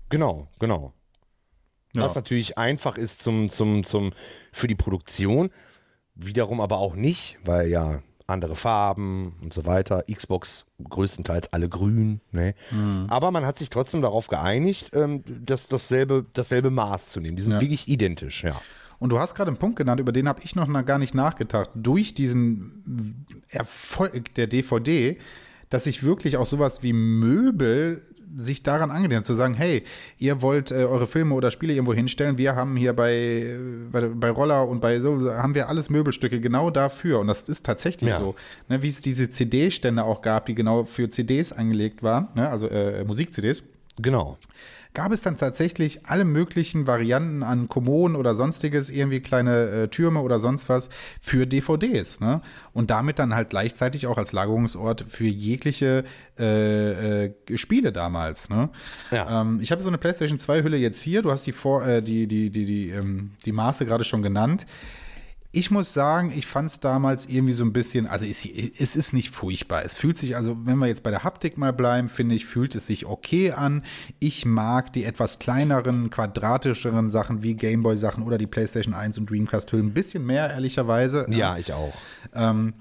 [0.09, 0.93] Genau, genau.
[1.93, 2.03] Ja.
[2.03, 4.11] Was natürlich einfach ist zum, zum, zum,
[4.51, 5.49] für die Produktion,
[6.13, 10.03] wiederum aber auch nicht, weil ja andere Farben und so weiter.
[10.11, 12.21] Xbox größtenteils alle grün.
[12.31, 12.55] Ne?
[12.71, 13.05] Mhm.
[13.07, 17.35] Aber man hat sich trotzdem darauf geeinigt, ähm, das, dasselbe, dasselbe Maß zu nehmen.
[17.37, 17.61] Die sind ja.
[17.61, 18.59] wirklich identisch, ja.
[18.99, 21.69] Und du hast gerade einen Punkt genannt, über den habe ich noch gar nicht nachgedacht.
[21.75, 25.17] Durch diesen Erfolg der DVD,
[25.69, 28.01] dass sich wirklich auch sowas wie Möbel
[28.37, 29.83] sich daran angelehnt, zu sagen, hey,
[30.17, 33.57] ihr wollt äh, eure Filme oder Spiele irgendwo hinstellen, wir haben hier bei,
[33.91, 37.19] bei, bei, Roller und bei so, haben wir alles Möbelstücke genau dafür.
[37.19, 38.19] Und das ist tatsächlich ja.
[38.19, 38.35] so.
[38.67, 42.67] Ne, wie es diese CD-Stände auch gab, die genau für CDs angelegt waren, ne, also
[42.67, 43.63] äh, Musik-CDs.
[43.97, 44.37] Genau
[44.95, 50.21] gab es dann tatsächlich alle möglichen Varianten an Kommoden oder sonstiges, irgendwie kleine äh, Türme
[50.21, 50.89] oder sonst was
[51.21, 52.19] für DVDs.
[52.19, 52.41] Ne?
[52.73, 56.03] Und damit dann halt gleichzeitig auch als Lagerungsort für jegliche
[56.39, 58.49] äh, äh, Spiele damals.
[58.49, 58.69] Ne?
[59.11, 59.41] Ja.
[59.41, 61.21] Ähm, ich habe so eine PlayStation 2 Hülle jetzt hier.
[61.21, 64.65] Du hast die, Vor äh, die, die, die, die, ähm, die Maße gerade schon genannt.
[65.55, 69.13] Ich muss sagen, ich fand es damals irgendwie so ein bisschen, also es, es, ist
[69.13, 69.85] nicht furchtbar.
[69.85, 72.75] Es fühlt sich, also wenn wir jetzt bei der Haptik mal bleiben, finde ich, fühlt
[72.75, 73.83] es sich okay an.
[74.19, 79.87] Ich mag die etwas kleineren, quadratischeren Sachen wie Gameboy-Sachen oder die PlayStation 1 und Dreamcast-Hüllen
[79.87, 81.25] ein bisschen mehr, ehrlicherweise.
[81.29, 81.93] Ja, ich auch.
[82.33, 82.73] Ähm,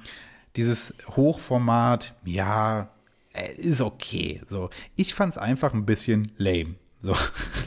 [0.56, 2.88] dieses Hochformat, ja,
[3.34, 4.40] äh, ist okay.
[4.48, 6.74] So, ich fand es einfach ein bisschen lame.
[7.04, 7.14] So.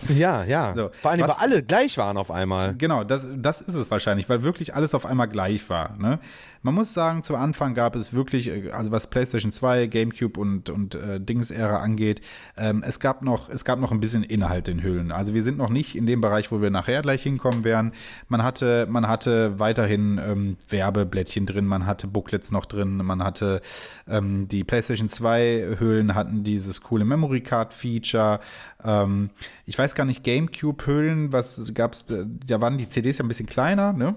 [0.09, 0.73] Ja, ja.
[0.73, 0.89] So.
[1.01, 2.73] Vor allem, weil alle gleich waren auf einmal.
[2.76, 5.95] Genau, das, das ist es wahrscheinlich, weil wirklich alles auf einmal gleich war.
[5.97, 6.19] Ne?
[6.68, 10.69] Man muss sagen, zu Anfang gab es wirklich, äh, also was PlayStation 2, GameCube und,
[10.69, 12.19] und äh, Dings-Ära angeht,
[12.57, 15.14] ähm, es, gab noch, es gab noch ein bisschen Inhalt in Hüllen.
[15.14, 17.94] Also wir sind noch nicht in dem Bereich, wo wir nachher gleich hinkommen werden.
[18.27, 23.61] Man hatte, man hatte weiterhin ähm, Werbeblättchen drin, man hatte Booklets noch drin, man hatte
[24.06, 28.41] ähm, die PlayStation 2 Hüllen hatten dieses coole Memory Card Feature.
[28.84, 29.30] Ähm,
[29.65, 33.48] ich weiß gar nicht, GameCube Hüllen, was gab's, da waren die CDs ja ein bisschen
[33.48, 34.15] kleiner, ne?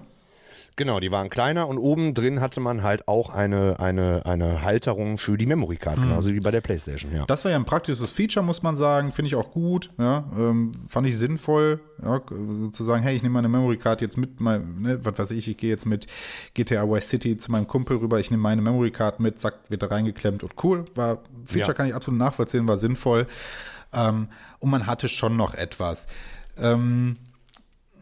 [0.77, 5.17] Genau, die waren kleiner und oben drin hatte man halt auch eine, eine, eine Halterung
[5.17, 6.03] für die Memory Card, mhm.
[6.03, 7.25] genauso wie bei der Playstation, ja.
[7.25, 10.73] Das war ja ein praktisches Feature, muss man sagen, finde ich auch gut, ja, ähm,
[10.87, 12.21] fand ich sinnvoll, ja,
[12.71, 15.47] zu sagen, hey, ich nehme meine Memory Card jetzt mit, mein, ne, was weiß ich,
[15.49, 16.07] ich gehe jetzt mit
[16.53, 19.83] GTA West City zu meinem Kumpel rüber, ich nehme meine Memory Card mit, zack, wird
[19.83, 21.73] da reingeklemmt und cool, war, Feature ja.
[21.73, 23.27] kann ich absolut nachvollziehen, war sinnvoll
[23.93, 24.29] ähm,
[24.59, 26.07] und man hatte schon noch etwas.
[26.57, 27.15] Ähm,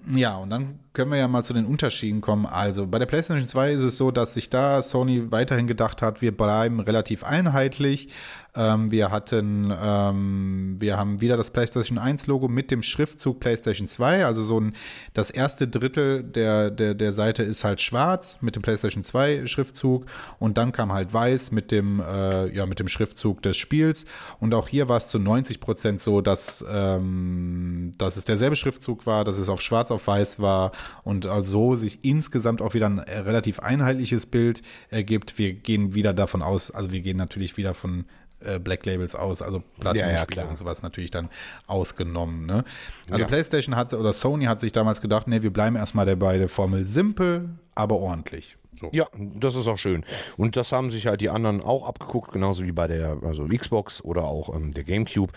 [0.08, 2.46] ja, und dann können wir ja mal zu den Unterschieden kommen.
[2.46, 6.22] Also bei der PlayStation 2 ist es so, dass sich da Sony weiterhin gedacht hat,
[6.22, 8.10] wir bleiben relativ einheitlich.
[8.56, 13.88] Ähm, wir hatten, ähm, wir haben wieder das PlayStation 1 Logo mit dem Schriftzug PlayStation
[13.88, 14.26] 2.
[14.26, 14.76] Also so ein,
[15.14, 20.08] das erste Drittel der, der, der Seite ist halt schwarz mit dem PlayStation 2 Schriftzug
[20.40, 24.06] und dann kam halt weiß mit dem, äh, ja, mit dem Schriftzug des Spiels.
[24.40, 29.06] Und auch hier war es zu 90 Prozent so, dass, ähm, dass es derselbe Schriftzug
[29.06, 30.72] war, dass es auf schwarz auf weiß war
[31.04, 35.38] und so sich insgesamt auch wieder ein relativ einheitliches Bild ergibt.
[35.38, 38.06] Wir gehen wieder davon aus, also wir gehen natürlich wieder von
[38.42, 41.30] äh, Black Labels aus, also Platinum-Spiele ja, ja, und sowas natürlich dann
[41.68, 42.46] ausgenommen.
[42.46, 42.64] Ne?
[43.10, 43.28] Also ja.
[43.28, 46.86] PlayStation hat oder Sony hat sich damals gedacht, nee, wir bleiben erstmal dabei der Formel
[46.86, 48.58] simpel, aber ordentlich.
[48.80, 48.90] So.
[48.94, 50.06] Ja, das ist auch schön.
[50.38, 54.02] Und das haben sich halt die anderen auch abgeguckt, genauso wie bei der also Xbox
[54.02, 55.34] oder auch ähm, der GameCube.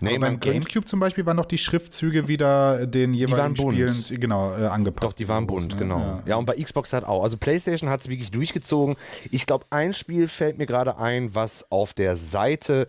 [0.00, 4.66] Nee, beim Gamecube zum Beispiel waren doch die Schriftzüge wieder den jeweiligen Spielen genau, äh,
[4.66, 5.04] angepasst.
[5.04, 5.78] Doch, die waren bunt, ne?
[5.78, 5.98] genau.
[5.98, 6.22] Ja.
[6.26, 6.36] ja.
[6.36, 7.22] und bei Xbox hat auch.
[7.22, 8.96] Also PlayStation hat es wirklich durchgezogen.
[9.30, 12.88] Ich glaube, ein Spiel fällt mir gerade ein, was auf der Seite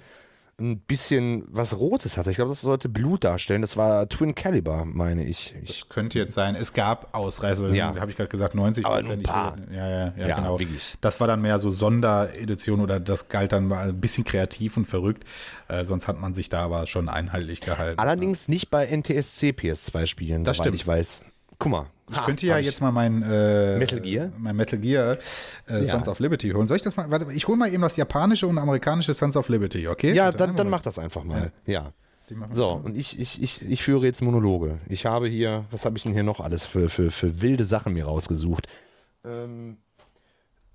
[0.58, 2.30] ein bisschen was Rotes hatte.
[2.30, 3.62] Ich glaube, das sollte Blut darstellen.
[3.62, 5.54] Das war Twin Caliber, meine ich.
[5.62, 6.56] ich das könnte jetzt sein.
[6.56, 7.94] Es gab Ausreißer, ja.
[7.96, 9.58] habe ich gerade gesagt, 90 Aber ein paar.
[9.70, 10.58] Ja, ja, ja, ja, genau.
[10.58, 10.98] Wirklich.
[11.02, 14.86] Das war dann mehr so Sonderedition oder das galt dann mal ein bisschen kreativ und
[14.86, 15.26] verrückt.
[15.68, 18.00] Äh, sonst hat man sich da aber schon einheitlich gehalten.
[18.00, 20.76] Allerdings nicht bei NTSC PS2 Spielen, das stimmt.
[20.76, 21.26] ich weiß.
[21.60, 25.18] Guck mal, ich ha, könnte ja jetzt mal mein äh, Metal Gear, mein Metal Gear
[25.68, 25.86] äh, ja.
[25.86, 26.68] Sons of Liberty holen.
[26.68, 27.10] Soll ich das mal?
[27.10, 30.14] Warte, ich hole mal eben das japanische und amerikanische Sons of Liberty, okay?
[30.14, 31.52] Ja, dann, dann mach das einfach mal.
[31.66, 31.74] Ja.
[31.74, 31.92] ja.
[32.52, 34.80] So, und ich, ich, ich, ich führe jetzt Monologe.
[34.88, 37.94] Ich habe hier, was habe ich denn hier noch alles für, für, für wilde Sachen
[37.94, 38.68] mir rausgesucht?
[39.24, 39.78] Ähm,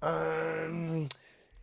[0.02, 1.08] ähm,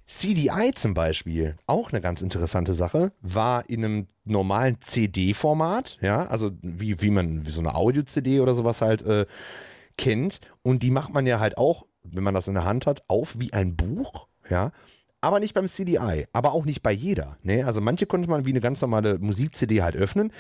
[0.08, 6.52] CDI zum Beispiel, auch eine ganz interessante Sache, war in einem normalen CD-Format, ja, also
[6.62, 9.26] wie, wie man, wie so eine Audio-CD oder sowas halt äh,
[9.98, 10.40] kennt.
[10.64, 13.36] Und die macht man ja halt auch, wenn man das in der Hand hat, auf
[13.38, 14.72] wie ein Buch, ja.
[15.20, 17.38] Aber nicht beim CDI, aber auch nicht bei jeder.
[17.42, 17.66] Ne?
[17.66, 20.32] Also manche konnte man wie eine ganz normale Musik-CD halt öffnen.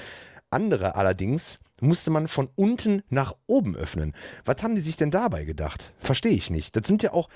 [0.51, 4.13] Andere allerdings musste man von unten nach oben öffnen.
[4.45, 5.93] Was haben die sich denn dabei gedacht?
[5.99, 6.75] Verstehe ich nicht.
[6.75, 7.27] Das sind ja auch,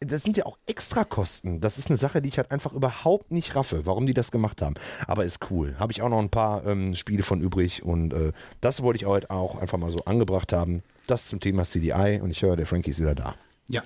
[0.00, 1.60] das sind ja auch Extrakosten.
[1.60, 4.62] Das ist eine Sache, die ich halt einfach überhaupt nicht raffe, warum die das gemacht
[4.62, 4.74] haben.
[5.06, 5.76] Aber ist cool.
[5.78, 9.04] Habe ich auch noch ein paar ähm, Spiele von übrig und äh, das wollte ich
[9.04, 10.82] heute auch einfach mal so angebracht haben.
[11.06, 13.34] Das zum Thema CDI und ich höre, der Frankie ist wieder da.
[13.68, 13.82] Ja.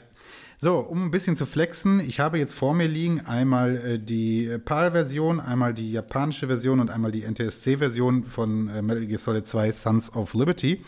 [0.59, 4.57] So, um ein bisschen zu flexen, ich habe jetzt vor mir liegen einmal äh, die
[4.65, 9.73] PAL-Version, einmal die japanische Version und einmal die NTSC-Version von äh, Metal Gear Solid 2
[9.73, 10.81] Sons of Liberty.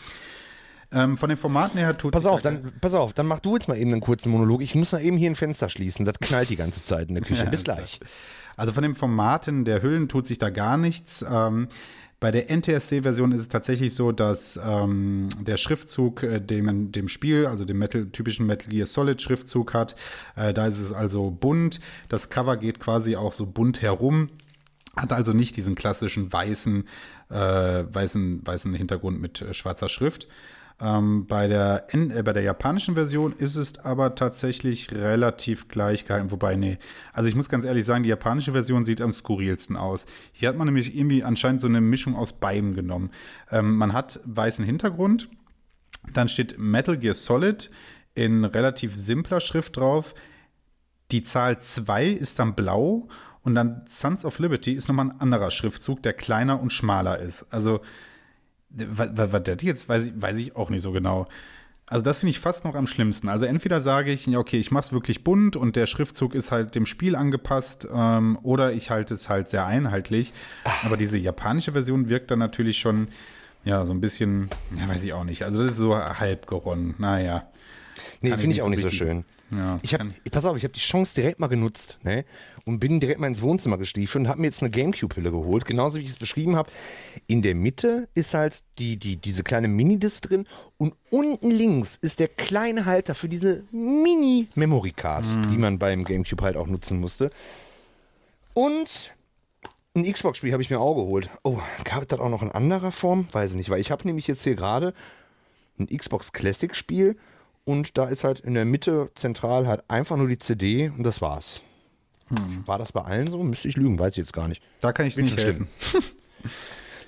[0.91, 3.67] Ähm, von den Formaten her tut Pass auf, dann, pass auf, dann mach du jetzt
[3.67, 4.61] mal eben einen kurzen Monolog.
[4.61, 6.05] Ich muss mal eben hier ein Fenster schließen.
[6.05, 7.43] Das knallt die ganze Zeit in der Küche.
[7.43, 7.99] Ja, Bis gleich.
[8.55, 11.23] Also von den Formaten der Hüllen tut sich da gar nichts.
[11.29, 11.67] Ähm,
[12.19, 17.45] bei der NTSC-Version ist es tatsächlich so, dass ähm, der Schriftzug äh, dem, dem Spiel,
[17.45, 19.95] also dem Metal, typischen Metal Gear Solid Schriftzug hat.
[20.35, 21.79] Äh, da ist es also bunt.
[22.09, 24.29] Das Cover geht quasi auch so bunt herum.
[24.95, 26.87] Hat also nicht diesen klassischen weißen,
[27.29, 30.27] äh, weißen, weißen Hintergrund mit äh, schwarzer Schrift.
[30.79, 36.29] Ähm, bei, der, äh, bei der japanischen Version ist es aber tatsächlich relativ gleich gehalten.
[36.29, 36.77] Wobei, nee,
[37.13, 40.05] also ich muss ganz ehrlich sagen, die japanische Version sieht am skurrilsten aus.
[40.33, 43.09] Hier hat man nämlich irgendwie anscheinend so eine Mischung aus beidem genommen.
[43.49, 45.29] Ähm, man hat weißen Hintergrund,
[46.13, 47.71] dann steht Metal Gear Solid
[48.13, 50.13] in relativ simpler Schrift drauf.
[51.11, 53.07] Die Zahl 2 ist dann blau
[53.41, 57.47] und dann Sons of Liberty ist nochmal ein anderer Schriftzug, der kleiner und schmaler ist.
[57.49, 57.81] Also
[58.69, 61.27] was, was der jetzt, weiß ich, weiß ich auch nicht so genau.
[61.89, 63.29] Also das finde ich fast noch am schlimmsten.
[63.29, 66.75] Also entweder sage ich, okay, ich mache es wirklich bunt und der Schriftzug ist halt
[66.75, 70.33] dem Spiel angepasst, ähm, oder ich halte es halt sehr einheitlich.
[70.65, 70.85] Ach.
[70.85, 73.07] Aber diese japanische Version wirkt dann natürlich schon,
[73.63, 75.43] ja, so ein bisschen, ja, weiß ich auch nicht.
[75.43, 76.95] Also das ist so halb geronnen.
[76.97, 77.47] Naja.
[78.21, 79.25] Nee, finde ich auch nicht so schön.
[79.51, 82.25] Ja, Ich hab, ich, pass auf, ich habe die Chance direkt mal genutzt ne?
[82.65, 85.99] und bin direkt mal ins Wohnzimmer gestiefelt und habe mir jetzt eine Gamecube-Hülle geholt, genauso
[85.99, 86.69] wie ich es beschrieben habe.
[87.27, 90.47] In der Mitte ist halt die, die, diese kleine Minidisc drin
[90.77, 96.57] und unten links ist der kleine Halter für diese Mini-Memory-Card, die man beim Gamecube halt
[96.57, 97.29] auch nutzen musste.
[98.53, 99.15] Und
[99.95, 101.29] ein Xbox-Spiel habe ich mir auch geholt.
[101.43, 103.27] Oh, gab es das auch noch in anderer Form?
[103.31, 104.93] Weiß ich nicht, weil ich habe nämlich jetzt hier gerade
[105.79, 107.15] ein Xbox Classic-Spiel
[107.67, 111.21] und da ist halt in der Mitte zentral halt einfach nur die CD und das
[111.21, 111.61] war's.
[112.65, 113.43] War das bei allen so?
[113.43, 114.61] Müsste ich lügen, weiß ich jetzt gar nicht.
[114.81, 115.67] Da kann ich Wird nicht helfen.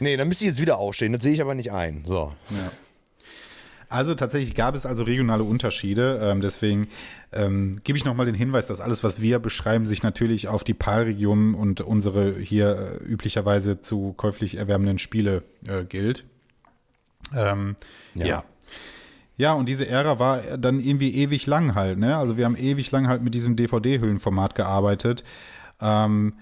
[0.02, 2.06] Nee, dann müsste ich jetzt wieder aufstehen, das sehe ich aber nicht ein.
[2.06, 2.34] So.
[3.90, 6.22] Also tatsächlich gab es also regionale Unterschiede.
[6.24, 6.88] Ähm, deswegen
[7.34, 10.74] ähm, gebe ich nochmal den Hinweis, dass alles, was wir beschreiben, sich natürlich auf die
[10.74, 16.24] PAL-Region und unsere hier äh, üblicherweise zu käuflich erwärmenden Spiele äh, gilt.
[17.36, 17.76] Ähm,
[18.16, 18.26] ja.
[18.26, 18.44] Ja.
[19.40, 19.54] Ja.
[19.54, 21.98] und diese Ära war dann irgendwie ewig lang halt.
[21.98, 22.16] Ne?
[22.18, 25.24] Also wir haben ewig lang halt mit diesem DVD-Hüllenformat gearbeitet.
[25.82, 26.34] Ähm,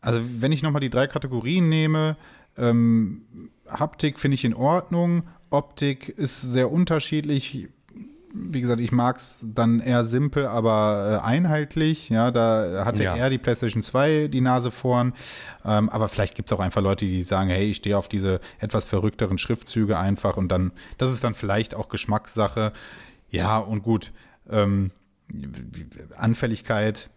[0.00, 2.16] also wenn ich nochmal die drei Kategorien nehme,
[2.56, 3.22] ähm,
[3.68, 7.68] Haptik finde ich in Ordnung, Optik ist sehr unterschiedlich.
[8.36, 12.08] Wie gesagt, ich mag es dann eher simpel, aber äh, einheitlich.
[12.08, 13.14] Ja, da hatte Ja.
[13.14, 15.12] er die PlayStation 2 die Nase vorn.
[15.64, 18.40] Ähm, aber vielleicht gibt es auch einfach Leute, die sagen, hey, ich stehe auf diese
[18.58, 22.72] etwas verrückteren Schriftzüge einfach und dann, das ist dann vielleicht auch Geschmackssache.
[23.30, 24.12] Ja, und gut.
[24.50, 24.90] Ähm,
[26.16, 27.10] Anfälligkeit,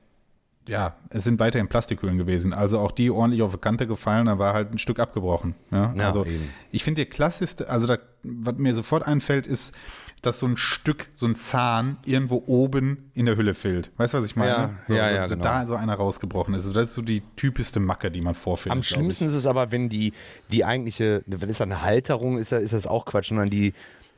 [0.68, 2.54] ja, es sind weiterhin Plastikhüllen gewesen.
[2.54, 5.56] Also auch die ordentlich auf die Kante gefallen, da war halt ein Stück abgebrochen.
[5.72, 6.50] Ja, Ja, also eben.
[6.72, 9.74] ich finde der klassischste, also da, was mir sofort einfällt, ist,
[10.22, 13.92] dass so ein Stück, so ein Zahn irgendwo oben in der Hülle fehlt.
[13.98, 14.52] Weißt du, was ich meine?
[14.52, 15.44] Ja, so, ja, so, ja, genau.
[15.44, 16.64] Da so einer rausgebrochen ist.
[16.64, 18.78] Also das ist so die typischste Macke, die man vorfindet.
[18.78, 20.14] Am schlimmsten ist es aber, wenn die,
[20.52, 23.74] die eigentliche, wenn es eine Halterung ist, ist das auch Quatsch, sondern die,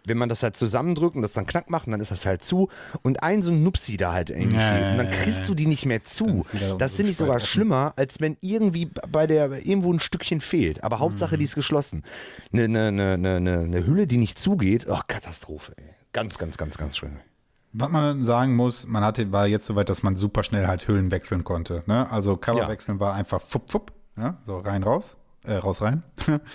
[0.08, 2.70] wenn man das halt zusammendrückt und das dann knack macht, dann ist das halt zu
[3.04, 5.66] und ein so ein Nupsi da halt irgendwie Ja, fehlt und dann kriegst du die
[5.66, 6.46] nicht mehr zu.
[6.78, 7.46] Das finde ich sogar offen.
[7.48, 10.84] schlimmer, als wenn irgendwie bei der irgendwo ein Stückchen fehlt.
[10.84, 11.40] Aber Hauptsache, Mhm.
[11.40, 12.04] die ist geschlossen.
[12.54, 15.86] Eine, eine, eine, eine, eine Hülle, die nicht zugeht, ach, Katastrophe, ey.
[16.14, 17.18] Ganz, ganz, ganz, ganz schlimm.
[17.72, 21.12] Was man sagen muss, man hatte, war jetzt soweit, dass man super schnell halt Hüllen
[21.12, 21.84] wechseln konnte.
[21.86, 22.12] Ne?
[22.12, 22.68] Also Cover Ja.
[22.68, 24.38] wechseln war einfach fupp, fupp, ja?
[24.44, 26.04] so rein, raus, äh, raus, rein.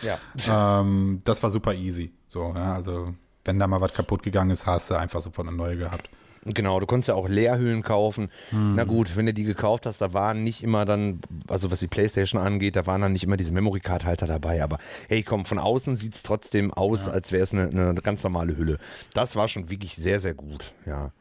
[0.03, 0.19] Ja.
[0.81, 2.12] ähm, das war super easy.
[2.29, 2.75] So, ja?
[2.75, 3.15] also
[3.45, 6.09] wenn da mal was kaputt gegangen ist, hast du einfach sofort eine neue gehabt.
[6.47, 8.29] Genau, du konntest ja auch Leerhüllen kaufen.
[8.51, 8.75] Hm.
[8.75, 11.87] Na gut, wenn du die gekauft hast, da waren nicht immer dann, also was die
[11.87, 14.62] Playstation angeht, da waren dann nicht immer diese Memory-Card-Halter dabei.
[14.62, 18.23] Aber hey, komm, von außen sieht es trotzdem aus, als wäre es eine, eine ganz
[18.25, 18.79] normale Hülle.
[19.15, 21.12] Das war schon wirklich sehr, sehr gut, ja.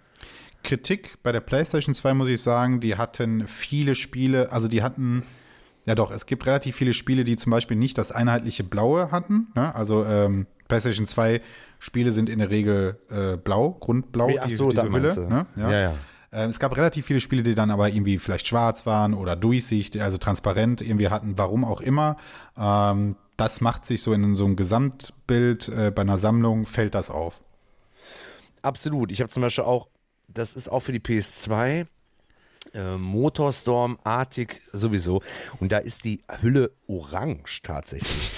[0.63, 5.23] Kritik bei der PlayStation 2 muss ich sagen, die hatten viele Spiele, also die hatten,
[5.85, 9.47] ja doch, es gibt relativ viele Spiele, die zum Beispiel nicht das einheitliche Blaue hatten.
[9.55, 9.75] Ne?
[9.75, 11.41] Also ähm, PlayStation 2
[11.83, 15.27] Spiele sind in der Regel äh, blau, grundblau, Ach so, diese da meinst du.
[15.27, 15.45] Ne?
[15.57, 15.95] Ja, ja.
[16.31, 20.01] Ähm, es gab relativ viele Spiele, die dann aber irgendwie vielleicht schwarz waren oder durchsichtig,
[20.01, 22.15] also transparent irgendwie hatten, warum auch immer.
[22.57, 27.09] Ähm, das macht sich so in so einem Gesamtbild äh, bei einer Sammlung, fällt das
[27.09, 27.41] auf.
[28.61, 29.11] Absolut.
[29.11, 29.89] Ich habe zum Beispiel auch,
[30.29, 31.85] das ist auch für die PS2,
[32.73, 35.21] äh, Motorstorm, Arctic sowieso.
[35.59, 38.31] Und da ist die Hülle orange tatsächlich.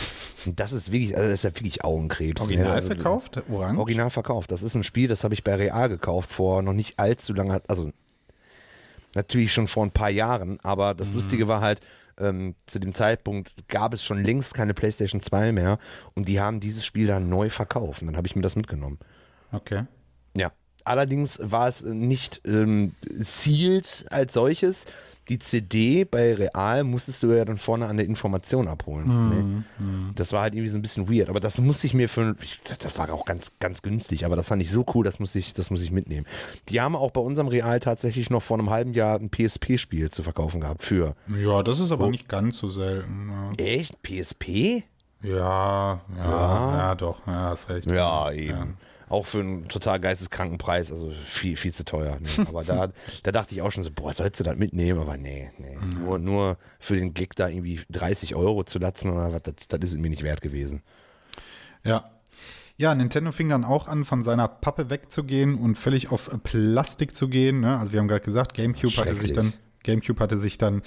[0.46, 2.42] Das ist wirklich, also das ist ja wirklich Augenkrebs.
[2.42, 2.74] Original ne?
[2.74, 3.80] Also, verkauft, orange.
[3.80, 4.52] Original verkauft.
[4.52, 7.62] Das ist ein Spiel, das habe ich bei Real gekauft vor noch nicht allzu lange,
[7.68, 7.92] also
[9.16, 11.80] natürlich schon vor ein paar Jahren, aber das Lustige war halt,
[12.18, 15.80] ähm, zu dem Zeitpunkt gab es schon längst keine PlayStation 2 mehr
[16.14, 19.00] und die haben dieses Spiel dann neu verkauft und dann habe ich mir das mitgenommen.
[19.52, 19.86] Okay.
[20.36, 20.52] Ja.
[20.84, 24.86] Allerdings war es nicht ähm, sealed als solches.
[25.30, 29.08] Die CD bei Real musstest du ja dann vorne an der Information abholen.
[29.08, 29.64] ne?
[30.16, 31.30] Das war halt irgendwie so ein bisschen weird.
[31.30, 32.36] Aber das musste ich mir für.
[32.84, 35.54] Das war auch ganz, ganz günstig, aber das fand ich so cool, das muss ich,
[35.56, 36.28] das muss ich mitnehmen.
[36.70, 40.22] Die haben auch bei unserem Real tatsächlich noch vor einem halben Jahr ein PSP-Spiel zu
[40.22, 40.84] verkaufen gehabt.
[40.84, 41.16] Für.
[41.28, 41.96] Ja, das ist Oh.
[41.96, 43.32] aber nicht ganz so selten.
[43.58, 44.02] Echt?
[44.04, 44.84] PSP?
[45.24, 47.90] Ja, ja, ja, ja doch, ja, hast recht.
[47.90, 48.78] Ja, eben.
[49.08, 52.20] Auch für einen total geisteskranken Preis, also viel, viel zu teuer.
[52.20, 52.28] Ne?
[52.48, 52.90] Aber da,
[53.24, 55.00] da dachte ich auch schon so, boah, sollst du das mitnehmen?
[55.00, 55.78] Aber nee, nee.
[55.78, 59.92] Nur, nur für den Gig da irgendwie 30 Euro zu latzen oder was, das, das
[59.92, 60.82] ist mir nicht wert gewesen.
[61.84, 62.12] Ja.
[62.78, 67.30] Ja, Nintendo fing dann auch an, von seiner Pappe wegzugehen und völlig auf Plastik zu
[67.30, 67.62] gehen.
[67.62, 67.80] Ne?
[67.80, 69.54] Also wir haben gerade gesagt, GameCube hatte sich dann
[69.86, 70.82] GameCube hatte sich dann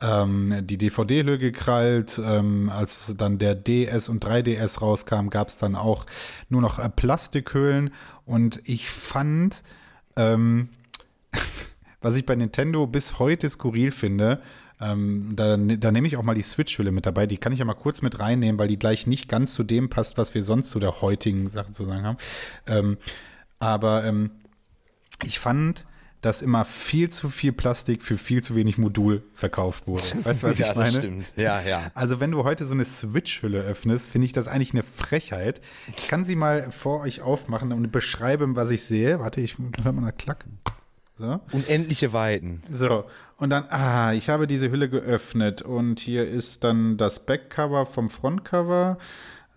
[0.00, 2.20] ähm, die DVD-Hülle gekrallt.
[2.22, 6.04] Ähm, als dann der DS und 3DS rauskam, gab es dann auch
[6.48, 7.90] nur noch äh, Plastikhüllen.
[8.26, 9.62] Und ich fand,
[10.16, 10.68] ähm,
[12.02, 14.42] was ich bei Nintendo bis heute skurril finde,
[14.80, 17.26] ähm, da, da nehme ich auch mal die Switch-Hülle mit dabei.
[17.26, 19.90] Die kann ich ja mal kurz mit reinnehmen, weil die gleich nicht ganz zu dem
[19.90, 22.18] passt, was wir sonst zu der heutigen Sache zu sagen haben.
[22.66, 22.96] Ähm,
[23.58, 24.30] aber ähm,
[25.22, 25.86] ich fand,
[26.20, 30.02] dass immer viel zu viel Plastik für viel zu wenig Modul verkauft wurde.
[30.24, 30.90] Weißt du, was ja, ich meine?
[30.90, 31.32] Das stimmt.
[31.36, 31.90] Ja, ja.
[31.94, 35.60] Also wenn du heute so eine Switch-Hülle öffnest, finde ich das eigentlich eine Frechheit.
[35.96, 39.20] Ich kann sie mal vor euch aufmachen und beschreiben, was ich sehe.
[39.20, 40.44] Warte, ich höre mal eine Klack.
[41.16, 41.38] So.
[41.52, 42.62] Unendliche Weiten.
[42.72, 43.04] So,
[43.36, 48.08] und dann, ah, ich habe diese Hülle geöffnet und hier ist dann das Backcover vom
[48.08, 48.96] Frontcover.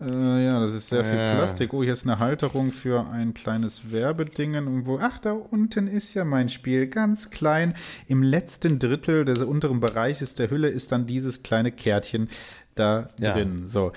[0.05, 1.35] Äh, ja, das ist sehr viel Ja.
[1.35, 1.73] Plastik.
[1.73, 4.67] Oh, hier ist eine Halterung für ein kleines Werbedingen.
[4.67, 7.73] Und wo, ach, da unten ist ja mein Spiel, ganz klein.
[8.07, 12.29] Im letzten Drittel des unteren Bereiches der Hülle ist dann dieses kleine Kärtchen
[12.75, 13.33] da Ja.
[13.33, 13.67] drin.
[13.67, 13.91] So,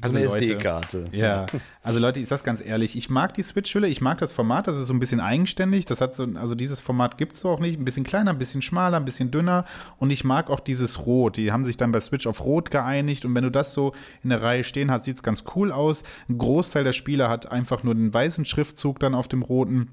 [0.00, 1.04] Also eine Leute, SD-Karte.
[1.12, 1.46] ja,
[1.82, 4.76] also Leute, ich sag's ganz ehrlich, ich mag die Switch-Hülle, ich mag das Format, das
[4.76, 7.78] ist so ein bisschen eigenständig, das hat so, also dieses Format gibt's so auch nicht,
[7.78, 9.64] ein bisschen kleiner, ein bisschen schmaler, ein bisschen dünner
[9.98, 13.24] und ich mag auch dieses Rot, die haben sich dann bei Switch auf Rot geeinigt
[13.24, 16.02] und wenn du das so in der Reihe stehen hast, sieht's ganz cool aus.
[16.28, 19.88] Ein Großteil der Spieler hat einfach nur den weißen Schriftzug dann auf dem roten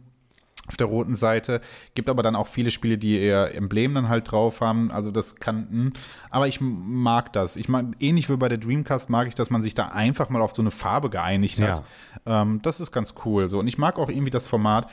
[0.68, 1.62] auf der roten Seite.
[1.96, 4.92] Gibt aber dann auch viele Spiele, die eher Emblem dann halt drauf haben.
[4.92, 5.94] Also das kann, hm.
[6.30, 7.56] aber ich mag das.
[7.56, 10.42] Ich mag, ähnlich wie bei der Dreamcast mag ich, dass man sich da einfach mal
[10.42, 11.84] auf so eine Farbe geeinigt hat.
[12.26, 13.50] Ähm, das ist ganz cool.
[13.50, 13.60] So.
[13.60, 14.90] Und ich mag auch irgendwie das Format.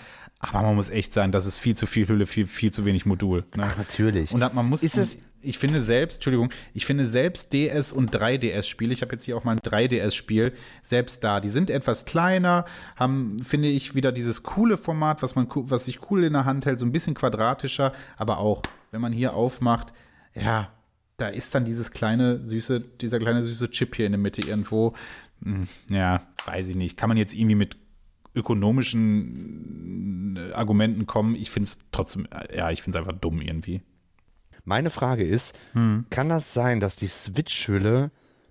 [0.53, 3.07] Aber man muss echt sein, das ist viel zu viel Hülle, viel, viel zu wenig
[3.07, 3.45] Modul.
[3.57, 3.65] Ne?
[3.67, 4.33] Ach, natürlich.
[4.33, 4.83] Und man muss.
[4.83, 9.25] Ist es- ich finde selbst, Entschuldigung, ich finde selbst DS und 3DS-Spiele, ich habe jetzt
[9.25, 12.65] hier auch mal ein 3DS-Spiel, selbst da, die sind etwas kleiner,
[12.97, 16.65] haben, finde ich, wieder dieses coole Format, was man, was sich cool in der Hand
[16.65, 19.93] hält, so ein bisschen quadratischer, aber auch, wenn man hier aufmacht,
[20.35, 20.71] ja,
[21.19, 24.95] da ist dann dieses kleine, süße, dieser kleine süße Chip hier in der Mitte irgendwo.
[25.43, 26.97] Hm, Ja, weiß ich nicht.
[26.97, 27.77] Kann man jetzt irgendwie mit
[28.35, 31.35] ökonomischen äh, Argumenten kommen?
[31.37, 33.81] Ich finde es trotzdem, äh, ja, ich finde es einfach dumm irgendwie.
[34.65, 36.07] Meine Frage ist, Hm.
[36.11, 38.11] kann das sein, dass die Switch-Hülle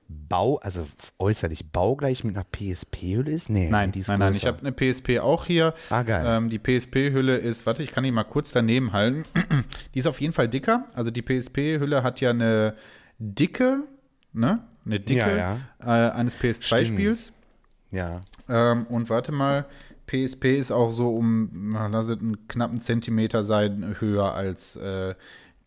[0.09, 0.85] Bau, also
[1.17, 3.49] äußerlich baugleich mit einer PSP-Hülle ist?
[3.49, 5.73] Nee, Nein, die ist nein, nein, ich habe eine PSP auch hier.
[5.89, 6.23] Ah, geil.
[6.27, 9.23] Ähm, die PSP-Hülle ist, warte, ich kann die mal kurz daneben halten.
[9.95, 10.85] die ist auf jeden Fall dicker.
[10.93, 12.75] Also die PSP-Hülle hat ja eine
[13.17, 13.79] dicke,
[14.33, 14.63] ne?
[14.85, 17.31] Eine dicke Ja, Äh, eines PS2-Spiels.
[17.91, 18.21] Ja.
[18.49, 19.65] Ähm, und warte mal,
[20.07, 25.15] PSP ist auch so um, na, lass es einen knappen Zentimeter sein, höher als äh,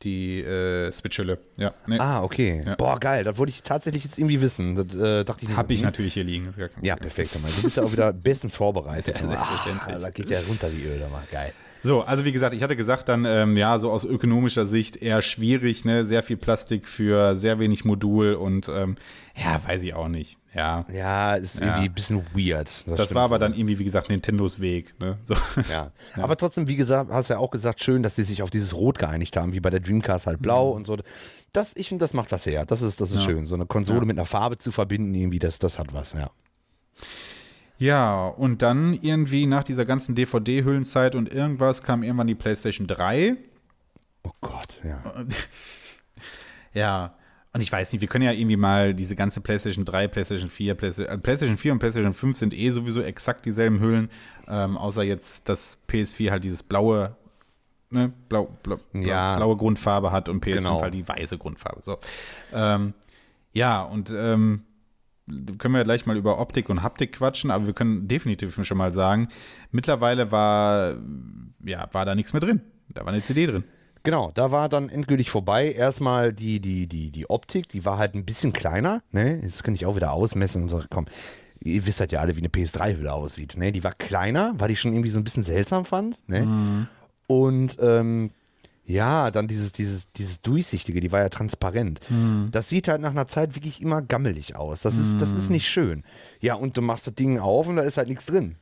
[0.03, 1.39] die äh, Switch-Hülle.
[1.57, 2.61] Ja, ne, Ah, okay.
[2.65, 2.75] Ja.
[2.75, 3.25] Boah, geil.
[3.25, 4.75] Das wollte ich tatsächlich jetzt irgendwie wissen.
[4.75, 5.87] Das äh, dachte ich mir habe so, ich hm.
[5.87, 6.53] natürlich hier liegen.
[6.83, 7.35] Ja, perfekt.
[7.35, 9.19] Du bist ja auch wieder bestens vorbereitet.
[9.19, 10.01] Ja, ah, selbstverständlich.
[10.01, 11.03] da geht ja runter wie Öl.
[11.03, 11.53] Aber geil.
[11.83, 15.23] So, also wie gesagt, ich hatte gesagt, dann ähm, ja, so aus ökonomischer Sicht eher
[15.23, 16.05] schwierig, ne?
[16.05, 18.97] Sehr viel Plastik für sehr wenig Modul und ähm,
[19.37, 20.37] ja, weiß ich auch nicht.
[20.57, 20.87] Ja.
[20.93, 21.67] Ja, ist Ja.
[21.67, 22.69] irgendwie ein bisschen weird.
[22.87, 24.99] Das stimmt war aber dann irgendwie, wie gesagt, Nintendos Weg.
[24.99, 25.19] Ne?
[25.27, 25.35] So.
[25.71, 25.93] Ja.
[26.15, 28.99] Aber trotzdem, wie gesagt, hast ja auch gesagt, schön, dass die sich auf dieses Rot
[28.99, 30.97] geeinigt haben, wie bei der Dreamcast halt blau und so.
[31.53, 32.65] Das, ich finde, das macht was her.
[32.65, 33.21] Das ist, das ist Mhm.
[33.21, 33.27] Ja.
[33.27, 33.47] schön.
[33.47, 34.05] So eine Konsole Ja.
[34.07, 36.31] mit einer Farbe zu verbinden, irgendwie, das, das hat was, ja.
[37.79, 43.37] Ja, und dann irgendwie nach dieser ganzen DVD-Hüllenzeit und irgendwas kam irgendwann die PlayStation 3.
[44.25, 45.03] Oh Gott, ja.
[46.73, 47.15] Ja.
[47.57, 50.75] Und ich weiß nicht, wir können ja irgendwie mal diese ganze PlayStation 3, PlayStation 4,
[50.75, 54.11] PlayStation, äh, PlayStation 4 und PlayStation 5 sind eh sowieso exakt dieselben Hüllen,
[54.47, 57.17] ähm, außer jetzt, dass PS4 halt dieses blaue,
[57.89, 59.37] ne, blau, blau, blau, Ja.
[59.37, 60.83] blaue Grundfarbe hat und PS5 Genau.
[60.83, 61.81] halt die weiße Grundfarbe.
[61.83, 61.97] So.
[62.53, 62.93] Ähm,
[63.55, 64.61] ja, und ähm,
[65.57, 68.93] können wir gleich mal über Optik und Haptik quatschen, aber wir können definitiv schon mal
[68.93, 69.29] sagen,
[69.71, 70.97] mittlerweile war,
[71.65, 72.61] ja, war da nichts mehr drin.
[72.91, 73.65] Da war eine CD drin.
[74.07, 75.73] Genau, da war dann endgültig vorbei.
[75.73, 79.03] Erstmal die, die, die, die Optik, die war halt ein bisschen kleiner.
[79.11, 79.41] Ne?
[79.43, 81.07] Jetzt kann ich auch wieder ausmessen und so, komm,
[81.65, 83.57] ihr wisst halt ja alle, wie eine PS3-Hülle aussieht.
[83.57, 83.73] Ne?
[83.73, 86.17] Die war kleiner, weil ich schon irgendwie so ein bisschen seltsam fand.
[86.29, 86.43] Ne?
[87.27, 88.31] Und ähm,
[88.85, 91.99] ja, dann dieses, dieses, dieses Durchsichtige, die war ja transparent.
[92.53, 94.83] Das sieht halt nach einer Zeit wirklich immer gammelig aus.
[94.83, 96.05] Das ist, das ist nicht schön.
[96.41, 98.55] Ja, und du machst das Ding auf und da ist halt nichts drin.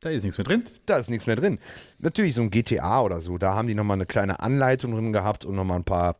[0.00, 0.64] Da ist nichts mehr drin.
[0.86, 1.58] Da ist nichts mehr drin.
[1.98, 5.44] Natürlich so ein GTA oder so, da haben die nochmal eine kleine Anleitung drin gehabt
[5.44, 6.16] und nochmal ein paar,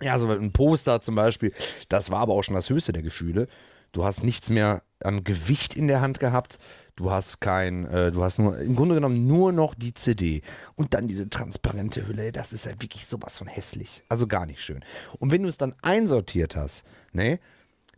[0.00, 1.52] ja, so ein Poster zum Beispiel.
[1.88, 3.48] Das war aber auch schon das höchste der Gefühle.
[3.92, 6.58] Du hast nichts mehr an Gewicht in der Hand gehabt.
[6.94, 10.42] Du hast kein, äh, du hast nur, im Grunde genommen nur noch die CD.
[10.76, 14.04] Und dann diese transparente Hülle, das ist halt wirklich sowas von hässlich.
[14.08, 14.84] Also gar nicht schön.
[15.18, 17.40] Und wenn du es dann einsortiert hast, ne,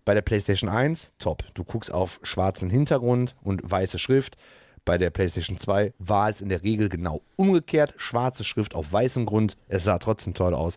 [0.05, 1.45] bei der PlayStation 1, top.
[1.55, 4.37] Du guckst auf schwarzen Hintergrund und weiße Schrift.
[4.85, 7.95] Bei der PlayStation 2 war es in der Regel genau umgekehrt.
[7.97, 9.57] Schwarze Schrift auf weißem Grund.
[9.69, 10.77] Es sah trotzdem toll aus.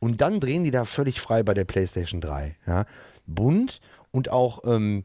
[0.00, 2.56] Und dann drehen die da völlig frei bei der PlayStation 3.
[2.66, 2.84] Ja?
[3.26, 5.04] Bunt und auch, ähm,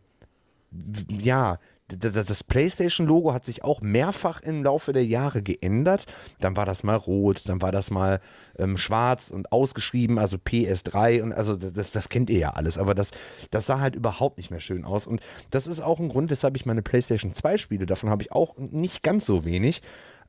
[1.09, 1.59] ja,
[1.97, 6.05] das PlayStation-Logo hat sich auch mehrfach im Laufe der Jahre geändert.
[6.39, 8.19] Dann war das mal rot, dann war das mal
[8.57, 12.95] ähm, schwarz und ausgeschrieben, also PS3 und also das, das kennt ihr ja alles, aber
[12.95, 13.11] das,
[13.51, 15.07] das sah halt überhaupt nicht mehr schön aus.
[15.07, 15.21] Und
[15.51, 17.85] das ist auch ein Grund, weshalb ich meine PlayStation 2 spiele.
[17.85, 19.81] Davon habe ich auch nicht ganz so wenig.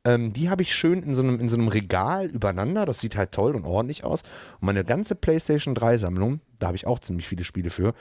[0.05, 2.85] Ähm, die habe ich schön in so, einem, in so einem Regal übereinander.
[2.85, 4.23] Das sieht halt toll und ordentlich aus.
[4.61, 7.95] Und meine ganze PlayStation 3-Sammlung, da habe ich auch ziemlich viele Spiele für,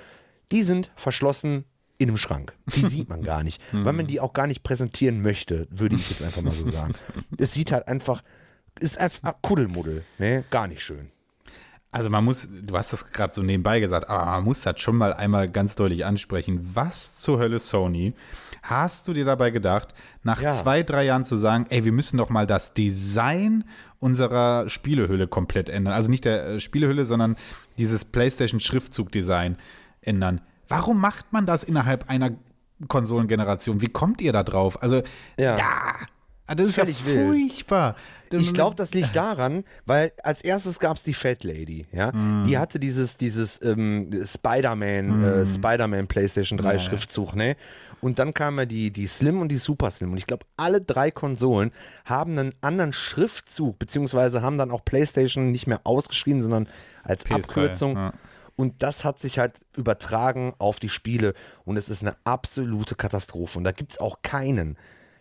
[0.51, 1.65] die sind verschlossen
[1.97, 2.53] in einem Schrank.
[2.75, 6.09] Die sieht man gar nicht, weil man die auch gar nicht präsentieren möchte, würde ich
[6.09, 6.93] jetzt einfach mal so sagen.
[7.37, 8.21] es sieht halt einfach,
[8.79, 10.43] ist einfach Kuddelmuddel, ne?
[10.49, 11.09] Gar nicht schön.
[11.91, 14.95] Also man muss, du hast das gerade so nebenbei gesagt, aber man muss das schon
[14.95, 16.71] mal einmal ganz deutlich ansprechen.
[16.73, 18.13] Was zur Hölle, Sony,
[18.63, 19.93] hast du dir dabei gedacht,
[20.23, 20.53] nach Ja.
[20.53, 23.63] zwei, drei Jahren zu sagen, ey, wir müssen doch mal das Design
[23.99, 25.93] unserer Spielehülle komplett ändern.
[25.93, 27.35] Also nicht der äh, Spielehülle, sondern
[27.77, 29.57] dieses PlayStation-Schriftzug-Design
[30.01, 30.41] ändern.
[30.67, 32.31] Warum macht man das innerhalb einer
[32.87, 33.81] Konsolengeneration?
[33.81, 34.81] Wie kommt ihr da drauf?
[34.81, 35.01] Also,
[35.37, 35.57] Ja.
[35.57, 37.95] ja, das ist Völlig ja furchtbar.
[38.31, 42.11] Ich glaube, das liegt daran, weil als erstes gab es die Fat Lady, ja.
[42.47, 47.55] Die hatte dieses, dieses ähm, Spider-Man, äh, Spider-Man PlayStation 3 Schriftzug, ne?
[48.01, 50.11] Und dann kam ja die, die Slim und die Super Slim.
[50.11, 51.71] Und ich glaube, alle drei Konsolen
[52.05, 56.67] haben einen anderen Schriftzug, beziehungsweise haben dann auch PlayStation nicht mehr ausgeschrieben, sondern
[57.03, 57.95] als PS3, Abkürzung.
[57.95, 58.13] ja.
[58.55, 61.33] Und das hat sich halt übertragen auf die Spiele.
[61.65, 63.57] Und es ist eine absolute Katastrophe.
[63.57, 64.77] Und da gibt es auch keinen.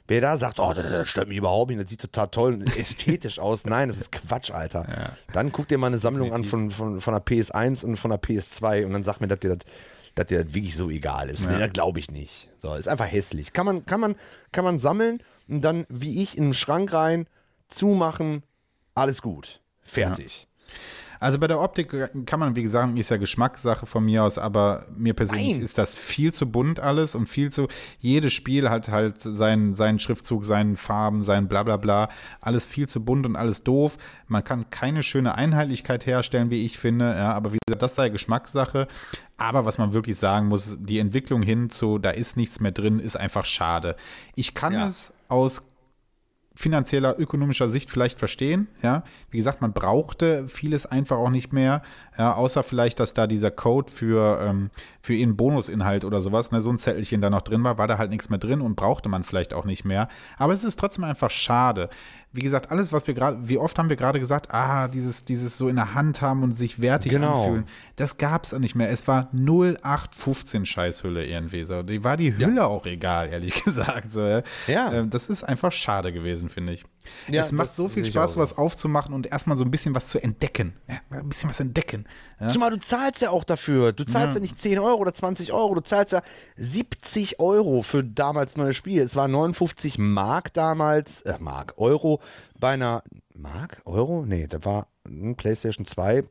[0.09, 2.77] Wer da sagt, oh, das, das stört mich überhaupt nicht, das sieht total toll und
[2.77, 3.65] ästhetisch aus.
[3.65, 4.85] Nein, das ist Quatsch, Alter.
[5.33, 8.21] Dann guck dir mal eine Sammlung an von, von, von der PS1 und von der
[8.21, 9.67] PS2 und dann sag mir, dass dir das,
[10.15, 11.49] dass dir das wirklich so egal ist.
[11.49, 12.51] Nee, das glaube ich nicht.
[12.61, 13.53] So, ist einfach hässlich.
[13.53, 14.17] Kann man, kann, man,
[14.51, 17.27] kann man sammeln und dann, wie ich, in den Schrank rein,
[17.69, 18.43] zumachen,
[18.95, 19.63] alles gut.
[19.83, 20.49] Fertig.
[21.23, 21.95] Also bei der Optik
[22.27, 25.63] kann man, wie gesagt, ist ja Geschmackssache von mir aus, aber mir persönlich Nein.
[25.63, 27.69] ist das viel zu bunt alles und viel zu,
[28.01, 32.09] jedes Spiel hat halt seinen, seinen Schriftzug, seinen Farben, sein bla bla bla,
[32.41, 33.99] alles viel zu bunt und alles doof.
[34.27, 38.09] Man kann keine schöne Einheitlichkeit herstellen, wie ich finde, ja, aber wie gesagt, das sei
[38.09, 38.89] Geschmackssache.
[39.37, 42.99] Aber was man wirklich sagen muss, die Entwicklung hin zu, da ist nichts mehr drin,
[42.99, 43.95] ist einfach schade.
[44.35, 44.89] Ich kann Ja.
[44.89, 45.63] es aus
[46.55, 48.69] finanzieller, ökonomischer Sicht vielleicht verstehen.
[48.83, 51.83] Ja, wie gesagt, man brauchte vieles einfach auch nicht mehr,
[52.19, 54.71] ja, außer vielleicht, dass da dieser Code für, ähm,
[55.01, 57.99] für ihren Bonusinhalt oder sowas, ne, so ein Zettelchen da noch drin war, war da
[57.99, 60.09] halt nichts mehr drin und brauchte man vielleicht auch nicht mehr.
[60.37, 61.89] Aber es ist trotzdem einfach schade.
[62.35, 65.59] Wie gesagt, alles, was wir gerade, wie oft haben wir gerade gesagt, ah, dieses, dieses
[65.59, 67.43] so in der Hand haben und sich wertig Genau.
[67.45, 67.65] anfühlen,
[67.97, 68.89] das gab es nicht mehr.
[68.91, 71.83] Es war 0815 Scheißhülle irgendwie so.
[71.83, 74.13] Die war die Hülle auch egal, ehrlich gesagt.
[74.13, 74.43] So, ja.
[74.67, 74.93] Ja.
[74.93, 76.85] Ähm, das ist einfach schade gewesen, finde ich.
[77.29, 78.41] Ja, es macht so viel Spaß, auch so.
[78.41, 80.75] was aufzumachen und erstmal so ein bisschen was zu entdecken.
[80.89, 82.07] Ja, ein bisschen was entdecken.
[82.41, 82.49] Ja?
[82.49, 83.93] Zumal du zahlst ja auch dafür.
[83.93, 84.41] Du zahlst ja.
[84.41, 86.23] nicht 10 Euro oder 20 Euro, du zahlst ja
[86.57, 89.03] 70 Euro für damals neue Spiele.
[89.03, 92.21] Es war 59 Mark damals, äh, Mark, Euro
[92.59, 93.03] bei einer,
[93.35, 94.25] Mark, Euro?
[94.27, 96.23] Nee, da war ein PlayStation 2,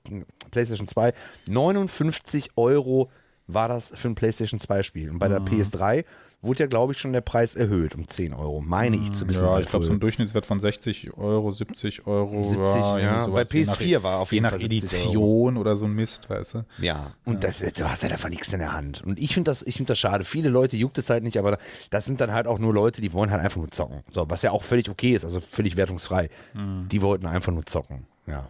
[0.52, 1.14] PlayStation 2,
[1.48, 3.10] 59 Euro
[3.48, 5.10] war das für ein PlayStation 2 Spiel.
[5.10, 6.06] Und bei der PS3
[6.42, 9.46] wurde ja, glaube ich, schon der Preis erhöht um 10 Euro, meine ich zu wissen.
[9.46, 12.44] Ja, ich glaube, so ein Durchschnittswert von 60 Euro, 70 Euro.
[12.44, 13.24] 70, ja, ja.
[13.26, 13.50] sowas.
[13.50, 16.56] Bei PS4 war auf Je jeden nach Fall 70 Edition oder so ein Mist, weißt
[16.56, 16.66] du.
[16.80, 19.04] Ja, und Das, du hast halt einfach nichts in der Hand.
[19.04, 20.26] Und ich finde das, ich find das schade.
[20.26, 21.58] Viele Leute juckt es halt nicht, aber
[21.90, 24.04] das sind dann halt auch nur Leute, die wollen halt einfach nur zocken.
[24.12, 26.30] So, was ja auch völlig okay ist, also völlig wertungsfrei.
[26.54, 26.88] Mhm.
[26.90, 28.08] Die wollten einfach nur zocken.
[28.26, 28.50] Ja.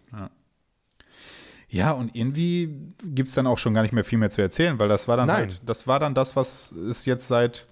[1.67, 2.69] Ja, und irgendwie
[3.03, 5.15] gibt es dann auch schon gar nicht mehr viel mehr zu erzählen, weil das war
[5.15, 5.37] dann Nein.
[5.37, 7.65] halt, das war dann das, was es jetzt seit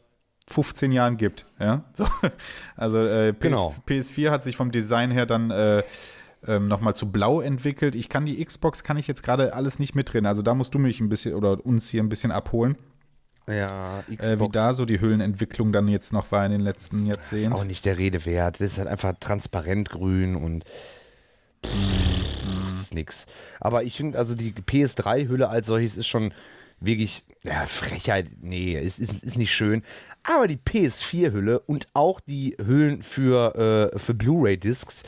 [0.50, 1.46] 15 Jahren gibt.
[1.60, 1.84] Ja?
[1.94, 2.08] So,
[2.76, 3.76] also äh, PS, Genau.
[3.88, 5.84] PS4 hat sich vom Design her dann äh,
[6.48, 7.96] ähm, nochmal zu blau entwickelt.
[7.96, 10.26] Ich kann die Xbox, kann ich jetzt gerade alles nicht mitreden.
[10.26, 12.78] Also da musst du mich ein bisschen oder uns hier ein bisschen abholen,
[13.48, 17.08] Ja, äh, wie da so die Höhlenentwicklung dann jetzt noch war in den letzten ist
[17.18, 17.54] Jahrzehnten.
[17.54, 18.56] auch nicht der Rede wert.
[18.62, 20.64] Das ist halt einfach transparent grün und
[21.66, 23.26] pff, das ist nix.
[23.60, 26.32] Aber ich finde, also die PS3-Hülle als solches ist schon
[26.80, 29.84] wirklich, ja, Frechheit, nee, ist, ist, ist nicht schön.
[30.24, 35.04] Aber die PS4-Hülle und auch die Hüllen für, äh, für Blu-ray-Discs,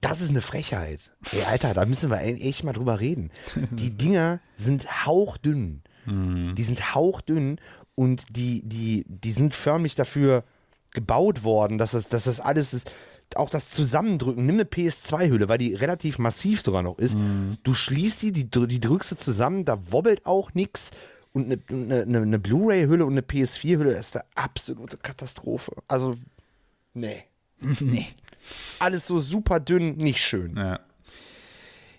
[0.00, 1.00] das ist eine Frechheit.
[1.32, 3.30] Ey, Alter, da müssen wir echt mal drüber reden.
[3.70, 5.82] Die Dinger sind hauchdünn.
[6.06, 7.58] Die sind hauchdünn
[7.94, 10.44] und die, die, die sind förmlich dafür
[10.90, 12.90] gebaut worden, dass das, dass das alles ist.
[13.36, 17.16] Auch das Zusammendrücken, nimm eine PS2-Hülle, weil die relativ massiv sogar noch ist.
[17.62, 20.90] Du schließt die, die, die drückst du zusammen, da wobbelt auch nichts.
[21.32, 25.72] Und eine, eine, eine, eine Blu-ray-Hülle und eine PS4-Hülle ist eine absolute Katastrophe.
[25.88, 26.14] Also,
[26.92, 27.24] nee.
[27.80, 28.06] nee.
[28.78, 30.56] Alles so super dünn, nicht schön.
[30.56, 30.80] Ja.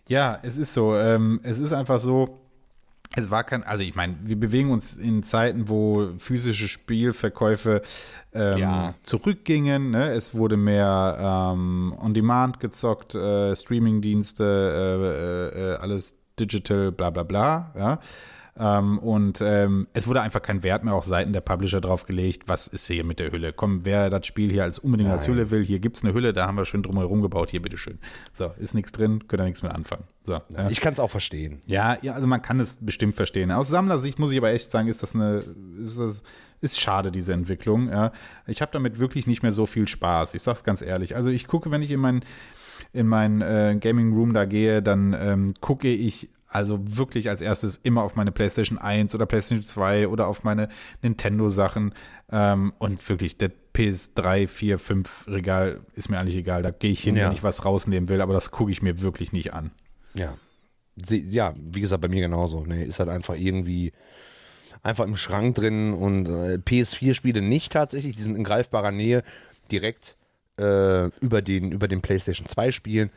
[0.08, 0.96] Ja, es ist so.
[0.96, 2.40] Ähm, es ist einfach so.
[3.16, 7.82] Es war kein, also ich meine, wir bewegen uns in Zeiten, wo physische Spielverkäufe
[8.34, 8.94] ähm, Ja.
[9.04, 9.92] zurückgingen.
[9.92, 10.10] Ne?
[10.12, 11.18] Es wurde mehr
[11.54, 14.44] ähm, On-Demand gezockt, äh, Streamingdienste,
[15.54, 17.72] äh, äh, äh, alles digital, bla bla bla.
[17.78, 18.00] Ja?
[18.58, 22.44] Ähm, und ähm, es wurde einfach kein Wert mehr auf Seiten der Publisher drauf gelegt,
[22.48, 23.52] was ist hier mit der Hülle.
[23.52, 26.32] Komm, wer das Spiel hier als unbedingt als Hülle will, hier gibt es eine Hülle,
[26.32, 28.00] da haben wir schön drumherum gebaut, hier bitteschön.
[28.32, 30.06] So, ist nichts drin, könnt ihr nichts mit anfangen.
[30.24, 30.70] So, ja.
[30.70, 31.60] Ich kann es auch verstehen.
[31.66, 33.52] Ja, ja, also man kann es bestimmt verstehen.
[33.52, 35.44] Aus Sammlersicht muss ich aber echt sagen, ist das eine,
[35.82, 36.24] ist das,
[36.62, 37.90] ist schade, diese Entwicklung.
[37.90, 38.14] Ja.
[38.48, 40.34] Ich habe damit wirklich nicht mehr so viel Spaß.
[40.34, 41.16] Ich sag's ganz ehrlich.
[41.18, 42.24] Also ich gucke, wenn ich in mein,
[42.94, 47.78] in mein äh, Gaming Room da gehe, dann ähm, gucke ich also wirklich als erstes
[47.84, 50.70] immer auf meine PlayStation 1 oder PlayStation 2 oder auf meine
[51.02, 51.94] Nintendo-Sachen.
[52.32, 56.64] Ähm, und wirklich, der PS3, 4, 5 Regal ist mir eigentlich egal.
[56.64, 57.28] Da gehe ich hin, Ja.
[57.28, 59.72] wenn ich was rausnehmen will, aber das gucke ich mir wirklich nicht an.
[60.14, 60.38] Ja.
[60.96, 62.66] Sie, ja, wie gesagt, bei mir genauso.
[62.66, 63.92] Ne, ist halt einfach irgendwie
[64.82, 69.24] einfach im Schrank drin und äh, PS4-Spiele nicht tatsächlich, die sind in greifbarer Nähe
[69.72, 70.16] direkt
[70.58, 73.10] äh, über, den, über den PlayStation 2 spielen.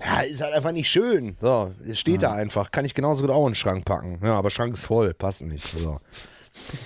[0.00, 1.36] Ja, ist halt einfach nicht schön.
[1.40, 2.70] So, es steht da einfach.
[2.70, 4.20] Kann ich genauso gut auch in den Schrank packen.
[4.22, 5.66] Ja, aber Schrank ist voll, passt nicht.
[5.66, 6.00] So.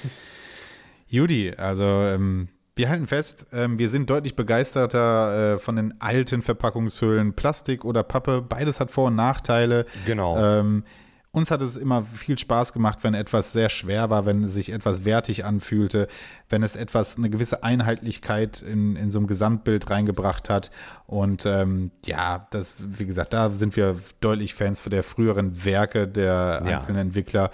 [1.09, 6.43] Judy, also ähm, wir halten fest, ähm, wir sind deutlich begeisterter äh, von den alten
[6.43, 8.43] Verpackungshüllen, Plastik oder Pappe.
[8.43, 9.87] Beides hat Vor- und Nachteile.
[10.07, 10.39] Genau.
[10.39, 10.85] Ähm,
[11.31, 14.73] uns hat es immer viel Spaß gemacht, wenn etwas sehr schwer war, wenn es sich
[14.73, 16.09] etwas wertig anfühlte,
[16.49, 20.71] wenn es etwas, eine gewisse Einheitlichkeit in, in so einem Gesamtbild reingebracht hat.
[21.07, 26.63] Und ähm, ja, das, wie gesagt, da sind wir deutlich Fans der früheren Werke der
[26.65, 26.75] Ja.
[26.75, 27.51] einzelnen Entwickler.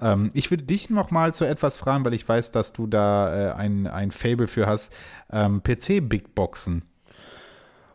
[0.00, 3.50] Ähm, ich würde dich noch mal zu etwas fragen, weil ich weiß, dass du da
[3.50, 4.94] äh, ein, ein Fable für hast.
[5.32, 6.82] Ähm, PC-Big-Boxen.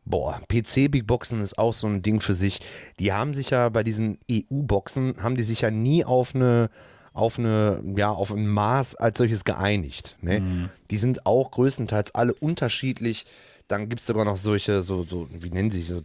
[0.05, 2.59] Boah, PC-Big Boxen ist auch so ein Ding für sich.
[2.99, 6.69] Die haben sich ja bei diesen EU-Boxen, haben die sich ja nie auf eine,
[7.13, 10.17] auf eine, ja, auf ein Maß als solches geeinigt.
[10.21, 10.69] Ne?
[10.89, 13.25] Die sind auch größtenteils alle unterschiedlich.
[13.67, 16.01] Dann gibt es sogar noch solche, so, so, wie nennen sie sich, so,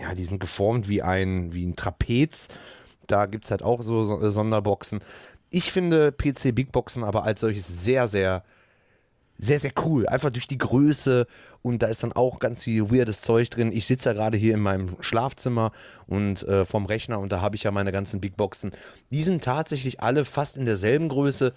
[0.00, 2.48] ja, die sind geformt wie ein, wie ein Trapez.
[3.06, 5.00] Da gibt es halt auch so, so äh, Sonderboxen.
[5.48, 8.42] Ich finde PC Big Boxen aber als solches sehr, sehr
[9.38, 10.06] sehr, sehr cool.
[10.06, 11.26] Einfach durch die Größe
[11.62, 13.72] und da ist dann auch ganz viel weirdes Zeug drin.
[13.72, 15.72] Ich sitze ja gerade hier in meinem Schlafzimmer
[16.06, 18.72] und äh, vom Rechner und da habe ich ja meine ganzen Big Boxen.
[19.10, 21.52] Die sind tatsächlich alle fast in derselben Größe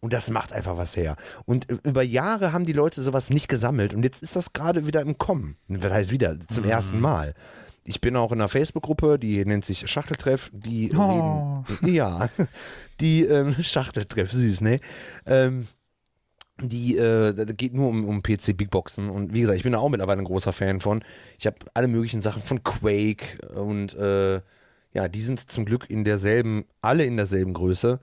[0.00, 1.16] und das macht einfach was her.
[1.46, 4.86] Und äh, über Jahre haben die Leute sowas nicht gesammelt und jetzt ist das gerade
[4.86, 5.56] wieder im Kommen.
[5.68, 7.34] Das heißt wieder, zum ersten Mal.
[7.86, 10.50] Ich bin auch in einer Facebook-Gruppe, die nennt sich Schachteltreff.
[10.54, 11.62] Die Oh.
[11.82, 12.28] reden, ja,
[13.00, 14.80] die ähm, Schachteltreff, süß, ne?
[15.26, 15.66] Ähm,
[16.60, 19.72] die äh, da geht nur um, um PC Big Boxen und wie gesagt, ich bin
[19.72, 21.02] da auch mittlerweile ein großer Fan von.
[21.38, 24.40] Ich habe alle möglichen Sachen von Quake und äh,
[24.92, 27.98] ja, die sind zum Glück in derselben, alle in derselben Größe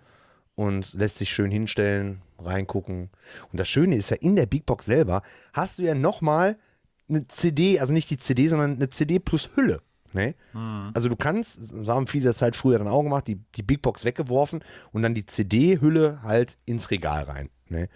[0.55, 3.09] und lässt sich schön hinstellen, reingucken.
[3.51, 5.21] Und das Schöne ist ja, in der Big Box selber
[5.53, 6.57] hast du ja nochmal
[7.07, 9.81] eine CD, also nicht die CD, sondern eine CD plus Hülle.
[10.13, 10.35] Ne?
[10.93, 13.81] Also du kannst, so haben viele das halt früher dann auch gemacht, die, die Big
[13.81, 17.49] Box weggeworfen und dann die CD-Hülle halt ins Regal rein.
[17.69, 17.87] Ne?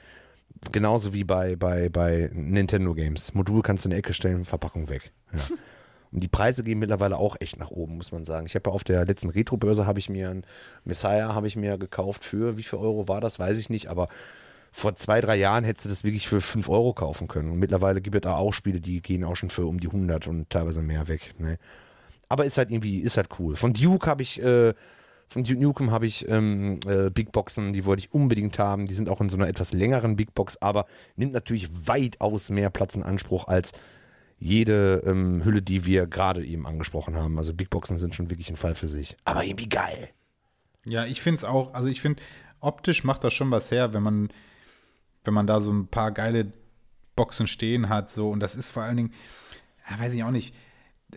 [0.71, 3.33] Genauso wie bei, bei, bei Nintendo Games.
[3.33, 5.11] Modul kannst du in die Ecke stellen, Verpackung weg.
[5.33, 5.39] Ja.
[6.11, 8.45] Und die Preise gehen mittlerweile auch echt nach oben, muss man sagen.
[8.47, 10.45] Ich habe ja auf der letzten Retro-Börse habe ich mir ein
[10.85, 14.07] Messiah habe ich mir gekauft für, wie viel Euro war das, weiß ich nicht, aber
[14.71, 17.51] vor zwei, drei Jahren hättest du das wirklich für 5 Euro kaufen können.
[17.51, 20.27] Und mittlerweile gibt es da auch Spiele, die gehen auch schon für um die 100
[20.27, 21.33] und teilweise mehr weg.
[21.37, 21.57] Ne?
[22.29, 23.55] Aber ist halt irgendwie, ist halt cool.
[23.55, 24.73] Von Duke habe ich, äh,
[25.27, 28.85] von Duke Nukem habe ich ähm, äh, Big Boxen, die wollte ich unbedingt haben.
[28.85, 30.85] Die sind auch in so einer etwas längeren Big Box, aber
[31.15, 33.71] nimmt natürlich weitaus mehr Platz in Anspruch als
[34.37, 37.37] jede ähm, Hülle, die wir gerade eben angesprochen haben.
[37.37, 39.15] Also Big Boxen sind schon wirklich ein Fall für sich.
[39.25, 40.09] Aber irgendwie geil.
[40.85, 42.21] Ja, ich finde es auch, also ich finde,
[42.59, 44.29] optisch macht das schon was her, wenn man,
[45.23, 46.51] wenn man da so ein paar geile
[47.15, 49.13] Boxen stehen hat, so, und das ist vor allen Dingen,
[49.89, 50.53] ja, weiß ich auch nicht,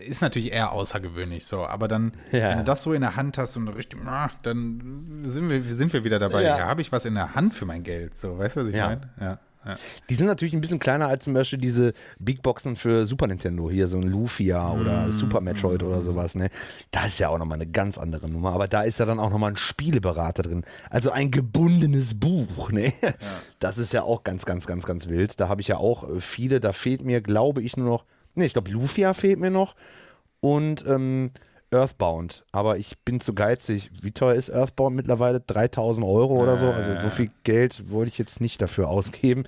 [0.05, 2.51] ist natürlich eher außergewöhnlich, so, aber dann, Ja.
[2.51, 3.99] wenn du das so in der Hand hast und richtig,
[4.43, 6.43] dann sind wir, sind wir wieder dabei.
[6.43, 6.57] Ja.
[6.57, 8.75] Ja, habe ich was in der Hand für mein Geld, so, weißt du, was ich
[8.75, 8.87] Ja.
[8.87, 9.01] meine?
[9.19, 9.75] Ja, ja.
[10.09, 13.69] Die sind natürlich ein bisschen kleiner als zum Beispiel diese Big Boxen für Super Nintendo.
[13.69, 16.33] Hier so ein Lufia oder Super Metroid oder sowas.
[16.33, 16.49] Ne?
[16.91, 18.53] Da ist ja auch nochmal eine ganz andere Nummer.
[18.53, 20.63] Aber da ist ja dann auch nochmal ein Spieleberater drin.
[20.89, 22.71] Also ein gebundenes Buch.
[22.71, 22.93] Ne?
[23.59, 25.41] Das ist ja auch ganz, ganz, ganz, ganz wild.
[25.41, 26.61] Da habe ich ja auch äh, viele.
[26.61, 28.05] Da fehlt mir, glaube ich, nur noch.
[28.35, 29.75] Ne, ich glaube, Lufia fehlt mir noch.
[30.41, 31.31] Und ähm,
[31.71, 32.45] Earthbound.
[32.51, 33.91] Aber ich bin zu geizig.
[34.01, 35.39] Wie teuer ist Earthbound mittlerweile?
[35.39, 36.71] 3000 Euro oder so?
[36.71, 39.43] Also so viel Geld wollte ich jetzt nicht dafür ausgeben.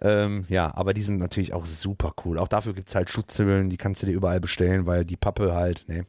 [0.00, 2.38] Ähm, ja, aber die sind natürlich auch super cool.
[2.38, 5.54] Auch dafür gibt es halt Schutzhüllen, die kannst du dir überall bestellen, weil die Pappe
[5.54, 6.04] halt, ne,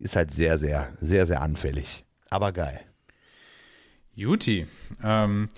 [0.00, 2.04] ist halt sehr, sehr, sehr, sehr anfällig.
[2.30, 2.80] Aber geil.
[4.14, 4.66] Juti.
[5.04, 5.48] Ähm,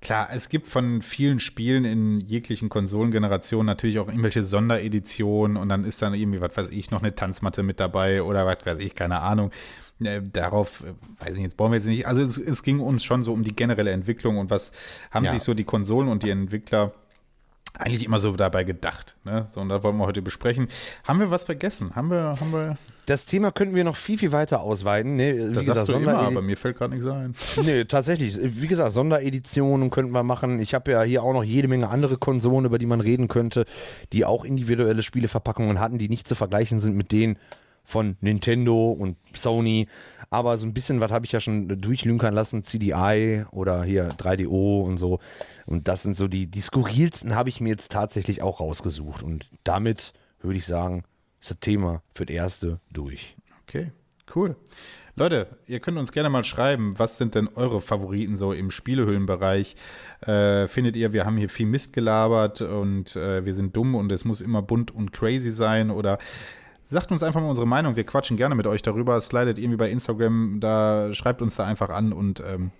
[0.00, 5.84] klar, es gibt von vielen Spielen in jeglichen Konsolengenerationen natürlich auch irgendwelche Sondereditionen und dann
[5.84, 8.94] ist dann irgendwie, was weiß ich, noch eine Tanzmatte mit dabei oder was weiß ich,
[8.94, 9.50] keine Ahnung.
[9.98, 10.94] Ja, darauf, äh,
[11.24, 12.06] weiß ich jetzt, brauchen wir jetzt nicht.
[12.06, 14.72] Also es, es, ging uns schon so um die generelle Entwicklung und was
[15.10, 15.32] haben ja.
[15.32, 16.94] sich so die Konsolen und die Entwickler
[17.78, 19.16] eigentlich immer so dabei gedacht.
[19.24, 19.46] Ne?
[19.50, 20.68] So, und da wollen wir heute besprechen.
[21.04, 21.94] Haben wir was vergessen?
[21.94, 22.76] Haben wir, haben wir.
[23.06, 25.16] Das Thema könnten wir noch viel, viel weiter ausweiten.
[25.16, 27.34] Nee, das gesagt, sagst du immer, aber mir fällt gerade nichts ein.
[27.64, 28.38] Nee, tatsächlich.
[28.40, 30.60] Wie gesagt, Sondereditionen könnten wir machen.
[30.60, 33.64] Ich habe ja hier auch noch jede Menge andere Konsolen, über die man reden könnte,
[34.12, 37.36] die auch individuelle Spieleverpackungen hatten, die nicht zu vergleichen sind mit denen,
[37.84, 39.88] von Nintendo und Sony.
[40.30, 44.82] Aber so ein bisschen, was habe ich ja schon durchlünkern lassen, CDI oder hier 3DO
[44.82, 45.18] und so.
[45.66, 49.22] Und das sind so die, die skurrilsten habe ich mir jetzt tatsächlich auch rausgesucht.
[49.22, 51.04] Und damit würde ich sagen,
[51.40, 53.36] ist das Thema für das erste durch.
[53.62, 53.90] Okay,
[54.34, 54.56] cool.
[55.16, 59.76] Leute, ihr könnt uns gerne mal schreiben, was sind denn eure Favoriten so im Spielehüllenbereich?
[60.22, 64.12] Äh, findet ihr, wir haben hier viel Mist gelabert und äh, wir sind dumm und
[64.12, 65.90] es muss immer bunt und crazy sein?
[65.90, 66.18] Oder
[66.90, 67.94] Sagt uns einfach mal unsere Meinung.
[67.94, 69.20] Wir quatschen gerne mit euch darüber.
[69.20, 72.72] Slidet irgendwie bei Instagram, da schreibt uns da einfach an und ähm,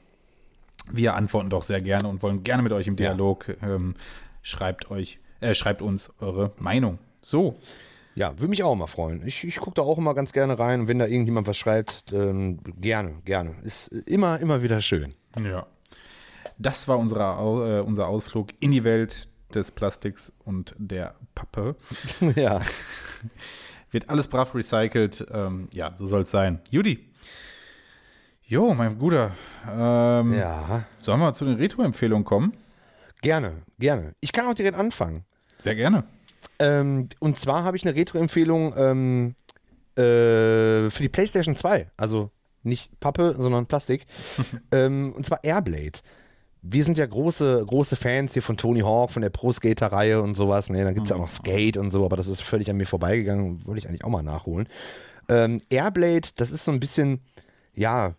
[0.91, 3.47] wir antworten doch sehr gerne und wollen gerne mit euch im Dialog.
[3.63, 3.77] Ja.
[3.77, 3.95] Ähm,
[4.43, 6.99] schreibt euch, äh, schreibt uns eure Meinung.
[7.21, 7.61] So.
[8.17, 9.25] Ja, würde mich auch mal freuen.
[9.25, 12.13] Ich, ich gucke da auch immer ganz gerne rein und wenn da irgendjemand was schreibt,
[12.13, 13.55] ähm, gerne, gerne.
[13.63, 15.15] Ist immer, immer wieder schön.
[15.41, 15.69] Ja.
[16.59, 21.77] Das war unsere, äh, unser Ausflug in die Welt des Plastiks und der Pappe.
[22.35, 22.61] Ja.
[23.91, 25.27] Wird alles brav recycelt.
[25.33, 26.61] Ähm, ja, so soll es sein.
[26.71, 27.11] Judy.
[28.45, 29.33] Jo, mein Guter.
[29.69, 30.85] Ähm, ja.
[30.99, 32.53] Sollen wir zu den Retro-Empfehlungen kommen?
[33.23, 34.15] Gerne, gerne.
[34.21, 35.25] Ich kann auch direkt anfangen.
[35.59, 36.05] Sehr gerne.
[36.59, 39.35] Ähm, und zwar habe ich eine Retro-Empfehlung ähm,
[39.97, 41.91] äh, für die PlayStation 2.
[41.97, 42.31] Also
[42.63, 44.07] nicht Pappe, sondern Plastik.
[44.73, 46.01] ähm, und zwar Airblade
[46.63, 50.69] wir sind ja große, große Fans hier von Tony Hawk, von der Pro-Skater-Reihe und sowas.
[50.69, 52.77] Ne, dann gibt es ja auch noch Skate und so, aber das ist völlig an
[52.77, 53.67] mir vorbeigegangen.
[53.67, 54.69] Wollte ich eigentlich auch mal nachholen.
[55.29, 57.21] Ähm, Airblade, das ist so ein bisschen,
[57.75, 58.15] ja,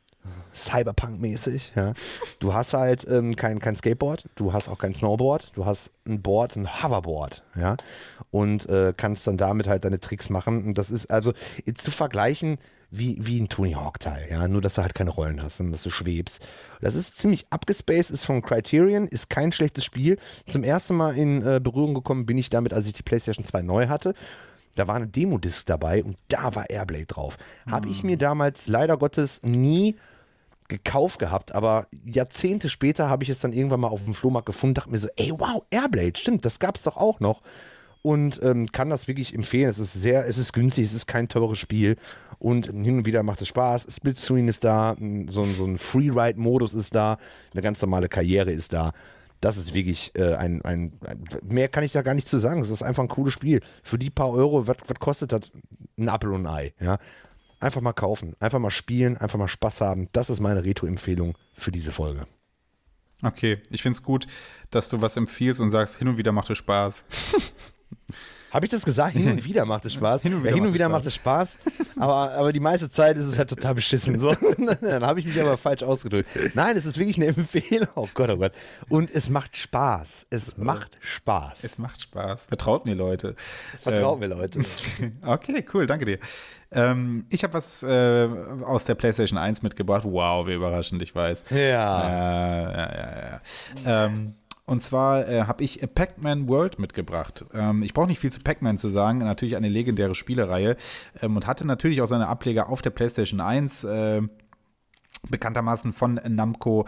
[0.54, 1.72] Cyberpunk-mäßig.
[1.76, 1.94] Ja.
[2.40, 6.22] Du hast halt ähm, kein, kein Skateboard, du hast auch kein Snowboard, du hast ein
[6.22, 7.78] Board, ein Hoverboard, ja.
[8.32, 10.64] Und äh, kannst dann damit halt deine Tricks machen.
[10.64, 11.34] Und das ist also
[11.76, 12.58] zu vergleichen
[12.92, 14.48] wie, wie ein Tony Hawk-Teil, ja.
[14.48, 16.46] Nur, dass du halt keine Rollen hast, sondern dass du schwebst.
[16.82, 20.20] Das ist ziemlich abgespaced, ist von Criterion, ist kein schlechtes Spiel.
[20.48, 23.62] Zum ersten Mal in äh, Berührung gekommen bin ich damit, als ich die PlayStation 2
[23.62, 24.14] neu hatte.
[24.76, 27.38] Da war eine Demo-Disc dabei und da war Airblade drauf.
[27.70, 29.96] Habe ich mir damals leider Gottes nie
[30.70, 34.76] gekauft gehabt, aber Jahrzehnte später habe ich es dann irgendwann mal auf dem Flohmarkt gefunden,
[34.76, 37.42] dachte mir so, ey, wow, Airblade, stimmt, das gab es doch auch noch.
[38.04, 39.70] Und ähm, kann das wirklich empfehlen.
[39.70, 41.98] Es ist sehr, es ist günstig, es ist kein teures Spiel.
[42.40, 43.86] Und hin und wieder macht es Spaß.
[43.90, 44.96] Splitscreen ist da,
[45.28, 47.18] so, so ein Freeride-Modus ist da,
[47.54, 48.94] eine ganz normale Karriere ist da.
[49.42, 52.62] Das ist wirklich äh, ein, ein, ein, mehr kann ich da gar nicht zu sagen.
[52.62, 53.62] Es ist einfach ein cooles Spiel.
[53.84, 55.52] Für die paar Euro, was kostet das?
[55.98, 56.98] Ein Apfel und ein Ei, ja.
[57.60, 60.10] Einfach mal kaufen, einfach mal spielen, einfach mal Spaß haben.
[60.14, 62.26] Das ist meine Retro-Empfehlung für diese Folge.
[63.24, 64.26] Okay, ich finde es gut,
[64.72, 67.06] dass du was empfiehlst und sagst, hin und wieder macht es Spaß.
[68.52, 69.14] Habe ich das gesagt?
[69.14, 70.22] Hin und wieder macht es Spaß.
[70.22, 71.58] Hin und wieder, ja, hin und wieder macht, es Spaß.
[71.96, 74.20] aber, aber die meiste Zeit ist es halt total beschissen.
[74.20, 74.36] So.
[74.82, 76.30] Dann habe ich mich aber falsch ausgedrückt.
[76.54, 77.88] Nein, es ist wirklich eine Empfehlung.
[77.96, 78.52] Oh Gott, oh Gott.
[78.90, 80.28] Und es macht Spaß.
[80.30, 81.64] Es macht Spaß.
[81.64, 82.48] Es macht Spaß.
[82.48, 83.36] Vertraut mir, Leute.
[83.80, 84.60] Vertraut ähm, mir, Leute.
[85.26, 85.88] okay, cool.
[85.88, 86.20] Danke dir.
[86.74, 88.28] Ähm, ich habe was äh,
[88.66, 90.04] aus der PlayStation 1 mitgebracht.
[90.06, 91.46] Wow, wie überraschend, ich weiß.
[91.50, 91.60] Ja.
[91.60, 93.42] Äh, ja, ja,
[93.86, 94.06] ja.
[94.06, 94.36] Ähm,
[94.72, 97.44] und zwar äh, habe ich Pac-Man World mitgebracht.
[97.54, 100.78] Ähm, ich brauche nicht viel zu Pac-Man zu sagen, natürlich eine legendäre Spielereihe
[101.22, 103.84] ähm, und hatte natürlich auch seine Ableger auf der PlayStation 1.
[103.84, 104.22] Äh,
[105.30, 106.88] bekanntermaßen von Namco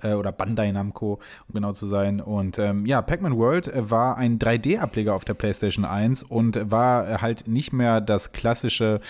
[0.00, 2.20] äh, oder Bandai Namco, um genau zu sein.
[2.20, 7.08] Und ähm, ja, Pac-Man World äh, war ein 3D-Ableger auf der PlayStation 1 und war
[7.08, 9.00] äh, halt nicht mehr das klassische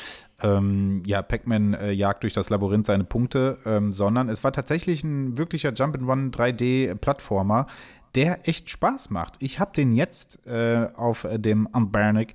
[0.43, 5.05] ähm, ja, Pac-Man äh, jagt durch das Labyrinth seine Punkte, ähm, sondern es war tatsächlich
[5.05, 7.67] ein wirklicher Jump'n'Run 3D-Plattformer,
[8.15, 9.37] der echt Spaß macht.
[9.41, 12.35] Ich habe den jetzt äh, auf dem Unbarnic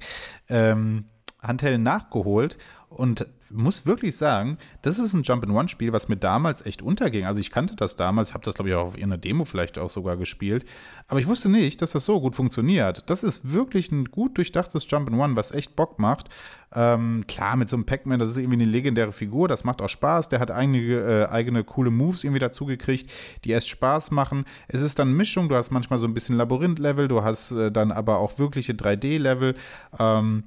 [0.49, 1.06] ähm,
[1.41, 2.57] Handheld nachgeholt
[2.90, 7.26] und muss wirklich sagen, das ist ein Jump-and-One-Spiel, was mir damals echt unterging.
[7.26, 9.90] Also ich kannte das damals, habe das glaube ich auch auf irgendeiner Demo vielleicht auch
[9.90, 10.66] sogar gespielt,
[11.07, 13.10] aber ich wusste nicht, dass das so gut funktioniert.
[13.10, 16.30] Das ist wirklich ein gut durchdachtes Jump-and-One, was echt Bock macht.
[16.74, 19.90] Ähm, klar, mit so einem Pac-Man, das ist irgendwie eine legendäre Figur, das macht auch
[19.90, 20.30] Spaß.
[20.30, 23.11] Der hat einige äh, eigene coole Moves irgendwie dazugekriegt,
[23.44, 24.45] die erst Spaß machen.
[24.68, 27.91] Es ist dann Mischung, du hast manchmal so ein bisschen Labyrinth-Level, du hast äh, dann
[27.91, 29.56] aber auch wirkliche 3D-Level.
[29.98, 30.44] Ähm,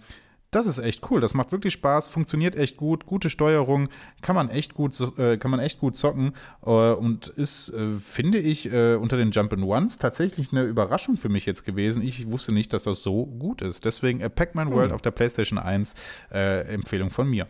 [0.53, 1.21] das ist echt cool.
[1.21, 3.89] Das macht wirklich Spaß, funktioniert echt gut, gute Steuerung,
[4.21, 6.35] kann man echt gut, äh, kann man echt gut zocken
[6.65, 11.47] äh, und ist, äh, finde ich, äh, unter den Jump-and-Ones tatsächlich eine Überraschung für mich
[11.47, 12.03] jetzt gewesen.
[12.03, 13.85] Ich wusste nicht, dass das so gut ist.
[13.87, 14.95] Deswegen äh, Pac-Man World hm.
[14.95, 15.95] auf der PlayStation 1
[16.31, 17.47] äh, Empfehlung von mir.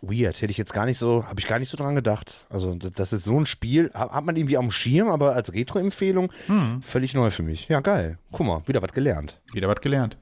[0.00, 0.40] weird.
[0.40, 2.46] Hätte ich jetzt gar nicht so, habe ich gar nicht so dran gedacht.
[2.48, 6.80] Also, das ist so ein Spiel, hat man irgendwie am Schirm, aber als Retro-Empfehlung hm.
[6.80, 7.68] völlig neu für mich.
[7.68, 8.16] Ja, geil.
[8.32, 9.38] Guck mal, wieder was gelernt.
[9.52, 10.16] Wieder was gelernt.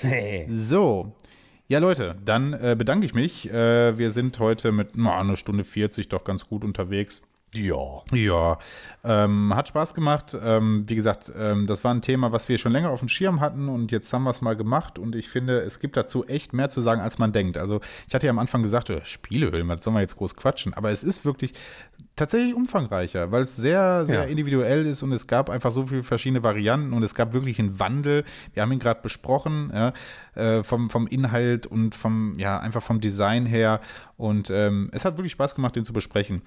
[0.00, 0.48] Hey.
[0.50, 1.14] So.
[1.72, 3.50] Ja, Leute, dann äh, bedanke ich mich.
[3.50, 7.22] Äh, wir sind heute mit na, einer Stunde 40 doch ganz gut unterwegs.
[7.54, 8.02] Ja.
[8.12, 8.58] Ja.
[9.04, 10.36] Ähm, hat Spaß gemacht.
[10.40, 13.40] Ähm, wie gesagt, ähm, das war ein Thema, was wir schon länger auf dem Schirm
[13.40, 16.54] hatten und jetzt haben wir es mal gemacht und ich finde, es gibt dazu echt
[16.54, 17.58] mehr zu sagen, als man denkt.
[17.58, 20.72] Also, ich hatte ja am Anfang gesagt, oh, Spielehöhlen, was soll man jetzt groß quatschen?
[20.72, 21.52] Aber es ist wirklich
[22.16, 24.24] tatsächlich umfangreicher, weil es sehr, sehr ja.
[24.24, 27.78] individuell ist und es gab einfach so viele verschiedene Varianten und es gab wirklich einen
[27.78, 28.24] Wandel.
[28.54, 29.92] Wir haben ihn gerade besprochen, ja,
[30.34, 33.80] äh, vom, vom Inhalt und vom, ja, einfach vom Design her
[34.16, 36.42] und ähm, es hat wirklich Spaß gemacht, den zu besprechen.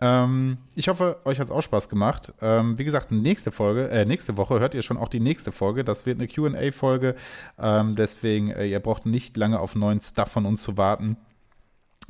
[0.00, 2.32] Ähm, ich hoffe, euch hat es auch Spaß gemacht.
[2.40, 5.84] Ähm, wie gesagt, nächste Folge, äh, nächste Woche hört ihr schon auch die nächste Folge.
[5.84, 7.16] Das wird eine QA-Folge.
[7.58, 11.16] Ähm, deswegen, äh, ihr braucht nicht lange auf neuen Stuff von uns zu warten.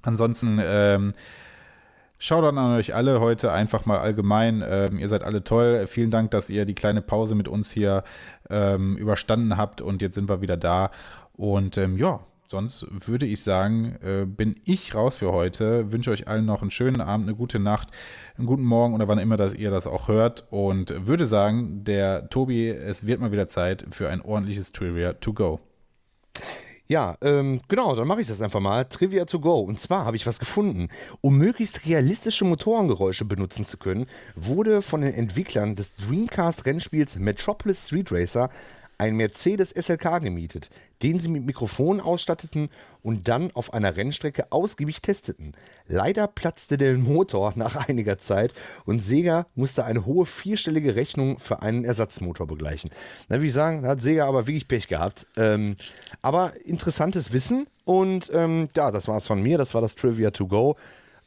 [0.03, 1.13] Ansonsten, ähm,
[2.21, 4.65] Schaut an euch alle heute einfach mal allgemein.
[4.67, 5.87] Ähm, ihr seid alle toll.
[5.87, 8.03] Vielen Dank, dass ihr die kleine Pause mit uns hier
[8.51, 10.91] ähm, überstanden habt und jetzt sind wir wieder da.
[11.35, 12.19] Und ähm, ja,
[12.51, 15.93] sonst würde ich sagen, äh, bin ich raus für heute.
[15.93, 17.89] Wünsche euch allen noch einen schönen Abend, eine gute Nacht,
[18.37, 20.47] einen guten Morgen oder wann immer dass ihr das auch hört.
[20.51, 25.33] Und würde sagen, der Tobi, es wird mal wieder Zeit für ein ordentliches Trivia to
[25.33, 25.61] go.
[26.91, 28.87] Ja, ähm, genau, dann mache ich das einfach mal.
[28.87, 29.61] Trivia to go.
[29.61, 30.89] Und zwar habe ich was gefunden.
[31.21, 38.11] Um möglichst realistische Motorengeräusche benutzen zu können, wurde von den Entwicklern des Dreamcast-Rennspiels Metropolis Street
[38.11, 38.49] Racer
[38.99, 40.71] ein Mercedes SLK gemietet,
[41.03, 42.69] den sie mit Mikrofonen ausstatteten
[43.03, 45.55] und dann auf einer Rennstrecke ausgiebig testeten.
[45.87, 48.53] Leider platzte der Motor nach einiger Zeit
[48.85, 52.91] und Sega musste eine hohe vierstellige Rechnung für einen Ersatzmotor begleichen.
[53.29, 55.27] Na, wie ich sagen, da hat Sega aber wirklich Pech gehabt.
[55.37, 55.77] Ähm,
[56.21, 59.57] aber interessantes Wissen und ähm, ja, das war es von mir.
[59.57, 60.77] Das war das Trivia to go.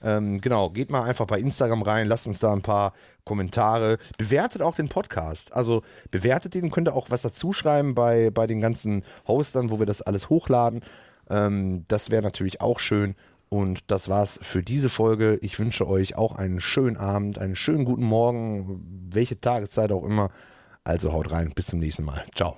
[0.03, 3.97] Ähm, genau, geht mal einfach bei Instagram rein, lasst uns da ein paar Kommentare.
[4.17, 5.53] Bewertet auch den Podcast.
[5.53, 9.79] Also bewertet den, könnt ihr auch was dazu schreiben bei, bei den ganzen Hostern, wo
[9.79, 10.81] wir das alles hochladen.
[11.29, 13.15] Ähm, das wäre natürlich auch schön.
[13.49, 15.37] Und das war's für diese Folge.
[15.41, 20.29] Ich wünsche euch auch einen schönen Abend, einen schönen guten Morgen, welche Tageszeit auch immer.
[20.85, 22.25] Also haut rein, bis zum nächsten Mal.
[22.33, 22.57] Ciao.